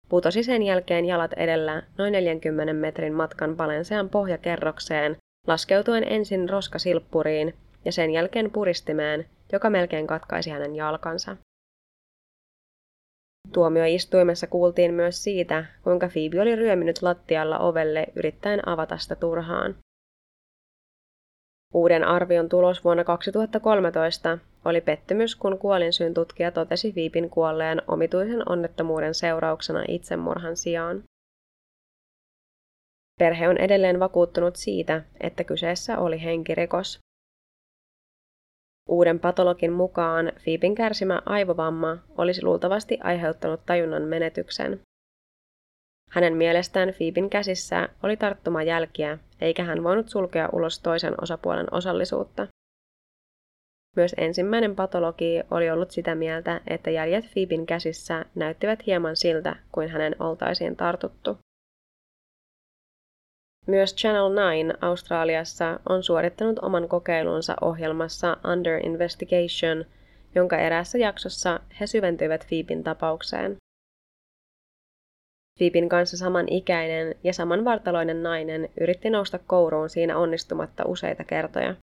Putosi 0.09 0.43
sen 0.43 0.63
jälkeen 0.63 1.05
jalat 1.05 1.33
edellä 1.33 1.83
noin 1.99 2.13
40 2.13 2.73
metrin 2.73 3.15
matkan 3.15 3.59
Valensean 3.59 4.09
pohjakerrokseen, 4.09 5.17
laskeutuen 5.47 6.05
ensin 6.13 6.49
roskasilppuriin 6.49 7.55
ja 7.85 7.93
sen 7.93 8.11
jälkeen 8.11 8.51
puristimeen, 8.51 9.27
joka 9.53 9.71
melkein 9.71 10.07
katkaisi 10.07 10.51
hänen 10.51 10.77
jalkansa. 10.77 11.37
Tuomioistuimessa 13.53 14.47
kuultiin 14.47 14.95
myös 14.95 15.25
siitä, 15.25 15.65
kuinka 15.83 16.09
Phoebe 16.09 16.41
oli 16.41 16.57
ryöminyt 16.57 17.03
lattialla 17.03 17.59
ovelle 17.59 18.07
yrittäen 18.17 18.69
avata 18.69 18.99
sitä 18.99 19.17
turhaan. 19.17 19.77
Uuden 21.75 22.05
arvion 22.05 22.49
tulos 22.49 22.85
vuonna 22.85 23.05
2013 23.05 24.39
oli 24.65 24.81
pettymys, 24.81 25.37
kun 25.37 25.59
kuolinsyyn 25.59 26.15
tutkija 26.15 26.51
totesi 26.51 26.93
Phoeben 26.93 27.31
kuolleen 27.31 27.83
omituisen 27.89 28.49
onnettomuuden 28.49 29.15
seurauksena 29.15 29.85
itsemurhan 29.89 30.57
sijaan. 30.57 31.03
Perhe 33.19 33.49
on 33.49 33.59
edelleen 33.59 34.01
vakuuttunut 34.01 34.57
siitä, 34.57 35.03
että 35.21 35.45
kyseessä 35.45 35.99
oli 35.99 36.23
henkirikos. 36.23 36.99
Uuden 38.89 39.21
patologin 39.21 39.73
mukaan 39.73 40.33
Fiipin 40.39 40.75
kärsimä 40.75 41.23
aivovamma 41.27 41.99
olisi 42.19 42.45
luultavasti 42.45 42.99
aiheuttanut 43.03 43.67
tajunnan 43.67 44.03
menetyksen. 44.03 44.81
Hänen 46.11 46.37
mielestään 46.37 46.93
Fiipin 46.93 47.31
käsissä 47.31 47.89
oli 48.03 48.17
tarttumajälkiä, 48.17 49.19
eikä 49.41 49.65
hän 49.65 49.85
voinut 49.85 50.09
sulkea 50.09 50.49
ulos 50.53 50.81
toisen 50.81 51.15
osapuolen 51.23 51.75
osallisuutta. 51.75 52.47
Myös 53.97 54.15
ensimmäinen 54.19 54.77
patologi 54.77 55.41
oli 55.51 55.71
ollut 55.71 55.91
sitä 55.91 56.15
mieltä, 56.15 56.61
että 56.67 56.91
jäljet 56.91 57.25
Fiipin 57.27 57.67
käsissä 57.67 58.25
näyttivät 58.35 58.87
hieman 58.87 59.17
siltä, 59.17 59.57
kuin 59.73 59.89
hänen 59.89 60.17
oltaisiin 60.19 60.77
tartuttu. 60.77 61.39
Myös 63.67 63.95
Channel 63.95 64.33
9 64.33 64.79
Australiassa 64.81 65.81
on 65.89 66.03
suorittanut 66.03 66.59
oman 66.59 66.89
kokeilunsa 66.89 67.57
ohjelmassa 67.61 68.37
Under 68.53 68.87
Investigation, 68.87 69.85
jonka 70.35 70.59
eräässä 70.59 70.99
jaksossa 70.99 71.61
he 71.81 71.87
syventyivät 71.87 72.47
Phoebin 72.49 72.85
tapaukseen. 72.85 73.57
Phoebin 75.59 75.89
kanssa 75.89 76.17
saman 76.17 76.49
ikäinen 76.49 77.15
ja 77.25 77.33
saman 77.33 77.65
vartaloinen 77.65 78.23
nainen 78.23 78.69
yritti 78.81 79.11
nousta 79.11 79.39
kouruun 79.39 79.91
siinä 79.91 80.19
onnistumatta 80.19 80.85
useita 80.87 81.25
kertoja. 81.25 81.75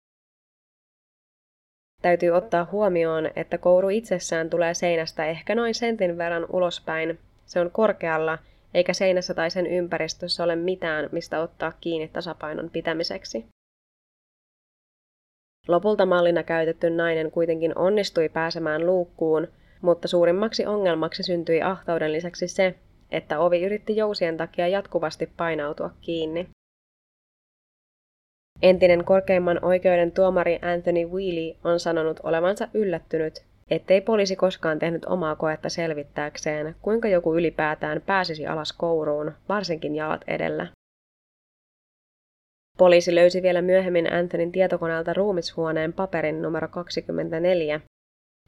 Täytyy 2.01 2.29
ottaa 2.29 2.67
huomioon, 2.71 3.29
että 3.35 3.57
kouru 3.57 3.89
itsessään 3.89 4.49
tulee 4.49 4.73
seinästä 4.73 5.25
ehkä 5.25 5.55
noin 5.55 5.75
sentin 5.75 6.17
verran 6.17 6.45
ulospäin. 6.49 7.19
Se 7.45 7.59
on 7.59 7.71
korkealla, 7.71 8.37
eikä 8.77 8.93
seinässä 8.93 9.33
tai 9.33 9.51
sen 9.51 9.67
ympäristössä 9.67 10.43
ole 10.43 10.55
mitään, 10.55 11.09
mistä 11.11 11.41
ottaa 11.41 11.71
kiinni 11.81 12.07
tasapainon 12.07 12.69
pitämiseksi. 12.69 13.45
Lopulta 15.67 16.05
mallina 16.05 16.43
käytetty 16.43 16.89
nainen 16.89 17.31
kuitenkin 17.31 17.77
onnistui 17.77 18.29
pääsemään 18.29 18.85
luukkuun, 18.85 19.47
mutta 19.81 20.07
suurimmaksi 20.07 20.65
ongelmaksi 20.65 21.23
syntyi 21.23 21.61
ahtauden 21.61 22.13
lisäksi 22.13 22.47
se, 22.47 22.75
että 23.11 23.39
ovi 23.39 23.63
yritti 23.63 23.95
jousien 23.95 24.37
takia 24.37 24.67
jatkuvasti 24.67 25.29
painautua 25.37 25.89
kiinni. 26.01 26.49
Entinen 28.61 29.05
korkeimman 29.05 29.65
oikeuden 29.65 30.11
tuomari 30.11 30.59
Anthony 30.61 31.05
Wheely 31.05 31.57
on 31.63 31.79
sanonut 31.79 32.19
olevansa 32.23 32.67
yllättynyt, 32.73 33.33
ettei 33.69 34.01
poliisi 34.01 34.35
koskaan 34.35 34.79
tehnyt 34.79 35.05
omaa 35.05 35.35
koetta 35.35 35.69
selvittääkseen, 35.69 36.75
kuinka 36.81 37.07
joku 37.07 37.35
ylipäätään 37.35 38.01
pääsisi 38.01 38.47
alas 38.47 38.73
kouruun, 38.73 39.31
varsinkin 39.49 39.95
jalat 39.95 40.21
edellä. 40.27 40.67
Poliisi 42.77 43.15
löysi 43.15 43.41
vielä 43.41 43.61
myöhemmin 43.61 44.13
Anthonyn 44.13 44.51
tietokoneelta 44.51 45.13
ruumishuoneen 45.13 45.93
paperin 45.93 46.41
numero 46.41 46.67
24, 46.67 47.81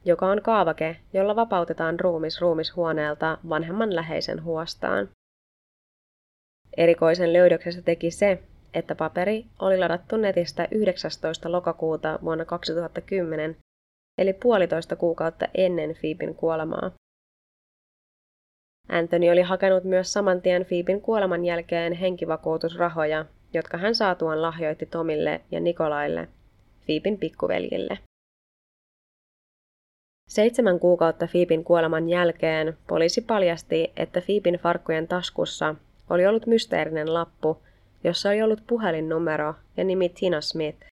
joka 0.04 0.26
on 0.26 0.42
kaavake, 0.42 0.96
jolla 1.12 1.36
vapautetaan 1.36 2.00
ruumis 2.00 2.40
ruumishuoneelta 2.40 3.38
vanhemman 3.48 3.94
läheisen 3.94 4.44
huostaan. 4.44 5.08
Erikoisen 6.76 7.32
löydöksestä 7.32 7.82
teki 7.82 8.10
se, 8.10 8.42
että 8.74 8.94
paperi 8.94 9.44
oli 9.58 9.78
ladattu 9.78 10.16
netistä 10.16 10.68
19. 10.70 11.52
lokakuuta 11.52 12.18
vuonna 12.24 12.44
2010, 12.44 13.56
eli 14.18 14.32
puolitoista 14.32 14.96
kuukautta 14.96 15.46
ennen 15.54 15.94
Phoebin 16.00 16.34
kuolemaa. 16.34 16.90
Anthony 18.88 19.30
oli 19.30 19.42
hakenut 19.42 19.84
myös 19.84 20.12
saman 20.12 20.42
tien 20.42 20.66
Phoebin 20.66 21.00
kuoleman 21.00 21.44
jälkeen 21.44 21.92
henkivakuutusrahoja, 21.92 23.24
jotka 23.54 23.78
hän 23.78 23.94
saatuaan 23.94 24.42
lahjoitti 24.42 24.86
Tomille 24.86 25.40
ja 25.50 25.60
Nikolaille, 25.60 26.28
Phoebin 26.86 27.18
pikkuveljille. 27.18 27.98
Seitsemän 30.28 30.80
kuukautta 30.80 31.26
Phoebin 31.26 31.64
kuoleman 31.64 32.08
jälkeen 32.08 32.78
poliisi 32.88 33.20
paljasti, 33.20 33.92
että 33.96 34.20
Phoebin 34.20 34.54
farkkujen 34.54 35.08
taskussa 35.08 35.74
oli 36.10 36.26
ollut 36.26 36.46
mysteerinen 36.46 37.14
lappu, 37.14 37.62
jossa 38.04 38.28
oli 38.28 38.42
ollut 38.42 38.66
puhelinnumero 38.66 39.54
ja 39.76 39.84
nimi 39.84 40.08
Tina 40.08 40.40
Smith. 40.40 40.89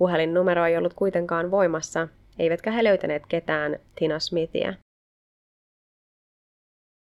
Puhelinnumero 0.00 0.66
ei 0.66 0.76
ollut 0.76 0.94
kuitenkaan 0.94 1.50
voimassa, 1.50 2.08
eivätkä 2.38 2.70
he 2.70 2.84
löytäneet 2.84 3.22
ketään 3.28 3.78
Tina 3.94 4.18
Smithia. 4.18 4.74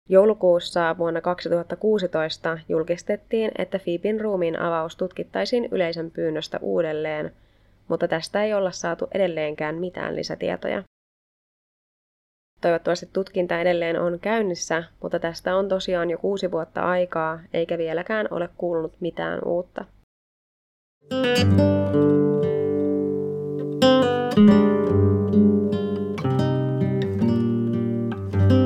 Joulukuussa 0.09 0.95
vuonna 0.97 1.21
2016 1.21 2.59
julkistettiin, 2.69 3.51
että 3.57 3.79
Phoebin 3.79 4.21
ruumiin 4.21 4.59
avaus 4.59 4.95
tutkittaisiin 4.95 5.69
yleisön 5.71 6.11
pyynnöstä 6.11 6.59
uudelleen, 6.61 7.33
mutta 7.87 8.07
tästä 8.07 8.43
ei 8.43 8.53
olla 8.53 8.71
saatu 8.71 9.07
edelleenkään 9.13 9.75
mitään 9.75 10.15
lisätietoja. 10.15 10.83
Toivottavasti 12.61 13.09
tutkinta 13.13 13.59
edelleen 13.61 14.01
on 14.01 14.19
käynnissä, 14.19 14.83
mutta 15.01 15.19
tästä 15.19 15.55
on 15.55 15.69
tosiaan 15.69 16.09
jo 16.09 16.17
kuusi 16.17 16.51
vuotta 16.51 16.81
aikaa, 16.81 17.39
eikä 17.53 17.77
vieläkään 17.77 18.27
ole 18.31 18.49
kuulunut 18.57 18.93
mitään 18.99 19.39
uutta. 19.45 19.85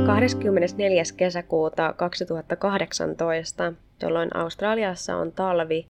24. 0.06 1.04
kesäkuuta 1.18 1.94
2018, 1.94 3.74
jolloin 4.02 4.36
Australiassa 4.36 5.16
on 5.16 5.32
talvi, 5.32 5.86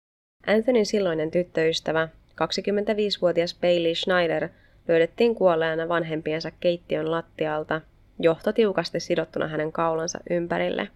Anthonyn 0.48 0.86
silloinen 0.86 1.32
tyttöystävä, 1.32 2.08
25-vuotias 2.32 3.58
Bailey 3.62 3.96
Schneider, 3.96 4.50
löydettiin 4.88 5.36
kuolleena 5.36 5.90
vanhempiensa 5.90 6.52
keittiön 6.52 7.12
lattialta 7.12 7.82
johto 8.20 8.54
tiukasti 8.54 9.00
sidottuna 9.00 9.48
hänen 9.48 9.72
kaulansa 9.72 10.20
ympärille. 10.30 10.88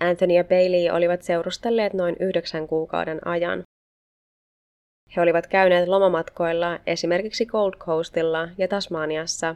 Anthony 0.00 0.34
ja 0.34 0.44
Bailey 0.44 0.90
olivat 0.90 1.22
seurustelleet 1.22 1.94
noin 1.94 2.16
yhdeksän 2.20 2.68
kuukauden 2.68 3.26
ajan. 3.26 3.62
He 5.16 5.20
olivat 5.20 5.46
käyneet 5.46 5.88
lomamatkoilla 5.88 6.80
esimerkiksi 6.86 7.46
Gold 7.46 7.74
Coastilla 7.74 8.48
ja 8.58 8.68
Tasmaniassa, 8.68 9.54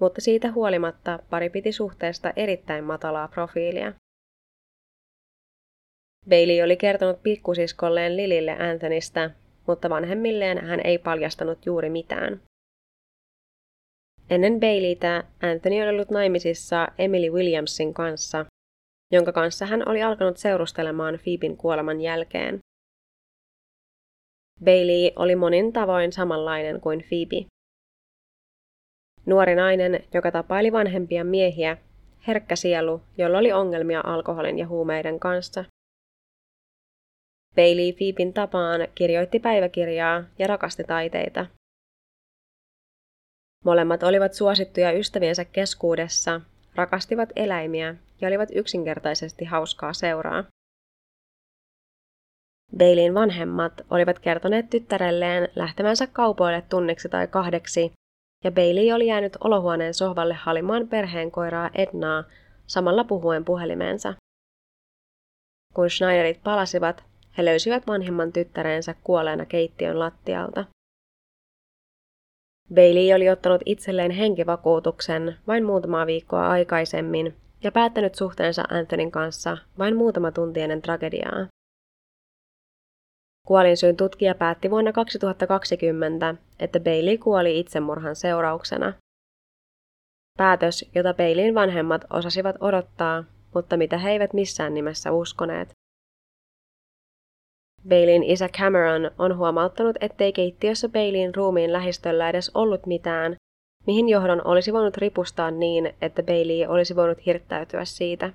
mutta 0.00 0.20
siitä 0.20 0.52
huolimatta 0.52 1.18
pari 1.30 1.50
piti 1.50 1.72
suhteesta 1.72 2.32
erittäin 2.36 2.84
matalaa 2.84 3.28
profiilia. 3.28 3.92
Bailey 6.28 6.62
oli 6.62 6.76
kertonut 6.76 7.22
pikkusiskolleen 7.22 8.16
Lilille 8.16 8.52
Anthonystä, 8.52 9.30
mutta 9.66 9.90
vanhemmilleen 9.90 10.58
hän 10.66 10.80
ei 10.84 10.98
paljastanut 10.98 11.66
juuri 11.66 11.90
mitään. 11.90 12.40
Ennen 14.30 14.60
Baileytä 14.60 15.24
Anthony 15.42 15.82
oli 15.82 15.90
ollut 15.90 16.10
naimisissa 16.10 16.88
Emily 16.98 17.30
Williamsin 17.30 17.94
kanssa, 17.94 18.46
jonka 19.12 19.32
kanssa 19.32 19.66
hän 19.66 19.88
oli 19.88 20.02
alkanut 20.02 20.36
seurustelemaan 20.36 21.18
Phoebin 21.24 21.56
kuoleman 21.56 22.00
jälkeen. 22.00 22.58
Bailey 24.64 25.12
oli 25.16 25.36
monin 25.36 25.72
tavoin 25.72 26.12
samanlainen 26.12 26.80
kuin 26.80 27.04
Phoebe. 27.08 27.46
Nuori 29.26 29.54
nainen, 29.54 30.04
joka 30.14 30.30
tapaili 30.30 30.72
vanhempia 30.72 31.24
miehiä, 31.24 31.76
herkkä 32.26 32.56
sielu, 32.56 33.02
jolla 33.18 33.38
oli 33.38 33.52
ongelmia 33.52 34.00
alkoholin 34.04 34.58
ja 34.58 34.66
huumeiden 34.66 35.20
kanssa. 35.20 35.64
Bailey 37.56 37.92
Phoebin 37.92 38.32
tapaan 38.32 38.80
kirjoitti 38.94 39.38
päiväkirjaa 39.38 40.24
ja 40.38 40.46
rakasti 40.46 40.84
taiteita. 40.84 41.46
Molemmat 43.64 44.02
olivat 44.02 44.32
suosittuja 44.32 44.92
ystäviensä 44.92 45.44
keskuudessa, 45.44 46.40
rakastivat 46.74 47.28
eläimiä 47.36 47.94
ja 48.20 48.28
olivat 48.28 48.48
yksinkertaisesti 48.54 49.44
hauskaa 49.44 49.92
seuraa. 49.92 50.44
Baileyin 52.76 53.14
vanhemmat 53.14 53.72
olivat 53.90 54.18
kertoneet 54.18 54.70
tyttärelleen 54.70 55.48
lähtemänsä 55.56 56.06
kaupoille 56.06 56.62
tunniksi 56.68 57.08
tai 57.08 57.26
kahdeksi, 57.26 57.92
ja 58.44 58.50
Bailey 58.50 58.92
oli 58.92 59.06
jäänyt 59.06 59.36
olohuoneen 59.44 59.94
sohvalle 59.94 60.34
halimaan 60.34 60.88
perheen 60.88 61.30
koiraa 61.30 61.70
Ednaa 61.74 62.24
samalla 62.66 63.04
puhuen 63.04 63.44
puhelimeensa. 63.44 64.14
Kun 65.74 65.90
Schneiderit 65.90 66.42
palasivat, 66.44 67.04
he 67.38 67.44
löysivät 67.44 67.86
vanhemman 67.86 68.32
tyttärensä 68.32 68.94
kuolleena 69.04 69.46
keittiön 69.46 69.98
lattialta. 69.98 70.64
Bailey 72.74 73.14
oli 73.14 73.30
ottanut 73.30 73.62
itselleen 73.66 74.10
henkivakuutuksen 74.10 75.36
vain 75.46 75.64
muutamaa 75.64 76.06
viikkoa 76.06 76.48
aikaisemmin 76.48 77.36
ja 77.64 77.72
päättänyt 77.72 78.14
suhteensa 78.14 78.64
Anthonyn 78.70 79.10
kanssa 79.10 79.56
vain 79.78 79.96
muutama 79.96 80.32
tunti 80.32 80.60
ennen 80.60 80.82
tragediaa. 80.82 81.46
Kuolinsyyn 83.46 83.96
tutkija 83.96 84.34
päätti 84.34 84.70
vuonna 84.70 84.92
2020, 84.92 86.34
että 86.58 86.80
Bailey 86.80 87.18
kuoli 87.18 87.60
itsemurhan 87.60 88.16
seurauksena. 88.16 88.92
Päätös, 90.38 90.90
jota 90.94 91.14
Baileyin 91.14 91.54
vanhemmat 91.54 92.04
osasivat 92.10 92.56
odottaa, 92.60 93.24
mutta 93.54 93.76
mitä 93.76 93.98
he 93.98 94.10
eivät 94.10 94.32
missään 94.32 94.74
nimessä 94.74 95.12
uskoneet. 95.12 95.68
Baileyin 97.88 98.22
isä 98.22 98.48
Cameron 98.48 99.10
on 99.18 99.36
huomauttanut, 99.36 99.96
ettei 100.00 100.32
keittiössä 100.32 100.88
Baileyin 100.88 101.34
ruumiin 101.34 101.72
lähistöllä 101.72 102.28
edes 102.28 102.50
ollut 102.54 102.86
mitään, 102.86 103.36
mihin 103.86 104.08
johdon 104.08 104.46
olisi 104.46 104.72
voinut 104.72 104.96
ripustaa 104.96 105.50
niin, 105.50 105.94
että 106.02 106.22
Bailey 106.22 106.66
olisi 106.66 106.96
voinut 106.96 107.26
hirttäytyä 107.26 107.84
siitä. 107.84 108.32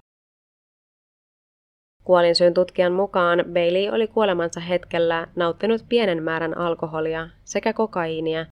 Kuolinsyyn 2.06 2.54
tutkijan 2.54 2.94
mukaan 2.94 3.44
Bailey 3.54 3.90
oli 3.90 4.08
kuolemansa 4.08 4.60
hetkellä 4.60 5.28
nauttinut 5.36 5.86
pienen 5.90 6.24
määrän 6.24 6.58
alkoholia 6.58 7.30
sekä 7.44 7.74
kokaiinia 7.74 8.46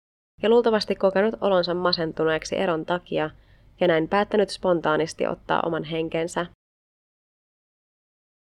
ja 0.44 0.50
luultavasti 0.50 0.96
kokenut 0.96 1.36
olonsa 1.42 1.74
masentuneeksi 1.74 2.58
eron 2.58 2.86
takia 2.86 3.30
ja 3.80 3.88
näin 3.88 4.08
päättänyt 4.08 4.50
spontaanisti 4.50 5.28
ottaa 5.28 5.62
oman 5.66 5.84
henkensä. 5.84 6.46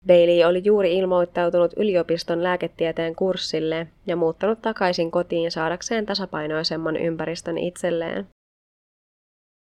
Bailey 0.07 0.44
oli 0.44 0.62
juuri 0.64 0.96
ilmoittautunut 0.96 1.72
yliopiston 1.76 2.42
lääketieteen 2.42 3.16
kurssille 3.16 3.86
ja 4.07 4.16
muuttanut 4.16 4.62
takaisin 4.62 5.11
kotiin 5.11 5.51
saadakseen 5.51 6.07
tasapainoisemman 6.07 6.96
ympäristön 6.96 7.59
itselleen. 7.59 8.28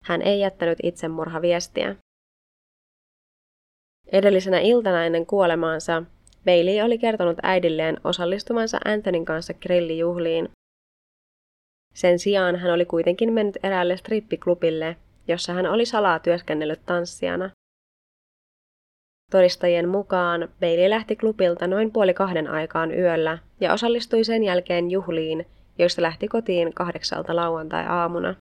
Hän 0.04 0.22
ei 0.22 0.40
jättänyt 0.40 0.78
itsemurhaviestiä. 0.82 1.96
Edellisenä 4.12 4.58
iltana 4.58 5.04
ennen 5.04 5.26
kuolemaansa 5.26 6.02
Bailey 6.44 6.80
oli 6.80 6.98
kertonut 6.98 7.38
äidilleen 7.42 7.96
osallistumansa 8.04 8.78
Antonin 8.84 9.24
kanssa 9.24 9.54
grillijuhliin, 9.54 10.48
Sen 11.94 12.18
sijaan 12.18 12.56
hän 12.56 12.72
oli 12.72 12.84
kuitenkin 12.84 13.32
mennyt 13.32 13.58
eräälle 13.62 13.96
strippiklubille, 13.96 14.96
jossa 15.28 15.52
hän 15.52 15.66
oli 15.66 15.86
salaa 15.86 16.18
työskennellyt 16.18 16.86
tanssijana. 16.86 17.50
Todistajien 19.30 19.88
mukaan 19.88 20.48
Bailey 20.60 20.90
lähti 20.90 21.16
klubilta 21.16 21.66
noin 21.66 21.92
puoli 21.92 22.14
kahden 22.14 22.48
aikaan 22.50 22.98
yöllä 22.98 23.38
ja 23.60 23.72
osallistui 23.72 24.24
sen 24.24 24.44
jälkeen 24.44 24.90
juhliin, 24.90 25.46
joista 25.78 26.02
lähti 26.02 26.28
kotiin 26.28 26.74
kahdeksalta 26.74 27.36
lauantai-aamuna. 27.36 28.34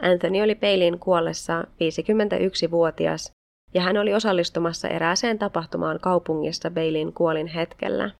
Anthony 0.00 0.42
oli 0.42 0.54
Baileyin 0.54 0.98
kuollessa 0.98 1.64
51-vuotias 1.64 3.32
ja 3.74 3.80
hän 3.80 3.96
oli 3.96 4.14
osallistumassa 4.14 4.88
erääseen 4.88 5.38
tapahtumaan 5.38 6.00
kaupungissa 6.00 6.70
Baileyin 6.70 7.12
kuolin 7.12 7.46
hetkellä. 7.46 8.10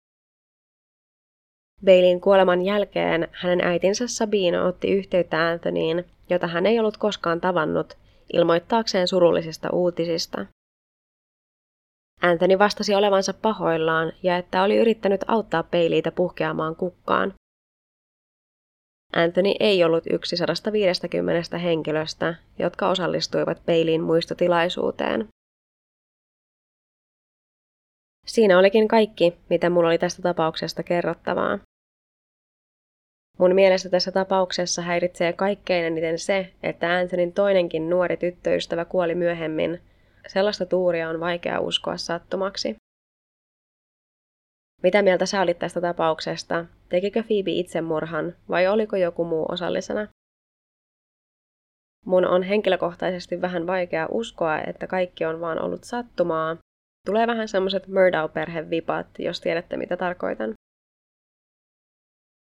Baileyin 1.85 2.21
kuoleman 2.21 2.63
jälkeen 2.63 3.29
hänen 3.33 3.61
äitinsä 3.61 4.07
Sabine 4.07 4.63
otti 4.63 4.91
yhteyttä 4.91 5.49
Anthonyin, 5.49 6.05
jota 6.31 6.47
hän 6.47 6.67
ei 6.67 6.79
ollut 6.79 6.97
koskaan 6.97 7.41
tavannut, 7.41 7.97
ilmoittaakseen 8.33 9.09
surullisista 9.09 9.71
uutisista. 9.71 10.47
Anthony 12.23 12.59
vastasi 12.59 12.95
olevansa 12.95 13.35
pahoillaan 13.35 14.13
ja 14.23 14.37
että 14.37 14.63
oli 14.63 14.77
yrittänyt 14.77 15.21
auttaa 15.29 15.63
peiliitä 15.63 16.13
puhkeamaan 16.13 16.77
kukkaan. 16.77 17.35
Anthony 19.13 19.55
ei 19.61 19.85
ollut 19.85 20.05
yksi 20.11 20.37
150 20.37 21.59
henkilöstä, 21.59 22.35
jotka 22.59 22.89
osallistuivat 22.89 23.63
peiliin 23.67 24.03
muistotilaisuuteen. 24.03 25.29
Siinä 28.27 28.59
olikin 28.59 28.89
kaikki, 28.89 29.39
mitä 29.51 29.71
mulla 29.71 29.89
oli 29.89 29.99
tästä 29.99 30.23
tapauksesta 30.23 30.83
kerrottavaa. 30.83 31.59
Mun 33.39 33.55
mielestä 33.55 33.89
tässä 33.89 34.13
tapauksessa 34.13 34.83
häiritsee 34.83 35.33
kaikkein 35.33 35.85
eniten 35.85 36.19
se, 36.19 36.53
että 36.63 36.95
Anthonyn 36.95 37.33
toinenkin 37.33 37.91
nuori 37.91 38.17
tyttöystävä 38.17 38.85
kuoli 38.85 39.15
myöhemmin. 39.15 39.81
Sellaista 40.29 40.67
tuuria 40.67 41.09
on 41.09 41.21
vaikea 41.21 41.61
uskoa 41.61 41.97
sattumaksi. 41.97 42.77
Mitä 44.83 45.03
mieltä 45.03 45.27
sä 45.27 45.41
olit 45.41 45.59
tästä 45.59 45.81
tapauksesta? 45.81 46.65
Tekikö 46.89 47.23
Phoebe 47.23 47.51
itsemurhan 47.51 48.37
vai 48.49 48.69
oliko 48.69 48.97
joku 48.97 49.25
muu 49.25 49.47
osallisena? 49.49 50.09
Mun 52.07 52.27
on 52.27 52.43
henkilökohtaisesti 52.43 53.41
vähän 53.41 53.67
vaikea 53.67 54.09
uskoa, 54.11 54.59
että 54.59 54.87
kaikki 54.87 55.25
on 55.25 55.41
vaan 55.41 55.63
ollut 55.63 55.85
sattumaa. 55.85 56.57
Tulee 57.07 57.27
vähän 57.27 57.49
semmoset 57.49 57.87
Murdow-perhevipat, 57.87 59.07
jos 59.19 59.41
tiedätte 59.41 59.77
mitä 59.77 59.97
tarkoitan. 59.97 60.55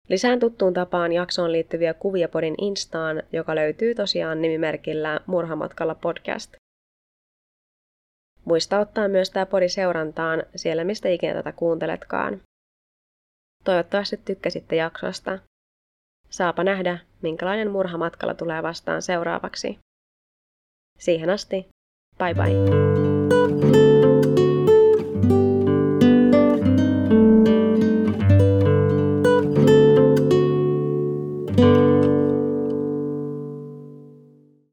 Lisään 0.09 0.39
tuttuun 0.39 0.73
tapaan 0.73 1.11
jaksoon 1.11 1.51
liittyviä 1.51 1.93
kuvia 1.93 2.29
podin 2.29 2.55
Instaan, 2.61 3.23
joka 3.31 3.55
löytyy 3.55 3.95
tosiaan 3.95 4.41
nimimerkillä 4.41 5.19
Murhamatkalla 5.27 5.95
podcast. 5.95 6.55
Muista 8.45 8.79
ottaa 8.79 9.07
myös 9.07 9.29
tämä 9.29 9.45
podi 9.45 9.69
seurantaan 9.69 10.43
siellä, 10.55 10.83
mistä 10.83 11.09
ikinä 11.09 11.33
tätä 11.33 11.51
kuunteletkaan. 11.51 12.41
Toivottavasti 13.63 14.17
tykkäsitte 14.17 14.75
jaksosta. 14.75 15.39
Saapa 16.29 16.63
nähdä, 16.63 16.99
minkälainen 17.21 17.71
murhamatkalla 17.71 18.33
tulee 18.33 18.63
vastaan 18.63 19.01
seuraavaksi. 19.01 19.79
Siihen 20.99 21.29
asti, 21.29 21.67
bye 22.17 22.33
bye! 22.33 23.16